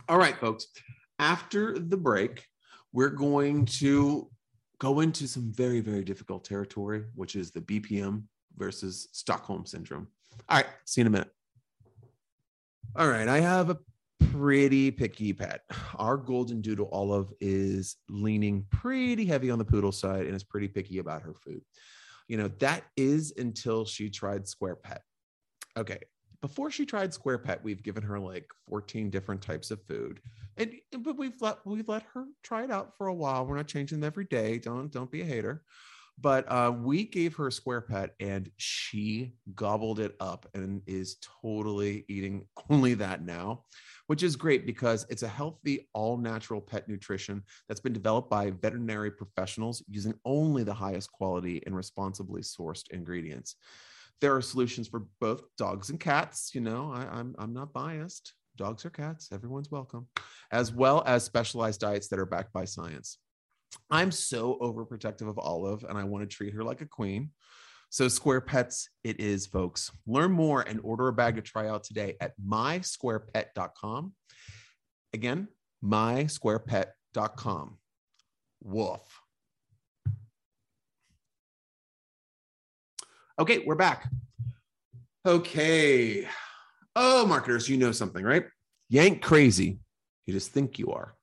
All 0.09 0.17
right, 0.17 0.37
folks. 0.37 0.67
After 1.19 1.79
the 1.79 1.97
break, 1.97 2.45
we're 2.93 3.09
going 3.09 3.65
to 3.65 4.29
go 4.79 4.99
into 4.99 5.27
some 5.27 5.51
very, 5.51 5.79
very 5.79 6.03
difficult 6.03 6.43
territory, 6.43 7.05
which 7.15 7.35
is 7.35 7.51
the 7.51 7.61
BPM 7.61 8.23
versus 8.57 9.07
Stockholm 9.11 9.65
syndrome. 9.65 10.07
All 10.49 10.57
right, 10.57 10.67
see 10.85 11.01
you 11.01 11.03
in 11.03 11.07
a 11.07 11.11
minute. 11.11 11.31
All 12.95 13.09
right, 13.09 13.27
I 13.27 13.39
have 13.39 13.69
a 13.69 13.77
pretty 14.31 14.91
picky 14.91 15.33
pet. 15.33 15.61
Our 15.95 16.17
golden 16.17 16.61
doodle 16.61 16.89
olive 16.91 17.31
is 17.39 17.97
leaning 18.09 18.65
pretty 18.71 19.25
heavy 19.25 19.51
on 19.51 19.59
the 19.59 19.65
poodle 19.65 19.91
side 19.91 20.25
and 20.25 20.35
is 20.35 20.43
pretty 20.43 20.67
picky 20.67 20.99
about 20.99 21.21
her 21.23 21.33
food. 21.33 21.61
You 22.27 22.37
know, 22.37 22.49
that 22.59 22.83
is 22.95 23.33
until 23.37 23.85
she 23.85 24.09
tried 24.09 24.47
Square 24.47 24.77
Pet. 24.77 25.01
Okay, 25.77 25.99
before 26.41 26.69
she 26.69 26.85
tried 26.85 27.13
Square 27.13 27.39
Pet, 27.39 27.63
we've 27.63 27.83
given 27.83 28.03
her 28.03 28.19
like 28.19 28.49
14 28.69 29.09
different 29.09 29.41
types 29.41 29.71
of 29.71 29.81
food. 29.83 30.19
And 30.57 30.73
but 30.99 31.17
we've 31.17 31.39
let 31.41 31.59
we've 31.65 31.87
let 31.87 32.03
her 32.13 32.25
try 32.43 32.63
it 32.63 32.71
out 32.71 32.93
for 32.97 33.07
a 33.07 33.13
while. 33.13 33.45
We're 33.45 33.57
not 33.57 33.67
changing 33.67 34.03
every 34.03 34.25
day. 34.25 34.57
Don't 34.57 34.91
don't 34.91 35.11
be 35.11 35.21
a 35.21 35.25
hater. 35.25 35.63
But 36.19 36.51
uh, 36.51 36.73
we 36.75 37.03
gave 37.03 37.35
her 37.35 37.51
Square 37.51 37.81
Pet 37.81 38.15
and 38.19 38.49
she 38.57 39.33
gobbled 39.53 39.99
it 39.99 40.15
up 40.19 40.47
and 40.55 40.81
is 40.87 41.17
totally 41.43 42.05
eating 42.07 42.47
only 42.71 42.95
that 42.95 43.23
now, 43.23 43.65
which 44.07 44.23
is 44.23 44.35
great 44.35 44.65
because 44.65 45.05
it's 45.09 45.21
a 45.21 45.27
healthy, 45.27 45.87
all 45.93 46.17
natural 46.17 46.59
pet 46.59 46.89
nutrition 46.89 47.43
that's 47.67 47.79
been 47.79 47.93
developed 47.93 48.31
by 48.31 48.49
veterinary 48.49 49.11
professionals 49.11 49.83
using 49.91 50.15
only 50.25 50.63
the 50.63 50.73
highest 50.73 51.11
quality 51.11 51.61
and 51.67 51.75
responsibly 51.75 52.41
sourced 52.41 52.89
ingredients 52.89 53.55
there 54.21 54.35
are 54.35 54.41
solutions 54.41 54.87
for 54.87 55.05
both 55.19 55.43
dogs 55.57 55.89
and 55.89 55.99
cats. 55.99 56.51
You 56.53 56.61
know, 56.61 56.91
I, 56.93 57.03
I'm 57.03 57.35
I'm 57.37 57.53
not 57.53 57.73
biased. 57.73 58.33
Dogs 58.57 58.85
or 58.85 58.89
cats, 58.89 59.29
everyone's 59.31 59.69
welcome, 59.69 60.07
as 60.51 60.71
well 60.71 61.03
as 61.05 61.23
specialized 61.23 61.79
diets 61.79 62.07
that 62.07 62.17
are 62.17 62.25
backed 62.25 62.51
by 62.53 62.65
science. 62.65 63.19
I'm 63.91 64.11
so 64.11 64.57
overprotective 64.61 65.29
of 65.29 65.37
Olive, 65.37 65.83
and 65.83 65.95
I 65.97 66.03
want 66.03 66.27
to 66.27 66.35
treat 66.35 66.55
her 66.55 66.63
like 66.63 66.81
a 66.81 66.87
queen. 66.87 67.31
So, 67.89 68.07
Square 68.07 68.41
Pets, 68.41 68.89
it 69.03 69.19
is, 69.19 69.45
folks. 69.45 69.91
Learn 70.05 70.31
more 70.31 70.61
and 70.61 70.79
order 70.83 71.07
a 71.07 71.13
bag 71.13 71.35
to 71.35 71.41
try 71.41 71.69
out 71.69 71.83
today 71.83 72.15
at 72.19 72.33
mysquarepet.com. 72.43 74.13
Again, 75.13 75.47
mysquarepet.com. 75.83 77.77
Woof. 78.63 79.21
Okay, 83.39 83.59
we're 83.59 83.75
back. 83.75 84.09
Okay. 85.23 86.27
Oh, 86.95 87.23
marketers, 87.27 87.69
you 87.69 87.77
know 87.77 87.91
something, 87.91 88.23
right? 88.23 88.45
Ain't 88.91 89.21
crazy. 89.21 89.77
You 90.25 90.33
just 90.33 90.49
think 90.49 90.79
you 90.79 90.87
are. 90.87 91.13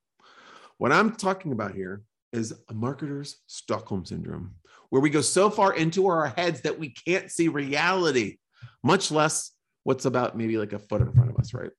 What 0.78 0.92
I'm 0.92 1.16
talking 1.16 1.50
about 1.50 1.74
here 1.74 2.02
is 2.32 2.52
a 2.68 2.72
marketer's 2.72 3.42
Stockholm 3.48 4.04
syndrome, 4.04 4.54
where 4.90 5.02
we 5.02 5.10
go 5.10 5.22
so 5.22 5.50
far 5.50 5.74
into 5.74 6.06
our 6.06 6.28
heads 6.28 6.60
that 6.60 6.78
we 6.78 6.90
can't 6.90 7.32
see 7.32 7.48
reality, 7.48 8.36
much 8.84 9.10
less 9.10 9.50
what's 9.82 10.04
about 10.04 10.38
maybe 10.38 10.56
like 10.56 10.72
a 10.72 10.78
foot 10.78 11.00
in 11.00 11.12
front 11.12 11.30
of 11.30 11.36
us, 11.38 11.52
right? 11.52 11.72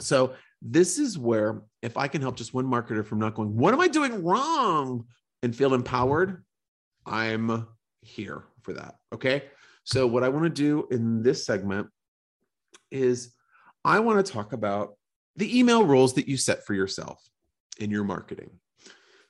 So, 0.00 0.34
this 0.62 0.98
is 0.98 1.16
where 1.16 1.62
if 1.80 1.96
I 1.96 2.08
can 2.08 2.22
help 2.22 2.34
just 2.36 2.54
one 2.54 2.66
marketer 2.66 3.06
from 3.06 3.20
not 3.20 3.34
going, 3.34 3.54
what 3.54 3.72
am 3.72 3.80
I 3.80 3.86
doing 3.86 4.24
wrong? 4.24 5.04
And 5.44 5.54
feel 5.54 5.74
empowered, 5.74 6.42
I'm 7.06 7.68
here 8.02 8.46
for 8.64 8.72
that. 8.74 8.96
Okay. 9.12 9.44
So, 9.84 10.06
what 10.06 10.24
I 10.24 10.28
want 10.28 10.44
to 10.44 10.50
do 10.50 10.88
in 10.90 11.22
this 11.22 11.44
segment 11.44 11.88
is 12.90 13.34
I 13.84 14.00
want 14.00 14.24
to 14.24 14.32
talk 14.32 14.52
about 14.52 14.94
the 15.36 15.58
email 15.58 15.84
rules 15.84 16.14
that 16.14 16.28
you 16.28 16.36
set 16.36 16.64
for 16.64 16.74
yourself 16.74 17.22
in 17.78 17.90
your 17.90 18.04
marketing. 18.04 18.50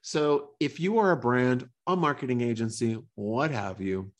So, 0.02 0.50
if 0.60 0.78
you 0.78 0.98
are 0.98 1.10
a 1.10 1.16
brand, 1.16 1.68
a 1.86 1.96
marketing 1.96 2.40
agency, 2.40 2.98
what 3.14 3.50
have 3.50 3.80
you, 3.80 4.12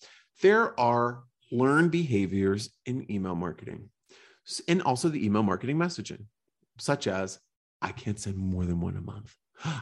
there 0.42 0.78
are 0.78 1.22
learned 1.52 1.92
behaviors 1.92 2.70
in 2.86 3.10
email 3.10 3.36
marketing 3.36 3.90
and 4.68 4.82
also 4.82 5.08
the 5.08 5.24
email 5.24 5.42
marketing 5.42 5.76
messaging, 5.76 6.24
such 6.78 7.06
as 7.06 7.38
I 7.80 7.92
can't 7.92 8.18
send 8.18 8.36
more 8.36 8.64
than 8.64 8.80
one 8.80 8.96
a 8.96 9.00
month. 9.00 9.34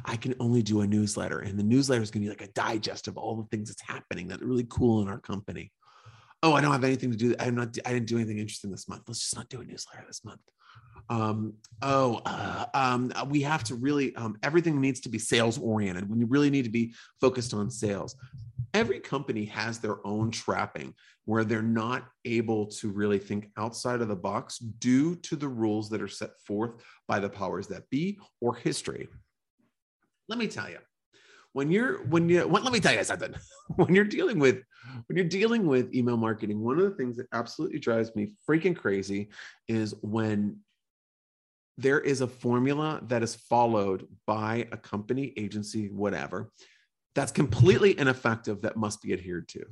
I 0.04 0.16
can 0.16 0.34
only 0.40 0.62
do 0.62 0.80
a 0.80 0.86
newsletter, 0.86 1.40
and 1.40 1.58
the 1.58 1.64
newsletter 1.64 2.02
is 2.02 2.10
going 2.10 2.22
to 2.24 2.30
be 2.30 2.36
like 2.36 2.48
a 2.48 2.52
digest 2.52 3.08
of 3.08 3.16
all 3.16 3.36
the 3.36 3.48
things 3.56 3.68
that's 3.68 3.82
happening 3.82 4.28
that 4.28 4.42
are 4.42 4.46
really 4.46 4.66
cool 4.68 5.02
in 5.02 5.08
our 5.08 5.18
company. 5.18 5.72
Oh, 6.42 6.54
I 6.54 6.60
don't 6.60 6.72
have 6.72 6.84
anything 6.84 7.10
to 7.10 7.16
do. 7.16 7.34
I'm 7.38 7.54
not. 7.54 7.76
I 7.86 7.92
didn't 7.92 8.08
do 8.08 8.16
anything 8.16 8.38
interesting 8.38 8.70
this 8.70 8.88
month. 8.88 9.02
Let's 9.06 9.20
just 9.20 9.36
not 9.36 9.48
do 9.48 9.60
a 9.60 9.64
newsletter 9.64 10.04
this 10.06 10.24
month. 10.24 10.40
Um, 11.08 11.54
oh, 11.82 12.20
uh, 12.24 12.66
um, 12.74 13.12
we 13.28 13.42
have 13.42 13.64
to 13.64 13.74
really. 13.74 14.14
Um, 14.16 14.36
everything 14.42 14.80
needs 14.80 15.00
to 15.00 15.08
be 15.08 15.18
sales 15.18 15.58
oriented. 15.58 16.08
We 16.08 16.24
really 16.24 16.50
need 16.50 16.64
to 16.64 16.70
be 16.70 16.94
focused 17.20 17.54
on 17.54 17.70
sales. 17.70 18.16
Every 18.74 19.00
company 19.00 19.44
has 19.46 19.78
their 19.78 20.04
own 20.06 20.30
trapping 20.30 20.94
where 21.24 21.44
they're 21.44 21.62
not 21.62 22.08
able 22.24 22.66
to 22.66 22.90
really 22.90 23.18
think 23.18 23.50
outside 23.56 24.00
of 24.00 24.08
the 24.08 24.16
box 24.16 24.58
due 24.58 25.14
to 25.16 25.36
the 25.36 25.48
rules 25.48 25.88
that 25.90 26.02
are 26.02 26.08
set 26.08 26.30
forth 26.46 26.72
by 27.06 27.20
the 27.20 27.28
powers 27.28 27.68
that 27.68 27.88
be 27.90 28.18
or 28.40 28.56
history 28.56 29.08
let 30.28 30.38
me 30.38 30.46
tell 30.46 30.68
you 30.68 30.78
when 31.52 31.70
you're 31.70 32.02
when 32.04 32.28
you 32.28 32.44
let 32.44 32.72
me 32.72 32.80
tell 32.80 32.94
you 32.94 33.04
something. 33.04 33.34
When 33.76 33.94
you're 33.94 34.04
dealing 34.04 34.38
with 34.38 34.62
when 35.06 35.16
you're 35.16 35.28
dealing 35.28 35.66
with 35.66 35.94
email 35.94 36.18
marketing 36.18 36.60
one 36.60 36.78
of 36.78 36.84
the 36.84 36.96
things 36.96 37.16
that 37.16 37.26
absolutely 37.32 37.78
drives 37.78 38.14
me 38.14 38.34
freaking 38.46 38.76
crazy 38.76 39.30
is 39.66 39.94
when 40.02 40.58
there 41.78 42.00
is 42.00 42.20
a 42.20 42.26
formula 42.26 43.00
that 43.06 43.22
is 43.22 43.34
followed 43.34 44.06
by 44.26 44.68
a 44.72 44.76
company 44.76 45.32
agency 45.38 45.88
whatever 45.88 46.50
that's 47.14 47.32
completely 47.32 47.98
ineffective 47.98 48.60
that 48.60 48.76
must 48.76 49.00
be 49.00 49.14
adhered 49.14 49.48
to 49.48 49.64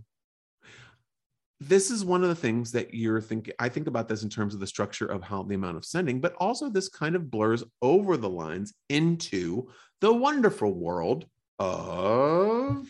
this 1.60 1.90
is 1.90 2.04
one 2.04 2.22
of 2.22 2.28
the 2.30 2.34
things 2.34 2.72
that 2.72 2.94
you're 2.94 3.20
thinking 3.20 3.52
i 3.58 3.68
think 3.68 3.86
about 3.86 4.08
this 4.08 4.22
in 4.22 4.28
terms 4.28 4.54
of 4.54 4.60
the 4.60 4.66
structure 4.66 5.06
of 5.06 5.22
how 5.22 5.42
the 5.42 5.54
amount 5.54 5.76
of 5.76 5.84
sending 5.84 6.20
but 6.20 6.34
also 6.34 6.68
this 6.68 6.88
kind 6.88 7.14
of 7.14 7.30
blurs 7.30 7.62
over 7.82 8.16
the 8.16 8.28
lines 8.28 8.72
into 8.88 9.68
the 10.00 10.12
wonderful 10.12 10.72
world 10.72 11.26
of 11.58 12.88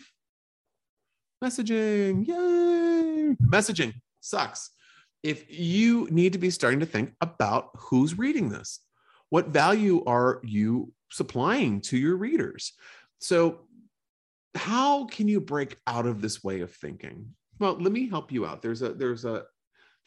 messaging. 1.43 2.25
Yay! 2.25 3.35
Messaging 3.45 3.93
sucks. 4.21 4.71
If 5.23 5.45
you 5.49 6.07
need 6.09 6.33
to 6.33 6.39
be 6.39 6.49
starting 6.49 6.79
to 6.79 6.85
think 6.85 7.13
about 7.21 7.69
who's 7.77 8.17
reading 8.17 8.49
this 8.49 8.79
what 9.29 9.47
value 9.47 10.03
are 10.05 10.41
you 10.43 10.91
supplying 11.09 11.79
to 11.79 11.97
your 11.97 12.17
readers? 12.17 12.73
So 13.19 13.61
how 14.55 15.05
can 15.05 15.29
you 15.29 15.39
break 15.39 15.77
out 15.87 16.05
of 16.05 16.21
this 16.21 16.43
way 16.43 16.59
of 16.59 16.73
thinking 16.73 17.33
Well, 17.61 17.77
let 17.79 17.91
me 17.91 18.09
help 18.09 18.31
you 18.31 18.47
out. 18.47 18.63
There's 18.63 18.81
a 18.81 18.91
there's 18.91 19.23
a 19.23 19.43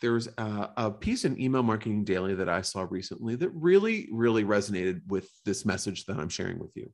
there's 0.00 0.26
a, 0.38 0.70
a, 0.76 0.90
piece 0.90 1.24
in 1.24 1.40
email 1.40 1.62
marketing 1.62 2.02
daily 2.02 2.34
that 2.34 2.48
I 2.48 2.62
saw 2.62 2.84
recently 2.90 3.36
that 3.36 3.50
really, 3.50 4.08
really 4.10 4.42
resonated 4.42 5.02
with 5.06 5.30
this 5.44 5.64
message 5.64 6.04
that 6.06 6.18
I'm 6.18 6.28
sharing 6.28 6.58
with 6.58 6.72
you. 6.74 6.92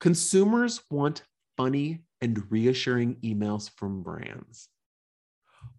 Consumers 0.00 0.80
want 0.90 1.22
funny 1.58 2.02
and 2.22 2.50
reassuring 2.50 3.16
emails 3.16 3.70
from 3.76 4.02
brands. 4.02 4.68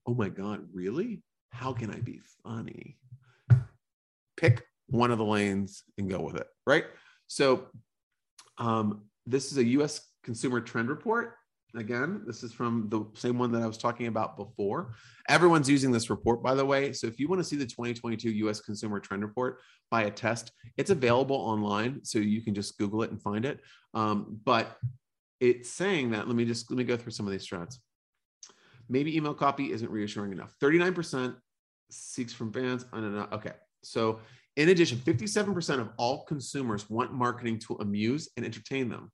Oh 0.06 0.14
my 0.14 0.30
God, 0.30 0.68
really? 0.72 1.24
How 1.50 1.74
can 1.74 1.90
I 1.90 2.00
be 2.00 2.22
funny? 2.44 3.00
Pick 4.38 4.68
one 4.86 5.10
of 5.10 5.18
the 5.18 5.26
lanes 5.26 5.82
and 5.98 6.08
go 6.08 6.22
with 6.22 6.36
it, 6.36 6.48
right? 6.68 6.86
So, 7.26 7.70
um, 8.60 9.06
this 9.26 9.52
is 9.52 9.58
a 9.58 9.66
US 9.66 10.08
consumer 10.24 10.62
trend 10.62 10.90
report 10.90 11.34
again 11.78 12.22
this 12.26 12.44
is 12.44 12.52
from 12.52 12.88
the 12.90 13.06
same 13.14 13.38
one 13.38 13.52
that 13.52 13.62
i 13.62 13.68
was 13.68 13.78
talking 13.78 14.08
about 14.08 14.38
before. 14.38 14.94
Everyone's 15.30 15.70
using 15.70 15.92
this 15.92 16.10
report 16.10 16.42
by 16.42 16.56
the 16.56 16.66
way. 16.66 16.94
So 16.94 17.06
if 17.08 17.20
you 17.20 17.28
want 17.28 17.40
to 17.40 17.44
see 17.44 17.58
the 17.58 17.66
2022 17.66 18.30
us 18.48 18.62
consumer 18.62 19.00
trend 19.00 19.24
report 19.24 19.60
by 19.92 20.04
Attentive 20.04 20.52
it's 20.78 20.90
available 20.90 21.36
online 21.36 22.04
so 22.04 22.20
you 22.20 22.42
can 22.42 22.54
just 22.54 22.78
google 22.78 23.04
it 23.04 23.12
and 23.12 23.22
find 23.22 23.46
it. 23.46 23.60
Um, 23.94 24.40
but 24.46 24.78
it's 25.40 25.70
saying 25.70 26.12
that 26.12 26.28
let 26.28 26.36
me 26.36 26.46
just 26.46 26.72
let 26.72 26.78
me 26.78 26.84
go 26.84 26.98
through 26.98 27.12
some 27.12 27.26
of 27.26 27.32
these 27.32 27.48
strats 27.48 27.78
maybe 28.90 29.16
email 29.16 29.34
copy 29.34 29.72
isn't 29.72 29.92
reassuring 29.92 30.32
enough. 30.32 30.56
39% 30.62 31.36
seeks 31.90 32.34
from 32.34 32.52
fans 32.52 32.86
okay 33.32 33.54
so 33.84 34.20
in 34.58 34.70
addition 34.70 34.98
57% 34.98 35.80
of 35.80 35.90
all 35.98 36.26
consumers 36.26 36.90
want 36.90 37.14
marketing 37.14 37.60
to 37.60 37.76
amuse 37.76 38.30
and 38.36 38.46
entertain 38.46 38.90
them 38.90 39.12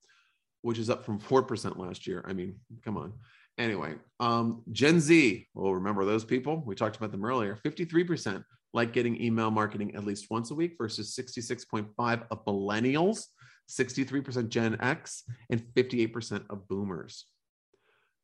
which 0.63 0.79
is 0.79 0.89
up 0.89 1.05
from 1.05 1.19
4% 1.19 1.77
last 1.77 2.07
year. 2.07 2.23
I 2.25 2.33
mean, 2.33 2.55
come 2.83 2.97
on. 2.97 3.13
Anyway, 3.57 3.93
um, 4.19 4.63
Gen 4.71 4.99
Z, 4.99 5.47
well, 5.53 5.75
remember 5.75 6.05
those 6.05 6.25
people? 6.25 6.63
We 6.65 6.73
talked 6.73 6.95
about 6.95 7.11
them 7.11 7.23
earlier. 7.23 7.59
53% 7.63 8.43
like 8.73 8.93
getting 8.93 9.21
email 9.21 9.51
marketing 9.51 9.93
at 9.95 10.05
least 10.05 10.31
once 10.31 10.49
a 10.49 10.55
week 10.55 10.75
versus 10.77 11.15
66.5 11.15 12.23
of 12.31 12.45
millennials, 12.45 13.25
63% 13.69 14.49
Gen 14.49 14.77
X, 14.79 15.23
and 15.51 15.61
58% 15.75 16.45
of 16.49 16.67
boomers. 16.67 17.25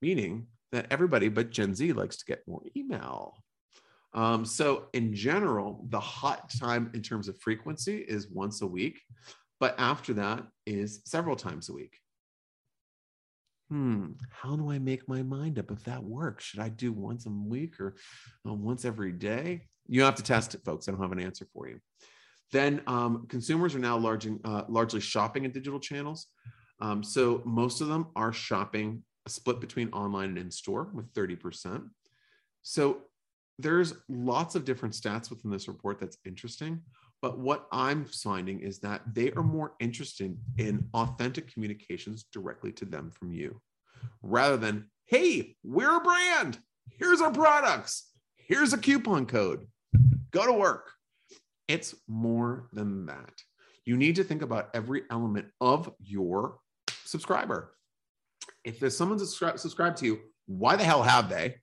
Meaning 0.02 0.48
that 0.72 0.88
everybody 0.90 1.28
but 1.28 1.52
Gen 1.52 1.76
Z 1.76 1.92
likes 1.94 2.18
to 2.18 2.26
get 2.26 2.48
more 2.48 2.62
email. 2.76 3.36
Um, 4.14 4.44
so, 4.44 4.88
in 4.94 5.14
general, 5.14 5.86
the 5.90 6.00
hot 6.00 6.50
time 6.60 6.90
in 6.96 7.04
terms 7.04 7.28
of 7.28 7.38
frequency 7.40 7.98
is 7.98 8.32
once 8.32 8.64
a 8.64 8.68
week, 8.68 9.02
but 9.60 9.76
after 9.78 10.14
that 10.14 10.48
is 10.66 11.02
several 11.06 11.36
times 11.36 11.70
a 11.70 11.74
week 11.74 11.94
hmm, 13.70 14.12
how 14.32 14.56
do 14.56 14.72
I 14.72 14.80
make 14.80 15.08
my 15.08 15.22
mind 15.22 15.60
up 15.60 15.72
if 15.72 15.84
that 15.84 16.04
works? 16.04 16.46
Should 16.46 16.60
I 16.60 16.70
do 16.70 16.92
once 16.92 17.26
a 17.26 17.30
week 17.30 17.80
or 17.80 17.96
uh, 18.48 18.54
once 18.54 18.84
every 18.84 19.12
day? 19.12 19.68
You 19.88 20.04
have 20.04 20.16
to 20.16 20.24
test 20.24 20.56
it, 20.56 20.64
folks. 20.64 20.88
I 20.88 20.92
don't 20.92 21.02
have 21.02 21.12
an 21.12 21.20
answer 21.20 21.48
for 21.54 21.68
you. 21.68 21.80
Then 22.52 22.82
um, 22.88 23.28
consumers 23.28 23.76
are 23.76 23.80
now 23.80 23.98
large, 23.98 24.28
uh, 24.44 24.64
largely 24.68 25.02
shopping 25.02 25.46
in 25.46 25.52
digital 25.52 25.80
channels. 25.80 26.28
Um, 26.82 27.04
so 27.04 27.42
most 27.46 27.82
of 27.82 27.88
them 27.88 28.08
are 28.16 28.34
shopping 28.34 29.04
a 29.26 29.30
split 29.30 29.60
between 29.60 29.90
online 29.90 30.30
and 30.30 30.38
in 30.38 30.52
store 30.52 30.90
with 30.94 31.14
30%. 31.14 31.88
So 32.64 33.02
there's 33.60 33.94
lots 34.08 34.56
of 34.56 34.66
different 34.66 34.96
stats 34.96 35.30
within 35.30 35.52
this 35.52 35.68
report 35.68 36.00
that's 36.00 36.18
interesting. 36.26 36.82
But 37.22 37.38
what 37.38 37.68
I'm 37.72 38.06
finding 38.06 38.62
is 38.62 38.80
that 38.80 39.02
they 39.14 39.32
are 39.32 39.44
more 39.44 39.74
interested 39.80 40.38
in 40.58 40.88
authentic 40.94 41.52
communications 41.52 42.26
directly 42.32 42.72
to 42.74 42.86
them 42.86 43.12
from 43.12 43.34
you 43.34 43.62
rather 44.22 44.56
than, 44.56 44.90
hey, 45.06 45.56
we're 45.64 45.98
a 45.98 46.02
brand. 46.02 46.60
Here's 46.92 47.22
our 47.22 47.32
products. 47.32 48.12
Here's 48.38 48.74
a 48.74 48.78
coupon 48.78 49.26
code. 49.26 49.68
Go 50.32 50.46
to 50.46 50.54
work. 50.54 50.92
It's 51.68 51.94
more 52.08 52.70
than 52.72 53.06
that. 53.08 53.34
You 53.86 53.98
need 53.98 54.16
to 54.16 54.24
think 54.24 54.42
about 54.42 54.70
every 54.74 55.04
element 55.12 55.48
of 55.60 55.92
your 56.00 56.58
subscriber. 57.06 57.76
If 58.64 58.80
there's 58.80 58.98
someone 58.98 59.20
subscribed 59.20 59.60
subscribe 59.60 59.96
to 59.98 60.06
you, 60.06 60.20
why 60.46 60.76
the 60.76 60.84
hell 60.84 61.04
have 61.04 61.30
they? 61.30 61.56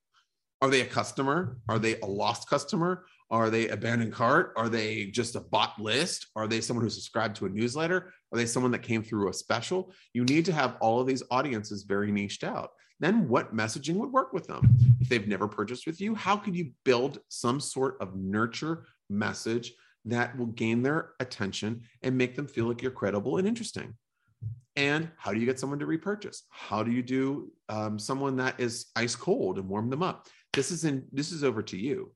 Are 0.63 0.71
they 0.71 0.81
a 0.81 0.87
customer? 0.87 1.59
Are 1.69 1.79
they 1.79 1.99
a 2.01 2.07
lost 2.07 2.49
customer? 2.49 3.05
Are 3.31 3.51
they 3.51 3.69
abandoned 3.69 4.13
cart? 4.13 4.53
Are 4.57 4.69
they 4.69 5.07
just 5.07 5.35
a 5.35 5.41
bot 5.41 5.81
list? 5.81 6.29
Are 6.37 6.47
they 6.47 6.61
someone 6.61 6.85
who 6.85 6.91
subscribed 6.91 7.37
to 7.37 7.47
a 7.47 7.49
newsletter? 7.49 8.13
Are 8.33 8.39
they 8.39 8.47
someone 8.47 8.73
that 8.73 8.83
came 8.83 9.03
through 9.03 9.29
a 9.29 9.33
special? 9.33 9.93
You 10.13 10.25
need 10.25 10.45
to 10.45 10.53
have 10.53 10.77
all 10.81 11.01
of 11.01 11.07
these 11.07 11.25
audiences 11.31 11.83
very 11.83 12.13
niched 12.13 12.45
out. 12.45 12.71
Then 13.01 13.29
what 13.29 13.55
messaging 13.55 13.97
would 13.97 14.13
work 14.13 14.33
with 14.33 14.47
them? 14.47 14.77
If 15.01 15.09
they've 15.09 15.27
never 15.27 15.49
purchased 15.49 15.87
with 15.87 16.01
you, 16.01 16.15
how 16.15 16.37
could 16.37 16.57
you 16.57 16.71
build 16.85 17.19
some 17.29 17.61
sort 17.61 17.97
of 18.01 18.17
nurture 18.17 18.87
message 19.11 19.73
that 20.07 20.37
will 20.39 20.47
gain 20.47 20.83
their 20.83 21.11
attention 21.21 21.83
and 22.03 22.17
make 22.17 22.37
them 22.37 22.47
feel 22.47 22.67
like 22.67 22.81
you're 22.81 22.91
credible 22.93 23.39
and 23.39 23.47
interesting? 23.47 23.95
And 24.77 25.11
how 25.17 25.33
do 25.33 25.41
you 25.41 25.47
get 25.47 25.59
someone 25.59 25.79
to 25.79 25.87
repurchase? 25.87 26.45
How 26.51 26.83
do 26.83 26.91
you 26.91 27.03
do 27.03 27.51
um, 27.69 27.99
someone 27.99 28.37
that 28.37 28.61
is 28.61 28.87
ice 28.95 29.17
cold 29.17 29.59
and 29.59 29.69
warm 29.69 29.91
them 29.91 30.03
up? 30.03 30.29
This 30.53 30.71
is 30.71 30.85
in 30.85 31.07
this 31.13 31.33
is 31.33 31.45
over 31.45 31.63
to 31.63 31.77
you. 31.77 32.13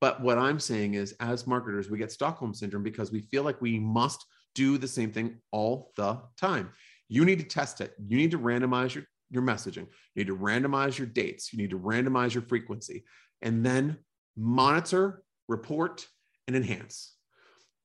But 0.00 0.22
what 0.22 0.38
I'm 0.38 0.58
saying 0.58 0.94
is, 0.94 1.14
as 1.20 1.46
marketers, 1.46 1.90
we 1.90 1.98
get 1.98 2.12
Stockholm 2.12 2.54
syndrome 2.54 2.82
because 2.82 3.12
we 3.12 3.20
feel 3.20 3.42
like 3.42 3.60
we 3.60 3.78
must 3.78 4.24
do 4.54 4.78
the 4.78 4.88
same 4.88 5.12
thing 5.12 5.40
all 5.52 5.92
the 5.96 6.20
time. 6.38 6.70
You 7.08 7.24
need 7.24 7.38
to 7.38 7.44
test 7.44 7.80
it. 7.80 7.92
You 8.06 8.16
need 8.16 8.30
to 8.30 8.38
randomize 8.38 8.94
your, 8.94 9.04
your 9.30 9.42
messaging. 9.42 9.86
You 10.14 10.24
need 10.24 10.28
to 10.28 10.36
randomize 10.36 10.96
your 10.96 11.06
dates. 11.06 11.52
You 11.52 11.58
need 11.58 11.70
to 11.70 11.78
randomize 11.78 12.32
your 12.32 12.42
frequency 12.44 13.04
and 13.42 13.64
then 13.64 13.98
monitor, 14.36 15.22
report, 15.48 16.06
and 16.46 16.56
enhance. 16.56 17.14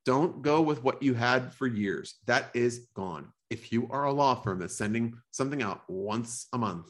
Don't 0.04 0.42
go 0.42 0.62
with 0.62 0.82
what 0.82 1.02
you 1.02 1.14
had 1.14 1.52
for 1.52 1.66
years. 1.66 2.14
That 2.26 2.50
is 2.54 2.86
gone. 2.94 3.32
If 3.50 3.72
you 3.72 3.88
are 3.90 4.04
a 4.04 4.12
law 4.12 4.36
firm 4.36 4.60
that's 4.60 4.76
sending 4.76 5.14
something 5.32 5.62
out 5.62 5.82
once 5.88 6.46
a 6.52 6.58
month, 6.58 6.88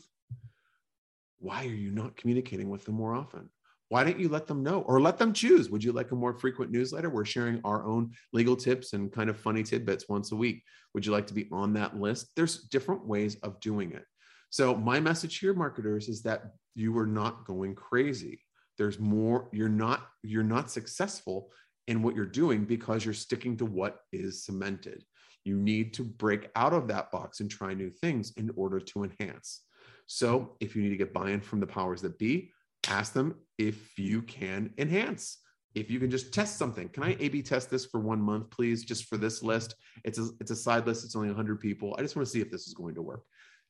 why 1.38 1.64
are 1.64 1.68
you 1.68 1.90
not 1.90 2.16
communicating 2.16 2.68
with 2.68 2.84
them 2.84 2.94
more 2.94 3.14
often? 3.14 3.50
Why 3.89 4.03
don't 4.03 4.18
you 4.18 4.28
let 4.28 4.47
them 4.47 4.62
know 4.62 4.80
or 4.82 5.01
let 5.01 5.18
them 5.18 5.32
choose? 5.32 5.70
Would 5.70 5.84
you 5.84 5.93
like 5.93 6.11
a 6.11 6.16
more 6.16 6.34
frequent 6.34 6.72
newsletter? 6.72 7.09
We're 7.09 7.24
sharing 7.24 7.61
our 7.64 7.84
own 7.84 8.12
legal 8.32 8.57
tips 8.57 8.93
and 8.93 9.12
kind 9.12 9.30
of 9.30 9.39
funny 9.39 9.62
tidbits 9.62 10.09
once 10.09 10.32
a 10.32 10.37
week. 10.37 10.62
Would 10.95 11.07
you 11.07 11.12
like 11.12 11.26
to 11.28 11.34
be 11.34 11.49
on 11.53 11.72
that 11.74 11.97
list? 11.97 12.28
There's 12.34 12.64
different 12.64 13.07
ways 13.07 13.37
of 13.43 13.61
doing 13.61 13.93
it. 13.93 14.05
So, 14.51 14.74
my 14.74 15.01
message 15.01 15.39
here, 15.39 15.55
marketers, 15.55 16.09
is 16.09 16.22
that 16.22 16.53
you 16.74 16.97
are 16.99 17.07
not 17.07 17.45
going 17.45 17.74
crazy. 17.74 18.41
There's 18.78 18.99
more, 18.99 19.49
you're 19.53 19.68
not, 19.68 20.07
you're 20.22 20.43
not 20.43 20.70
successful 20.70 21.51
in 21.87 22.03
what 22.03 22.14
you're 22.14 22.26
doing 22.26 22.64
because 22.64 23.05
you're 23.05 23.14
sticking 23.14 23.57
to 23.59 23.64
what 23.64 24.01
is 24.12 24.45
cemented. 24.45 25.05
You 25.45 25.57
need 25.57 25.95
to 25.95 26.05
break 26.05 26.51
out 26.57 26.72
of 26.72 26.89
that 26.89 27.12
box 27.12 27.41
and 27.41 27.51
try 27.51 27.72
new 27.72 27.91
things 27.91 28.32
in 28.37 28.51
order 28.57 28.80
to 28.80 29.05
enhance. 29.05 29.62
So, 30.07 30.57
if 30.61 30.74
you 30.74 30.82
need 30.82 30.91
to 30.91 30.97
get 30.97 31.12
buy 31.12 31.30
in 31.30 31.41
from 31.41 31.61
the 31.61 31.66
powers 31.66 32.03
that 32.03 32.18
be, 32.18 32.53
ask 32.89 33.12
them 33.12 33.34
if 33.59 33.99
you 33.99 34.22
can 34.22 34.70
enhance. 34.78 35.39
If 35.74 35.91
you 35.91 36.01
can 36.01 36.11
just 36.11 36.32
test 36.32 36.57
something. 36.57 36.89
Can 36.89 37.03
i 37.03 37.16
a 37.20 37.28
b 37.28 37.43
test 37.43 37.70
this 37.70 37.84
for 37.84 38.01
one 38.01 38.20
month 38.20 38.51
please 38.51 38.82
just 38.84 39.05
for 39.05 39.18
this 39.18 39.43
list? 39.43 39.74
It's 40.05 40.18
a 40.18 40.28
it's 40.41 40.51
a 40.51 40.57
side 40.57 40.87
list. 40.87 41.05
It's 41.05 41.14
only 41.14 41.28
100 41.28 41.61
people. 41.61 41.95
I 41.99 42.03
just 42.03 42.16
want 42.16 42.26
to 42.26 42.32
see 42.32 42.41
if 42.41 42.51
this 42.51 42.66
is 42.66 42.74
going 42.74 42.95
to 42.95 43.03
work. 43.03 43.22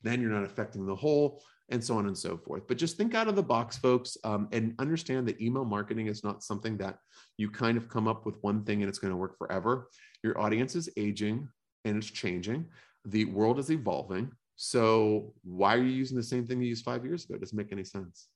Then 0.03 0.21
you're 0.21 0.31
not 0.31 0.45
affecting 0.45 0.87
the 0.87 0.95
whole 0.95 1.43
and 1.69 1.83
so 1.83 1.97
on 1.99 2.07
and 2.07 2.17
so 2.17 2.37
forth. 2.37 2.69
But 2.69 2.79
just 2.79 2.97
think 2.97 3.14
out 3.17 3.27
of 3.27 3.35
the 3.35 3.43
box 3.43 3.77
folks 3.77 4.17
um, 4.23 4.49
and 4.53 4.75
understand 4.79 5.27
that 5.27 5.41
email 5.41 5.64
marketing 5.64 6.07
is 6.07 6.23
not 6.23 6.45
something 6.45 6.77
that 6.77 6.99
you 7.39 7.51
kind 7.51 7.77
of 7.77 7.89
come 7.89 8.07
up 8.07 8.25
with 8.25 8.37
one 8.43 8.62
thing 8.62 8.83
and 8.83 8.89
it's 8.89 9.01
going 9.01 9.11
to 9.11 9.17
work 9.17 9.37
forever. 9.37 9.89
Your 10.23 10.39
audience 10.41 10.77
is 10.77 10.89
aging 10.97 11.49
and 11.85 11.97
it's 11.97 12.11
changing. 12.11 12.67
The 13.05 13.25
world 13.25 13.59
is 13.59 13.71
evolving. 13.71 14.31
So 14.55 15.35
why 15.43 15.75
are 15.75 15.83
you 15.83 15.91
using 15.91 16.17
the 16.17 16.23
same 16.23 16.47
thing 16.47 16.62
you 16.62 16.69
used 16.69 16.85
five 16.85 17.05
years 17.05 17.25
ago? 17.25 17.35
It 17.35 17.41
doesn't 17.41 17.57
make 17.57 17.73
any 17.73 17.85
sense 17.85 18.29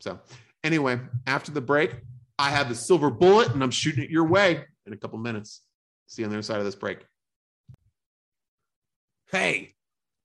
so, 0.00 0.20
anyway, 0.64 1.00
after 1.26 1.52
the 1.52 1.60
break, 1.60 1.94
I 2.38 2.50
have 2.50 2.68
the 2.68 2.74
silver 2.74 3.10
bullet 3.10 3.52
and 3.52 3.62
I'm 3.62 3.70
shooting 3.70 4.02
it 4.04 4.10
your 4.10 4.26
way 4.26 4.64
in 4.86 4.92
a 4.92 4.96
couple 4.96 5.18
minutes. 5.18 5.62
See 6.06 6.22
you 6.22 6.26
on 6.26 6.30
the 6.30 6.36
other 6.36 6.42
side 6.42 6.58
of 6.58 6.64
this 6.64 6.74
break. 6.74 7.04
Hey, 9.30 9.74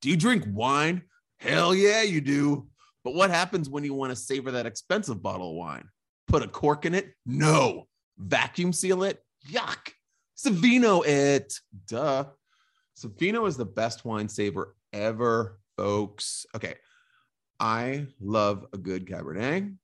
do 0.02 0.10
you 0.10 0.18
drink 0.18 0.44
wine? 0.48 1.04
Hell 1.40 1.74
yeah, 1.74 2.02
you 2.02 2.22
do. 2.22 2.68
But 3.04 3.14
what 3.14 3.30
happens 3.30 3.70
when 3.70 3.84
you 3.84 3.94
want 3.94 4.12
to 4.12 4.16
savor 4.16 4.52
that 4.52 4.66
expensive 4.66 5.22
bottle 5.22 5.52
of 5.52 5.56
wine? 5.56 5.88
Put 6.28 6.44
a 6.44 6.48
cork 6.48 6.86
in 6.86 6.94
it? 6.94 7.14
No. 7.26 7.88
Vacuum 8.18 8.74
seal 8.74 9.04
it? 9.04 9.24
Yuck. 9.50 9.94
Savino 10.38 11.06
it. 11.06 11.54
Duh. 11.88 12.26
Savino 12.98 13.48
is 13.48 13.58
the 13.58 13.66
best 13.66 14.04
wine 14.04 14.28
saver 14.28 14.76
ever, 14.92 15.60
folks. 15.78 16.46
Okay, 16.56 16.76
I 17.60 18.08
love 18.20 18.66
a 18.74 18.78
good 18.78 19.06
Cabernet. 19.06 19.76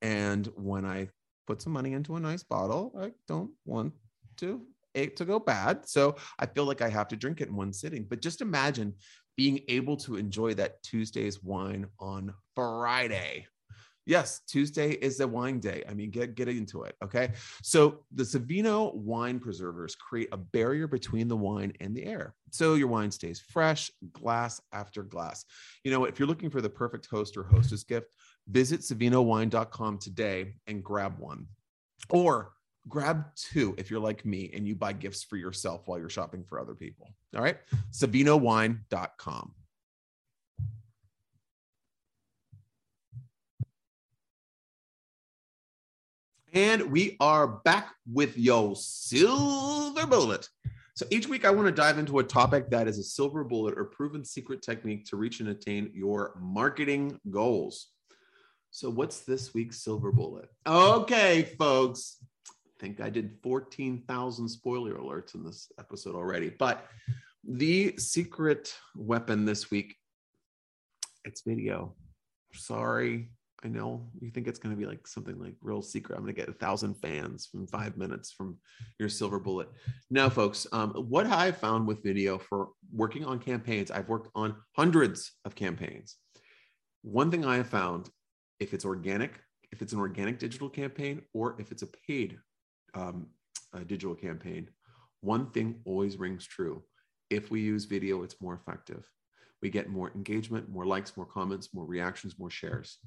And 0.00 0.46
when 0.56 0.84
I 0.84 1.08
put 1.46 1.62
some 1.62 1.72
money 1.72 1.92
into 1.92 2.16
a 2.16 2.20
nice 2.20 2.42
bottle, 2.42 2.92
I 2.98 3.12
don't 3.28 3.50
want 3.64 3.92
to 4.38 4.62
it 4.94 5.16
to 5.16 5.24
go 5.24 5.38
bad. 5.38 5.88
So 5.88 6.16
I 6.38 6.46
feel 6.46 6.64
like 6.64 6.82
I 6.82 6.88
have 6.88 7.08
to 7.08 7.16
drink 7.16 7.40
it 7.40 7.48
in 7.48 7.56
one 7.56 7.72
sitting. 7.72 8.04
But 8.04 8.20
just 8.20 8.40
imagine 8.40 8.94
being 9.36 9.60
able 9.68 9.96
to 9.98 10.16
enjoy 10.16 10.54
that 10.54 10.82
Tuesday's 10.82 11.42
wine 11.42 11.86
on 11.98 12.34
Friday. 12.54 13.46
Yes, 14.04 14.40
Tuesday 14.48 14.92
is 14.92 15.20
a 15.20 15.28
wine 15.28 15.60
day. 15.60 15.84
I 15.88 15.94
mean, 15.94 16.10
get 16.10 16.34
get 16.34 16.48
into 16.48 16.82
it. 16.82 16.96
Okay. 17.02 17.30
So 17.62 18.00
the 18.12 18.24
Savino 18.24 18.94
wine 18.94 19.38
preservers 19.38 19.94
create 19.94 20.28
a 20.32 20.36
barrier 20.36 20.88
between 20.88 21.28
the 21.28 21.36
wine 21.36 21.72
and 21.80 21.94
the 21.94 22.04
air. 22.04 22.34
So 22.50 22.74
your 22.74 22.88
wine 22.88 23.10
stays 23.10 23.40
fresh, 23.40 23.90
glass 24.12 24.60
after 24.72 25.02
glass. 25.02 25.44
You 25.84 25.92
know, 25.92 26.04
if 26.04 26.18
you're 26.18 26.28
looking 26.28 26.50
for 26.50 26.60
the 26.60 26.68
perfect 26.68 27.06
host 27.06 27.36
or 27.36 27.44
hostess 27.44 27.84
gift, 27.84 28.14
visit 28.48 28.80
savinowine.com 28.80 29.98
today 29.98 30.54
and 30.66 30.82
grab 30.82 31.18
one. 31.18 31.46
Or 32.10 32.52
grab 32.88 33.26
two 33.36 33.74
if 33.78 33.90
you're 33.90 34.00
like 34.00 34.26
me 34.26 34.50
and 34.52 34.66
you 34.66 34.74
buy 34.74 34.92
gifts 34.92 35.22
for 35.22 35.36
yourself 35.36 35.82
while 35.86 35.98
you're 35.98 36.08
shopping 36.08 36.42
for 36.42 36.58
other 36.58 36.74
people. 36.74 37.08
All 37.36 37.42
right. 37.42 37.58
SavinoWine.com. 37.92 39.54
And 46.52 46.92
we 46.92 47.16
are 47.18 47.46
back 47.46 47.94
with 48.10 48.36
your 48.36 48.76
silver 48.76 50.06
bullet. 50.06 50.48
So 50.94 51.06
each 51.10 51.26
week, 51.26 51.46
I 51.46 51.50
want 51.50 51.66
to 51.66 51.72
dive 51.72 51.98
into 51.98 52.18
a 52.18 52.24
topic 52.24 52.68
that 52.70 52.86
is 52.86 52.98
a 52.98 53.02
silver 53.02 53.42
bullet 53.42 53.78
or 53.78 53.86
proven 53.86 54.24
secret 54.24 54.60
technique 54.60 55.06
to 55.06 55.16
reach 55.16 55.40
and 55.40 55.48
attain 55.48 55.90
your 55.94 56.38
marketing 56.38 57.18
goals. 57.30 57.88
So, 58.70 58.90
what's 58.90 59.20
this 59.20 59.54
week's 59.54 59.82
silver 59.82 60.12
bullet? 60.12 60.50
Okay, 60.66 61.54
folks. 61.58 62.18
I 62.48 62.80
think 62.80 63.00
I 63.00 63.08
did 63.08 63.38
14,000 63.42 64.48
spoiler 64.48 64.94
alerts 64.94 65.34
in 65.34 65.44
this 65.44 65.70
episode 65.78 66.14
already, 66.14 66.50
but 66.50 66.86
the 67.48 67.96
secret 67.96 68.74
weapon 68.94 69.44
this 69.44 69.70
week 69.70 69.96
it's 71.24 71.42
video. 71.42 71.94
Sorry, 72.54 73.30
I 73.64 73.68
know 73.68 74.08
you 74.20 74.30
think 74.30 74.48
it's 74.48 74.58
going 74.58 74.74
to 74.74 74.78
be 74.78 74.86
like 74.86 75.06
something 75.06 75.38
like 75.38 75.54
real 75.60 75.82
secret. 75.82 76.16
I'm 76.16 76.22
going 76.22 76.34
to 76.34 76.40
get 76.40 76.48
a 76.48 76.52
thousand 76.52 76.94
fans 76.94 77.46
from 77.46 77.66
five 77.66 77.96
minutes 77.96 78.32
from 78.32 78.58
your 78.98 79.08
silver 79.08 79.38
bullet. 79.38 79.68
No, 80.10 80.28
folks, 80.28 80.66
um, 80.72 80.90
what 81.08 81.26
I 81.26 81.52
found 81.52 81.86
with 81.86 82.02
video 82.02 82.38
for 82.38 82.70
working 82.92 83.24
on 83.24 83.38
campaigns, 83.38 83.90
I've 83.90 84.08
worked 84.08 84.30
on 84.34 84.56
hundreds 84.76 85.32
of 85.44 85.54
campaigns. 85.54 86.16
One 87.02 87.30
thing 87.30 87.44
I 87.44 87.56
have 87.56 87.68
found, 87.68 88.10
if 88.58 88.74
it's 88.74 88.84
organic, 88.84 89.40
if 89.70 89.80
it's 89.80 89.92
an 89.92 90.00
organic 90.00 90.38
digital 90.38 90.68
campaign, 90.68 91.22
or 91.32 91.56
if 91.60 91.70
it's 91.70 91.82
a 91.82 91.88
paid 92.08 92.38
um, 92.94 93.28
a 93.72 93.84
digital 93.84 94.14
campaign, 94.14 94.68
one 95.20 95.50
thing 95.50 95.80
always 95.84 96.16
rings 96.16 96.46
true. 96.46 96.82
If 97.30 97.50
we 97.50 97.60
use 97.60 97.84
video, 97.84 98.22
it's 98.24 98.40
more 98.40 98.54
effective. 98.54 99.08
We 99.62 99.70
get 99.70 99.88
more 99.88 100.10
engagement, 100.16 100.68
more 100.68 100.84
likes, 100.84 101.16
more 101.16 101.26
comments, 101.26 101.72
more 101.72 101.86
reactions, 101.86 102.38
more 102.38 102.50
shares 102.50 102.98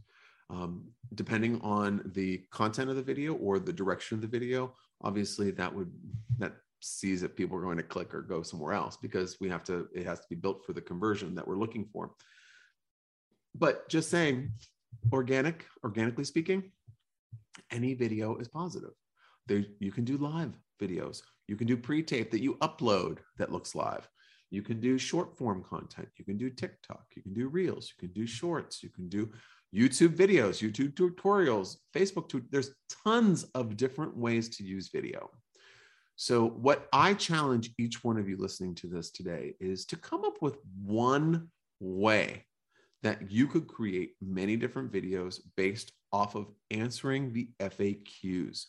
um, 0.49 0.85
depending 1.13 1.59
on 1.61 2.01
the 2.13 2.43
content 2.51 2.89
of 2.89 2.95
the 2.95 3.01
video 3.01 3.33
or 3.35 3.59
the 3.59 3.73
direction 3.73 4.15
of 4.15 4.21
the 4.21 4.27
video 4.27 4.73
obviously 5.01 5.51
that 5.51 5.73
would 5.73 5.91
that 6.37 6.53
sees 6.85 7.21
that 7.21 7.35
people 7.35 7.57
are 7.57 7.61
going 7.61 7.77
to 7.77 7.83
click 7.83 8.13
or 8.13 8.21
go 8.21 8.43
somewhere 8.43 8.73
else 8.73 8.97
because 8.97 9.37
we 9.39 9.49
have 9.49 9.63
to 9.63 9.87
it 9.93 10.05
has 10.05 10.19
to 10.19 10.27
be 10.29 10.35
built 10.35 10.63
for 10.65 10.73
the 10.73 10.81
conversion 10.81 11.35
that 11.35 11.47
we're 11.47 11.57
looking 11.57 11.85
for. 11.85 12.11
But 13.55 13.89
just 13.89 14.09
saying 14.09 14.51
organic 15.11 15.65
organically 15.83 16.23
speaking 16.23 16.71
any 17.71 17.93
video 17.93 18.35
is 18.37 18.47
positive. 18.47 18.91
There 19.47 19.63
you 19.79 19.91
can 19.91 20.03
do 20.03 20.17
live 20.17 20.53
videos. 20.81 21.21
You 21.47 21.55
can 21.55 21.67
do 21.67 21.77
pre-tape 21.77 22.31
that 22.31 22.41
you 22.41 22.55
upload 22.55 23.19
that 23.37 23.51
looks 23.51 23.75
live. 23.75 24.07
You 24.51 24.61
can 24.61 24.79
do 24.79 24.97
short 24.97 25.37
form 25.37 25.63
content. 25.63 26.09
You 26.17 26.25
can 26.25 26.37
do 26.37 26.49
tiktok. 26.49 27.05
You 27.15 27.21
can 27.21 27.33
do 27.33 27.47
reels. 27.47 27.91
You 27.91 28.07
can 28.07 28.13
do 28.13 28.27
shorts. 28.27 28.83
You 28.83 28.89
can 28.89 29.09
do 29.09 29.31
YouTube 29.75 30.15
videos, 30.15 30.61
YouTube 30.61 30.93
tutorials, 30.93 31.77
Facebook, 31.93 32.29
tu- 32.29 32.45
there's 32.49 32.71
tons 33.03 33.43
of 33.55 33.75
different 33.75 34.15
ways 34.15 34.47
to 34.57 34.63
use 34.63 34.89
video. 34.89 35.29
So, 36.15 36.47
what 36.47 36.87
I 36.93 37.13
challenge 37.13 37.71
each 37.77 38.03
one 38.03 38.17
of 38.17 38.29
you 38.29 38.37
listening 38.37 38.75
to 38.75 38.87
this 38.87 39.11
today 39.11 39.55
is 39.59 39.85
to 39.87 39.97
come 39.97 40.23
up 40.23 40.41
with 40.41 40.57
one 40.81 41.49
way 41.81 42.45
that 43.03 43.29
you 43.29 43.47
could 43.47 43.67
create 43.67 44.13
many 44.21 44.55
different 44.55 44.91
videos 44.93 45.41
based 45.57 45.91
off 46.13 46.35
of 46.35 46.47
answering 46.71 47.33
the 47.33 47.49
FAQs. 47.59 48.65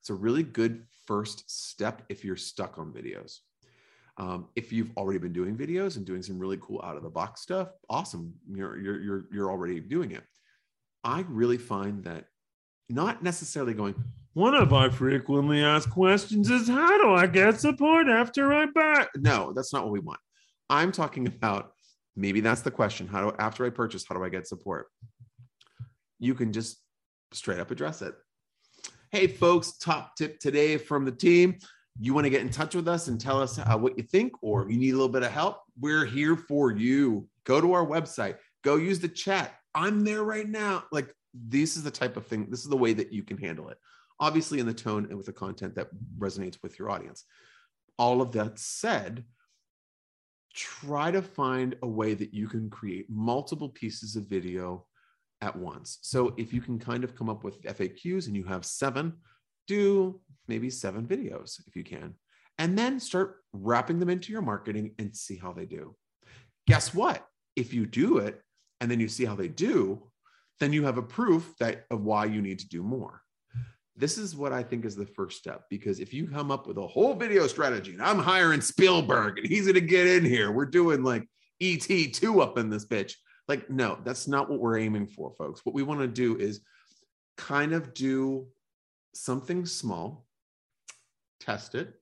It's 0.00 0.10
a 0.10 0.14
really 0.14 0.42
good 0.42 0.84
first 1.06 1.50
step 1.50 2.02
if 2.10 2.22
you're 2.22 2.36
stuck 2.36 2.78
on 2.78 2.92
videos. 2.92 3.38
Um, 4.18 4.48
if 4.54 4.70
you've 4.70 4.94
already 4.98 5.18
been 5.18 5.32
doing 5.32 5.56
videos 5.56 5.96
and 5.96 6.04
doing 6.04 6.22
some 6.22 6.38
really 6.38 6.58
cool 6.60 6.82
out 6.84 6.98
of 6.98 7.02
the 7.02 7.08
box 7.08 7.40
stuff, 7.40 7.70
awesome. 7.88 8.34
You're, 8.52 8.78
you're, 8.78 9.00
you're, 9.00 9.24
you're 9.32 9.50
already 9.50 9.80
doing 9.80 10.10
it. 10.10 10.24
I 11.04 11.24
really 11.28 11.58
find 11.58 12.04
that 12.04 12.26
not 12.88 13.22
necessarily 13.22 13.74
going, 13.74 13.94
one 14.34 14.54
of 14.54 14.70
my 14.70 14.88
frequently 14.88 15.62
asked 15.62 15.90
questions 15.90 16.50
is 16.50 16.68
how 16.68 16.98
do 16.98 17.14
I 17.14 17.26
get 17.26 17.60
support 17.60 18.08
after 18.08 18.52
I 18.52 18.66
buy? 18.66 19.06
No, 19.16 19.52
that's 19.52 19.72
not 19.72 19.84
what 19.84 19.92
we 19.92 20.00
want. 20.00 20.20
I'm 20.68 20.92
talking 20.92 21.26
about 21.26 21.72
maybe 22.16 22.40
that's 22.40 22.62
the 22.62 22.70
question. 22.70 23.08
How 23.08 23.30
do 23.30 23.36
after 23.38 23.64
I 23.64 23.70
purchase, 23.70 24.04
how 24.08 24.14
do 24.14 24.24
I 24.24 24.28
get 24.28 24.46
support? 24.46 24.86
You 26.18 26.34
can 26.34 26.52
just 26.52 26.78
straight 27.32 27.60
up 27.60 27.70
address 27.70 28.02
it. 28.02 28.14
Hey, 29.10 29.26
folks, 29.26 29.78
top 29.78 30.14
tip 30.16 30.38
today 30.38 30.76
from 30.76 31.04
the 31.04 31.12
team. 31.12 31.58
You 31.98 32.14
want 32.14 32.24
to 32.24 32.30
get 32.30 32.42
in 32.42 32.50
touch 32.50 32.74
with 32.74 32.86
us 32.86 33.08
and 33.08 33.20
tell 33.20 33.42
us 33.42 33.58
uh, 33.58 33.76
what 33.76 33.98
you 33.98 34.04
think, 34.04 34.32
or 34.42 34.70
you 34.70 34.78
need 34.78 34.90
a 34.90 34.96
little 34.96 35.08
bit 35.08 35.24
of 35.24 35.32
help? 35.32 35.58
We're 35.80 36.04
here 36.04 36.36
for 36.36 36.70
you. 36.70 37.26
Go 37.44 37.60
to 37.60 37.72
our 37.72 37.84
website, 37.84 38.36
go 38.62 38.76
use 38.76 39.00
the 39.00 39.08
chat, 39.08 39.54
I'm 39.74 40.04
there 40.04 40.22
right 40.22 40.48
now. 40.48 40.84
Like 40.92 41.14
this 41.34 41.76
is 41.76 41.82
the 41.82 41.90
type 41.90 42.16
of 42.16 42.26
thing, 42.26 42.48
this 42.50 42.62
is 42.62 42.68
the 42.68 42.76
way 42.76 42.92
that 42.92 43.12
you 43.12 43.22
can 43.22 43.38
handle 43.38 43.68
it. 43.68 43.78
Obviously, 44.18 44.58
in 44.58 44.66
the 44.66 44.74
tone 44.74 45.06
and 45.06 45.16
with 45.16 45.26
the 45.26 45.32
content 45.32 45.74
that 45.76 45.88
resonates 46.18 46.58
with 46.62 46.78
your 46.78 46.90
audience. 46.90 47.24
All 47.98 48.20
of 48.20 48.32
that 48.32 48.58
said, 48.58 49.24
try 50.54 51.10
to 51.10 51.22
find 51.22 51.76
a 51.82 51.88
way 51.88 52.14
that 52.14 52.34
you 52.34 52.48
can 52.48 52.68
create 52.68 53.06
multiple 53.08 53.68
pieces 53.68 54.16
of 54.16 54.26
video 54.26 54.86
at 55.40 55.56
once. 55.56 55.98
So 56.02 56.34
if 56.36 56.52
you 56.52 56.60
can 56.60 56.78
kind 56.78 57.04
of 57.04 57.14
come 57.16 57.30
up 57.30 57.44
with 57.44 57.62
FAQs 57.62 58.26
and 58.26 58.36
you 58.36 58.44
have 58.44 58.64
seven, 58.64 59.14
do 59.66 60.20
maybe 60.48 60.68
seven 60.68 61.06
videos 61.06 61.66
if 61.66 61.76
you 61.76 61.84
can. 61.84 62.14
And 62.58 62.78
then 62.78 63.00
start 63.00 63.36
wrapping 63.54 63.98
them 63.98 64.10
into 64.10 64.32
your 64.32 64.42
marketing 64.42 64.92
and 64.98 65.16
see 65.16 65.36
how 65.36 65.52
they 65.52 65.64
do. 65.64 65.96
Guess 66.66 66.92
what? 66.92 67.24
If 67.56 67.72
you 67.72 67.86
do 67.86 68.18
it, 68.18 68.42
and 68.80 68.90
then 68.90 69.00
you 69.00 69.08
see 69.08 69.24
how 69.24 69.34
they 69.34 69.48
do, 69.48 70.02
then 70.58 70.72
you 70.72 70.84
have 70.84 70.98
a 70.98 71.02
proof 71.02 71.54
that 71.58 71.86
of 71.90 72.02
why 72.02 72.24
you 72.24 72.42
need 72.42 72.58
to 72.60 72.68
do 72.68 72.82
more. 72.82 73.22
This 73.96 74.16
is 74.18 74.34
what 74.34 74.52
I 74.52 74.62
think 74.62 74.84
is 74.84 74.96
the 74.96 75.06
first 75.06 75.38
step 75.38 75.64
because 75.68 76.00
if 76.00 76.14
you 76.14 76.28
come 76.28 76.50
up 76.50 76.66
with 76.66 76.78
a 76.78 76.86
whole 76.86 77.14
video 77.14 77.46
strategy, 77.46 77.92
and 77.92 78.02
I'm 78.02 78.18
hiring 78.18 78.60
Spielberg 78.60 79.38
and 79.38 79.46
he's 79.46 79.66
gonna 79.66 79.80
get 79.80 80.06
in 80.06 80.24
here, 80.24 80.50
we're 80.50 80.66
doing 80.66 81.02
like 81.02 81.28
ET2 81.60 82.42
up 82.42 82.56
in 82.58 82.70
this 82.70 82.86
bitch. 82.86 83.14
Like, 83.48 83.68
no, 83.68 83.98
that's 84.04 84.28
not 84.28 84.48
what 84.48 84.60
we're 84.60 84.78
aiming 84.78 85.08
for, 85.08 85.32
folks. 85.36 85.64
What 85.64 85.74
we 85.74 85.82
want 85.82 86.00
to 86.00 86.06
do 86.06 86.38
is 86.38 86.60
kind 87.36 87.72
of 87.72 87.94
do 87.94 88.46
something 89.14 89.66
small, 89.66 90.26
test 91.40 91.74
it, 91.74 91.94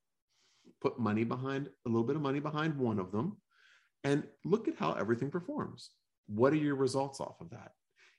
put 0.81 0.99
money 0.99 1.25
behind 1.25 1.69
a 1.87 1.89
little 1.89 2.07
bit 2.07 2.17
of 2.17 2.23
money 2.23 2.41
behind 2.41 2.77
one 2.77 2.99
of 2.99 3.13
them, 3.13 3.39
and 4.05 4.25
look 4.45 4.69
at 4.69 4.77
how 4.77 4.93
everything 4.93 5.31
performs. 5.31 5.91
What 6.29 6.53
are 6.53 6.57
your 6.57 6.77
results 6.77 7.21
off 7.21 7.41
of 7.41 7.51
that? 7.51 7.73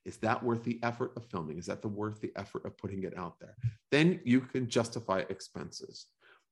Is 0.05 0.17
that 0.17 0.43
worth 0.43 0.63
the 0.63 0.79
effort 0.83 1.13
of 1.15 1.25
filming? 1.25 1.57
Is 1.57 1.65
that 1.67 1.81
the 1.81 1.87
worth 1.87 2.19
the 2.21 2.31
effort 2.35 2.65
of 2.65 2.77
putting 2.77 3.03
it 3.03 3.17
out 3.17 3.39
there? 3.39 3.55
Then 3.91 4.19
you 4.23 4.41
can 4.41 4.67
justify 4.69 5.23
expenses. 5.29 6.07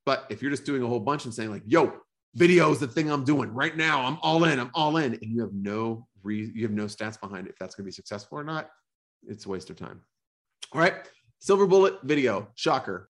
But 0.06 0.26
if 0.30 0.42
you're 0.42 0.52
just 0.52 0.66
doing 0.66 0.84
a 0.84 0.88
whole 0.88 1.00
bunch 1.00 1.26
and 1.26 1.34
saying 1.34 1.50
like, 1.50 1.64
"Yo, 1.66 1.94
video 2.36 2.72
is 2.72 2.80
the 2.80 2.88
thing 2.88 3.10
I'm 3.10 3.24
doing 3.24 3.54
right 3.54 3.76
now. 3.76 4.06
I'm 4.06 4.18
all 4.22 4.44
in. 4.46 4.60
I'm 4.60 4.72
all 4.74 4.98
in," 4.98 5.14
and 5.14 5.24
you 5.24 5.42
have 5.42 5.54
no 5.54 6.08
re- 6.24 6.52
you 6.54 6.64
have 6.64 6.72
no 6.72 6.86
stats 6.86 7.20
behind 7.20 7.48
it, 7.48 7.52
if 7.52 7.58
that's 7.58 7.76
going 7.76 7.86
to 7.86 7.88
be 7.88 7.92
successful 7.92 8.38
or 8.38 8.44
not, 8.44 8.70
it's 9.28 9.46
a 9.46 9.50
waste 9.50 9.70
of 9.70 9.78
time. 9.78 10.02
All 10.74 10.82
right, 10.82 11.10
silver 11.40 11.66
bullet 11.66 11.96
video, 12.04 12.50
shocker. 12.56 13.10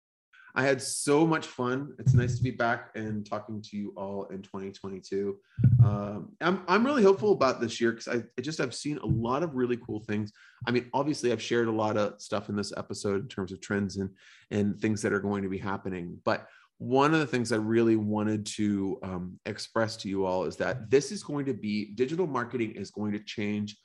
I 0.56 0.62
had 0.62 0.80
so 0.80 1.26
much 1.26 1.48
fun. 1.48 1.94
It's 1.98 2.14
nice 2.14 2.36
to 2.36 2.42
be 2.42 2.52
back 2.52 2.90
and 2.94 3.26
talking 3.26 3.60
to 3.60 3.76
you 3.76 3.92
all 3.96 4.26
in 4.26 4.40
2022. 4.40 5.36
Um, 5.82 6.32
I'm, 6.40 6.62
I'm 6.68 6.86
really 6.86 7.02
hopeful 7.02 7.32
about 7.32 7.60
this 7.60 7.80
year 7.80 7.90
because 7.90 8.06
I, 8.06 8.22
I, 8.38 8.40
just 8.40 8.60
I've 8.60 8.74
seen 8.74 8.98
a 8.98 9.06
lot 9.06 9.42
of 9.42 9.56
really 9.56 9.76
cool 9.76 10.00
things. 10.00 10.32
I 10.66 10.70
mean, 10.70 10.88
obviously, 10.94 11.32
I've 11.32 11.42
shared 11.42 11.66
a 11.66 11.72
lot 11.72 11.96
of 11.96 12.20
stuff 12.22 12.48
in 12.48 12.54
this 12.54 12.72
episode 12.76 13.22
in 13.22 13.28
terms 13.28 13.50
of 13.50 13.60
trends 13.60 13.96
and 13.96 14.10
and 14.52 14.80
things 14.80 15.02
that 15.02 15.12
are 15.12 15.20
going 15.20 15.42
to 15.42 15.48
be 15.48 15.58
happening. 15.58 16.18
But 16.24 16.46
one 16.78 17.14
of 17.14 17.20
the 17.20 17.26
things 17.26 17.50
I 17.50 17.56
really 17.56 17.96
wanted 17.96 18.46
to 18.46 18.98
um, 19.02 19.40
express 19.46 19.96
to 19.98 20.08
you 20.08 20.24
all 20.24 20.44
is 20.44 20.56
that 20.58 20.88
this 20.88 21.10
is 21.10 21.24
going 21.24 21.46
to 21.46 21.54
be 21.54 21.92
digital 21.94 22.28
marketing 22.28 22.72
is 22.72 22.92
going 22.92 23.12
to 23.12 23.20
change 23.20 23.76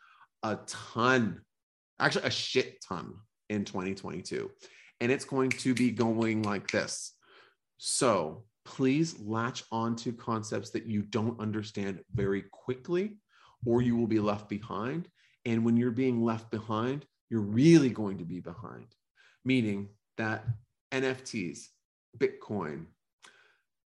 a 0.43 0.59
ton, 0.67 1.41
actually 1.99 2.28
a 2.28 2.32
shit 2.32 2.84
ton 2.88 3.13
in 3.49 3.65
2022 3.65 4.51
and 5.01 5.11
it's 5.11 5.25
going 5.25 5.49
to 5.49 5.73
be 5.73 5.91
going 5.91 6.43
like 6.43 6.69
this. 6.71 7.13
So 7.77 8.43
please 8.65 9.19
latch 9.19 9.63
on 9.71 9.95
to 9.97 10.13
concepts 10.13 10.69
that 10.71 10.85
you 10.85 11.01
don't 11.01 11.39
understand 11.39 12.01
very 12.13 12.43
quickly, 12.51 13.17
or 13.65 13.81
you 13.81 13.95
will 13.95 14.07
be 14.07 14.19
left 14.19 14.49
behind. 14.49 15.07
And 15.45 15.63
when 15.63 15.77
you're 15.77 15.91
being 15.91 16.23
left 16.23 16.51
behind, 16.51 17.05
you're 17.29 17.41
really 17.41 17.89
going 17.89 18.17
to 18.17 18.25
be 18.25 18.39
behind. 18.39 18.87
Meaning 19.45 19.89
that 20.17 20.45
NFTs, 20.91 21.67
Bitcoin, 22.17 22.85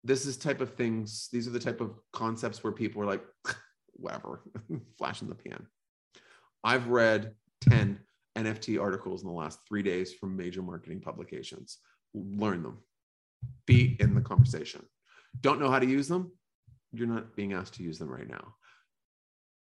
this 0.03 0.26
is 0.26 0.36
type 0.36 0.59
of 0.59 0.74
things, 0.76 1.30
these 1.32 1.47
are 1.47 1.51
the 1.51 1.59
type 1.59 1.80
of 1.80 1.91
concepts 2.11 2.64
where 2.64 2.74
people 2.74 3.01
are 3.01 3.05
like, 3.05 3.24
whatever, 3.93 4.41
flash 4.97 5.22
in 5.22 5.30
the 5.30 5.36
pan. 5.36 5.66
I've 6.64 6.88
read 6.88 7.36
10 7.61 7.99
NFT 8.38 8.82
articles 8.82 9.22
in 9.22 9.28
the 9.28 9.34
last 9.34 9.60
three 9.68 9.84
days 9.84 10.14
from 10.14 10.36
major 10.36 10.62
marketing 10.62 11.02
publications. 11.02 11.80
Learn 12.14 12.64
them, 12.64 12.80
be 13.66 13.98
in 14.00 14.16
the 14.16 14.22
conversation. 14.22 14.84
Don't 15.42 15.60
know 15.60 15.70
how 15.70 15.80
to 15.80 15.86
use 15.86 16.08
them? 16.08 16.32
You're 16.92 17.08
not 17.08 17.36
being 17.36 17.54
asked 17.54 17.76
to 17.76 17.84
use 17.84 17.98
them 17.98 18.10
right 18.10 18.28
now. 18.28 18.56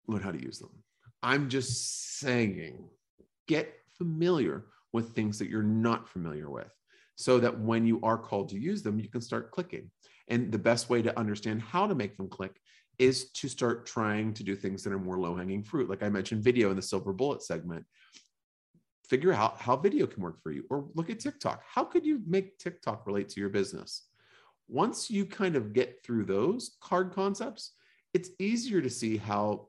Learn 0.07 0.23
how 0.23 0.33
to 0.33 0.43
use 0.43 0.59
them. 0.59 0.70
I'm 1.23 1.49
just 1.49 2.18
saying, 2.18 2.89
get 3.49 3.73
familiar 3.97 4.64
with 4.93 5.14
things 5.14 5.39
that 5.39 5.49
you're 5.49 5.62
not 5.62 6.09
familiar 6.09 6.51
with 6.51 6.70
so 7.16 7.39
that 7.39 7.59
when 7.59 7.87
you 7.87 8.01
are 8.03 8.18
called 8.18 8.49
to 8.51 8.59
use 8.59 8.83
them, 8.83 8.99
you 8.99 9.09
can 9.09 9.20
start 9.20 9.51
clicking. 9.51 9.91
And 10.29 10.51
the 10.51 10.59
best 10.59 10.91
way 10.91 11.03
to 11.03 11.18
understand 11.18 11.62
how 11.62 11.87
to 11.87 11.95
make 11.95 12.16
them 12.16 12.29
click 12.29 12.59
is 12.99 13.31
to 13.33 13.49
start 13.49 13.87
trying 13.87 14.35
to 14.35 14.45
do 14.45 14.55
things 14.55 14.83
that 14.83 14.93
are 14.93 14.99
more 14.99 15.18
low 15.18 15.35
hanging 15.35 15.62
fruit. 15.62 15.89
Like 15.89 16.03
I 16.03 16.09
mentioned, 16.09 16.45
video 16.45 16.70
in 16.70 16.77
the 16.77 16.83
silver 16.83 17.12
bullet 17.12 17.43
segment. 17.43 17.85
Figure 19.13 19.35
out 19.35 19.61
how 19.61 19.77
video 19.77 20.07
can 20.07 20.23
work 20.23 20.43
for 20.43 20.53
you, 20.53 20.65
or 20.71 20.89
look 20.95 21.11
at 21.11 21.21
TikTok. 21.21 21.63
How 21.69 21.85
could 21.85 22.07
you 22.07 22.23
make 22.27 22.57
TikTok 22.57 23.07
relate 23.07 23.29
to 23.29 23.41
your 23.41 23.51
business? 23.51 24.07
Once 24.69 25.11
you 25.11 25.27
kind 25.27 25.55
of 25.55 25.75
get 25.75 26.03
through 26.03 26.25
those 26.25 26.79
card 26.81 27.13
concepts, 27.13 27.73
it's 28.15 28.31
easier 28.39 28.81
to 28.81 28.89
see 28.89 29.19
how, 29.19 29.69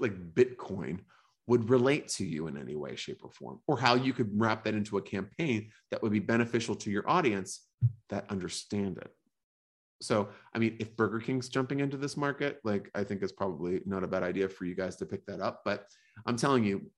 like 0.00 0.34
Bitcoin, 0.34 0.98
would 1.46 1.70
relate 1.70 2.08
to 2.08 2.24
you 2.24 2.48
in 2.48 2.58
any 2.58 2.74
way, 2.74 2.96
shape, 2.96 3.20
or 3.22 3.30
form, 3.30 3.60
or 3.68 3.78
how 3.78 3.94
you 3.94 4.12
could 4.12 4.28
wrap 4.32 4.64
that 4.64 4.74
into 4.74 4.98
a 4.98 5.02
campaign 5.02 5.70
that 5.92 6.02
would 6.02 6.10
be 6.10 6.18
beneficial 6.18 6.74
to 6.74 6.90
your 6.90 7.08
audience 7.08 7.68
that 8.08 8.28
understand 8.28 8.98
it. 8.98 9.12
So, 10.02 10.30
I 10.52 10.58
mean, 10.58 10.76
if 10.80 10.96
Burger 10.96 11.20
King's 11.20 11.48
jumping 11.48 11.78
into 11.78 11.96
this 11.96 12.16
market, 12.16 12.58
like 12.64 12.90
I 12.96 13.04
think 13.04 13.22
it's 13.22 13.30
probably 13.30 13.82
not 13.86 14.02
a 14.02 14.08
bad 14.08 14.24
idea 14.24 14.48
for 14.48 14.64
you 14.64 14.74
guys 14.74 14.96
to 14.96 15.06
pick 15.06 15.24
that 15.26 15.40
up. 15.40 15.62
But 15.64 15.86
I'm 16.26 16.36
telling 16.36 16.64
you, 16.64 16.90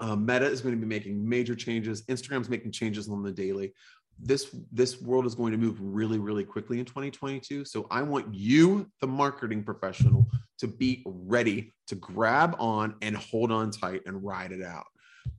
uh, 0.00 0.16
Meta 0.16 0.46
is 0.46 0.60
going 0.60 0.74
to 0.74 0.80
be 0.80 0.86
making 0.86 1.26
major 1.26 1.54
changes. 1.54 2.02
Instagram's 2.06 2.48
making 2.48 2.72
changes 2.72 3.08
on 3.08 3.22
the 3.22 3.32
daily. 3.32 3.72
This 4.18 4.54
this 4.72 5.00
world 5.00 5.26
is 5.26 5.34
going 5.34 5.52
to 5.52 5.58
move 5.58 5.76
really, 5.80 6.18
really 6.18 6.44
quickly 6.44 6.78
in 6.78 6.84
2022. 6.86 7.64
So 7.64 7.86
I 7.90 8.02
want 8.02 8.34
you, 8.34 8.90
the 9.00 9.06
marketing 9.06 9.62
professional, 9.62 10.26
to 10.58 10.66
be 10.66 11.02
ready 11.06 11.74
to 11.88 11.94
grab 11.96 12.56
on 12.58 12.94
and 13.02 13.16
hold 13.16 13.52
on 13.52 13.70
tight 13.70 14.02
and 14.06 14.24
ride 14.24 14.52
it 14.52 14.62
out. 14.62 14.86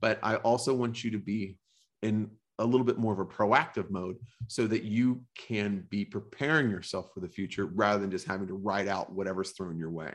But 0.00 0.18
I 0.22 0.36
also 0.36 0.74
want 0.74 1.02
you 1.02 1.10
to 1.12 1.18
be 1.18 1.56
in 2.02 2.30
a 2.60 2.64
little 2.64 2.84
bit 2.84 2.98
more 2.98 3.12
of 3.12 3.18
a 3.20 3.24
proactive 3.24 3.90
mode 3.90 4.16
so 4.48 4.66
that 4.66 4.82
you 4.82 5.22
can 5.36 5.86
be 5.90 6.04
preparing 6.04 6.70
yourself 6.70 7.10
for 7.14 7.20
the 7.20 7.28
future 7.28 7.66
rather 7.66 8.00
than 8.00 8.10
just 8.10 8.26
having 8.26 8.48
to 8.48 8.54
ride 8.54 8.88
out 8.88 9.12
whatever's 9.12 9.52
thrown 9.52 9.78
your 9.78 9.90
way. 9.90 10.12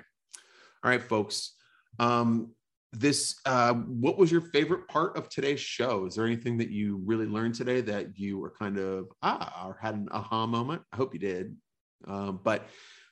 All 0.84 0.92
right, 0.92 1.02
folks. 1.02 1.56
Um, 2.00 2.52
this 2.94 3.40
uh, 3.46 3.74
what 3.74 4.18
was 4.18 4.32
your 4.32 4.42
favorite 4.42 4.88
part 4.88 5.18
of 5.18 5.30
today's 5.30 5.60
show? 5.60 6.06
Is 6.06 6.16
there 6.16 6.26
anything 6.26 6.58
that 6.60 6.70
you 6.70 7.02
really 7.06 7.26
learned 7.26 7.56
today 7.56 7.82
that 7.82 8.18
you 8.18 8.38
were 8.38 8.52
kind 8.52 8.78
of 8.78 9.08
ah 9.22 9.66
or 9.68 9.78
had 9.82 9.96
an 9.96 10.08
aha 10.12 10.46
moment? 10.46 10.84
I 10.92 10.98
hope 10.98 11.14
you 11.14 11.20
did. 11.20 11.56
Um, 12.08 12.40
but 12.44 12.68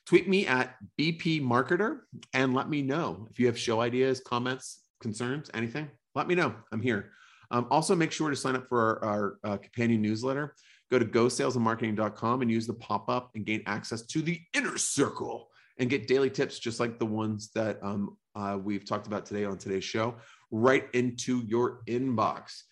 tweet 0.06 0.28
me 0.28 0.46
at 0.46 0.74
bp 1.00 1.40
marketer 1.40 2.00
and 2.34 2.54
let 2.54 2.68
me 2.68 2.82
know 2.82 3.26
if 3.30 3.38
you 3.38 3.46
have 3.46 3.58
show 3.58 3.80
ideas 3.80 4.20
comments 4.20 4.80
concerns 5.00 5.50
anything. 5.54 5.90
Let 6.14 6.28
me 6.28 6.34
know. 6.34 6.54
I'm 6.72 6.82
here. 6.82 7.10
Um, 7.50 7.66
also, 7.70 7.94
make 7.94 8.12
sure 8.12 8.30
to 8.30 8.36
sign 8.36 8.56
up 8.56 8.66
for 8.68 9.04
our, 9.04 9.04
our 9.04 9.38
uh, 9.44 9.56
companion 9.58 10.00
newsletter. 10.00 10.54
Go 10.90 10.98
to 10.98 11.04
gosalesandmarketing.com 11.04 12.42
and 12.42 12.50
use 12.50 12.66
the 12.66 12.74
pop 12.74 13.08
up 13.08 13.30
and 13.34 13.44
gain 13.44 13.62
access 13.66 14.02
to 14.06 14.22
the 14.22 14.40
inner 14.54 14.78
circle 14.78 15.48
and 15.78 15.90
get 15.90 16.06
daily 16.06 16.30
tips 16.30 16.58
just 16.58 16.80
like 16.80 16.98
the 16.98 17.06
ones 17.06 17.50
that 17.54 17.78
um, 17.82 18.16
uh, 18.34 18.58
we've 18.62 18.84
talked 18.84 19.06
about 19.06 19.26
today 19.26 19.44
on 19.44 19.58
today's 19.58 19.84
show 19.84 20.14
right 20.50 20.86
into 20.92 21.42
your 21.46 21.82
inbox. 21.86 22.62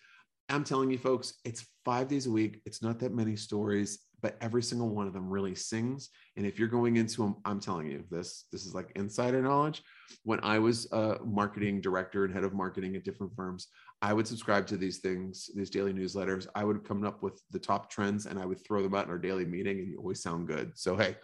I'm 0.49 0.63
telling 0.63 0.91
you, 0.91 0.97
folks, 0.97 1.35
it's 1.45 1.65
five 1.85 2.07
days 2.07 2.27
a 2.27 2.31
week. 2.31 2.61
It's 2.65 2.83
not 2.83 2.99
that 2.99 3.13
many 3.13 3.35
stories, 3.35 3.99
but 4.21 4.37
every 4.41 4.61
single 4.61 4.89
one 4.89 5.07
of 5.07 5.13
them 5.13 5.29
really 5.29 5.55
sings. 5.55 6.09
And 6.37 6.45
if 6.45 6.59
you're 6.59 6.67
going 6.67 6.97
into 6.97 7.21
them, 7.21 7.35
I'm 7.45 7.59
telling 7.59 7.87
you, 7.89 8.03
this 8.09 8.45
this 8.51 8.65
is 8.65 8.73
like 8.73 8.91
insider 8.95 9.41
knowledge. 9.41 9.83
When 10.23 10.39
I 10.43 10.59
was 10.59 10.91
a 10.91 11.17
marketing 11.25 11.81
director 11.81 12.25
and 12.25 12.33
head 12.33 12.43
of 12.43 12.53
marketing 12.53 12.95
at 12.95 13.03
different 13.03 13.33
firms, 13.35 13.67
I 14.01 14.13
would 14.13 14.27
subscribe 14.27 14.67
to 14.67 14.77
these 14.77 14.99
things, 14.99 15.49
these 15.55 15.69
daily 15.69 15.93
newsletters. 15.93 16.47
I 16.55 16.63
would 16.63 16.83
come 16.83 17.03
up 17.03 17.21
with 17.21 17.41
the 17.51 17.59
top 17.59 17.89
trends 17.89 18.25
and 18.25 18.39
I 18.39 18.45
would 18.45 18.63
throw 18.65 18.81
them 18.81 18.95
out 18.95 19.05
in 19.05 19.11
our 19.11 19.19
daily 19.19 19.45
meeting, 19.45 19.79
and 19.79 19.87
you 19.87 19.97
always 19.97 20.21
sound 20.21 20.47
good. 20.47 20.71
So 20.75 20.95
hey, 20.95 21.17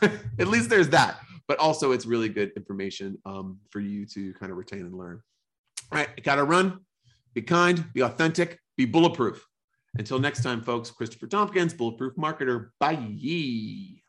at 0.38 0.48
least 0.48 0.68
there's 0.68 0.88
that. 0.90 1.20
But 1.48 1.58
also, 1.58 1.92
it's 1.92 2.06
really 2.06 2.28
good 2.28 2.52
information 2.56 3.18
um, 3.26 3.58
for 3.70 3.80
you 3.80 4.06
to 4.06 4.32
kind 4.34 4.50
of 4.52 4.58
retain 4.58 4.80
and 4.80 4.96
learn. 4.96 5.20
All 5.92 5.98
right, 5.98 6.22
got 6.22 6.36
to 6.36 6.44
run. 6.44 6.80
Be 7.34 7.42
kind. 7.42 7.92
Be 7.92 8.02
authentic. 8.02 8.58
Be 8.76 8.84
bulletproof. 8.84 9.44
Until 9.94 10.18
next 10.18 10.42
time, 10.42 10.62
folks. 10.62 10.90
Christopher 10.90 11.26
Tompkins, 11.26 11.74
Bulletproof 11.74 12.14
Marketer. 12.16 12.70
Bye. 12.78 13.99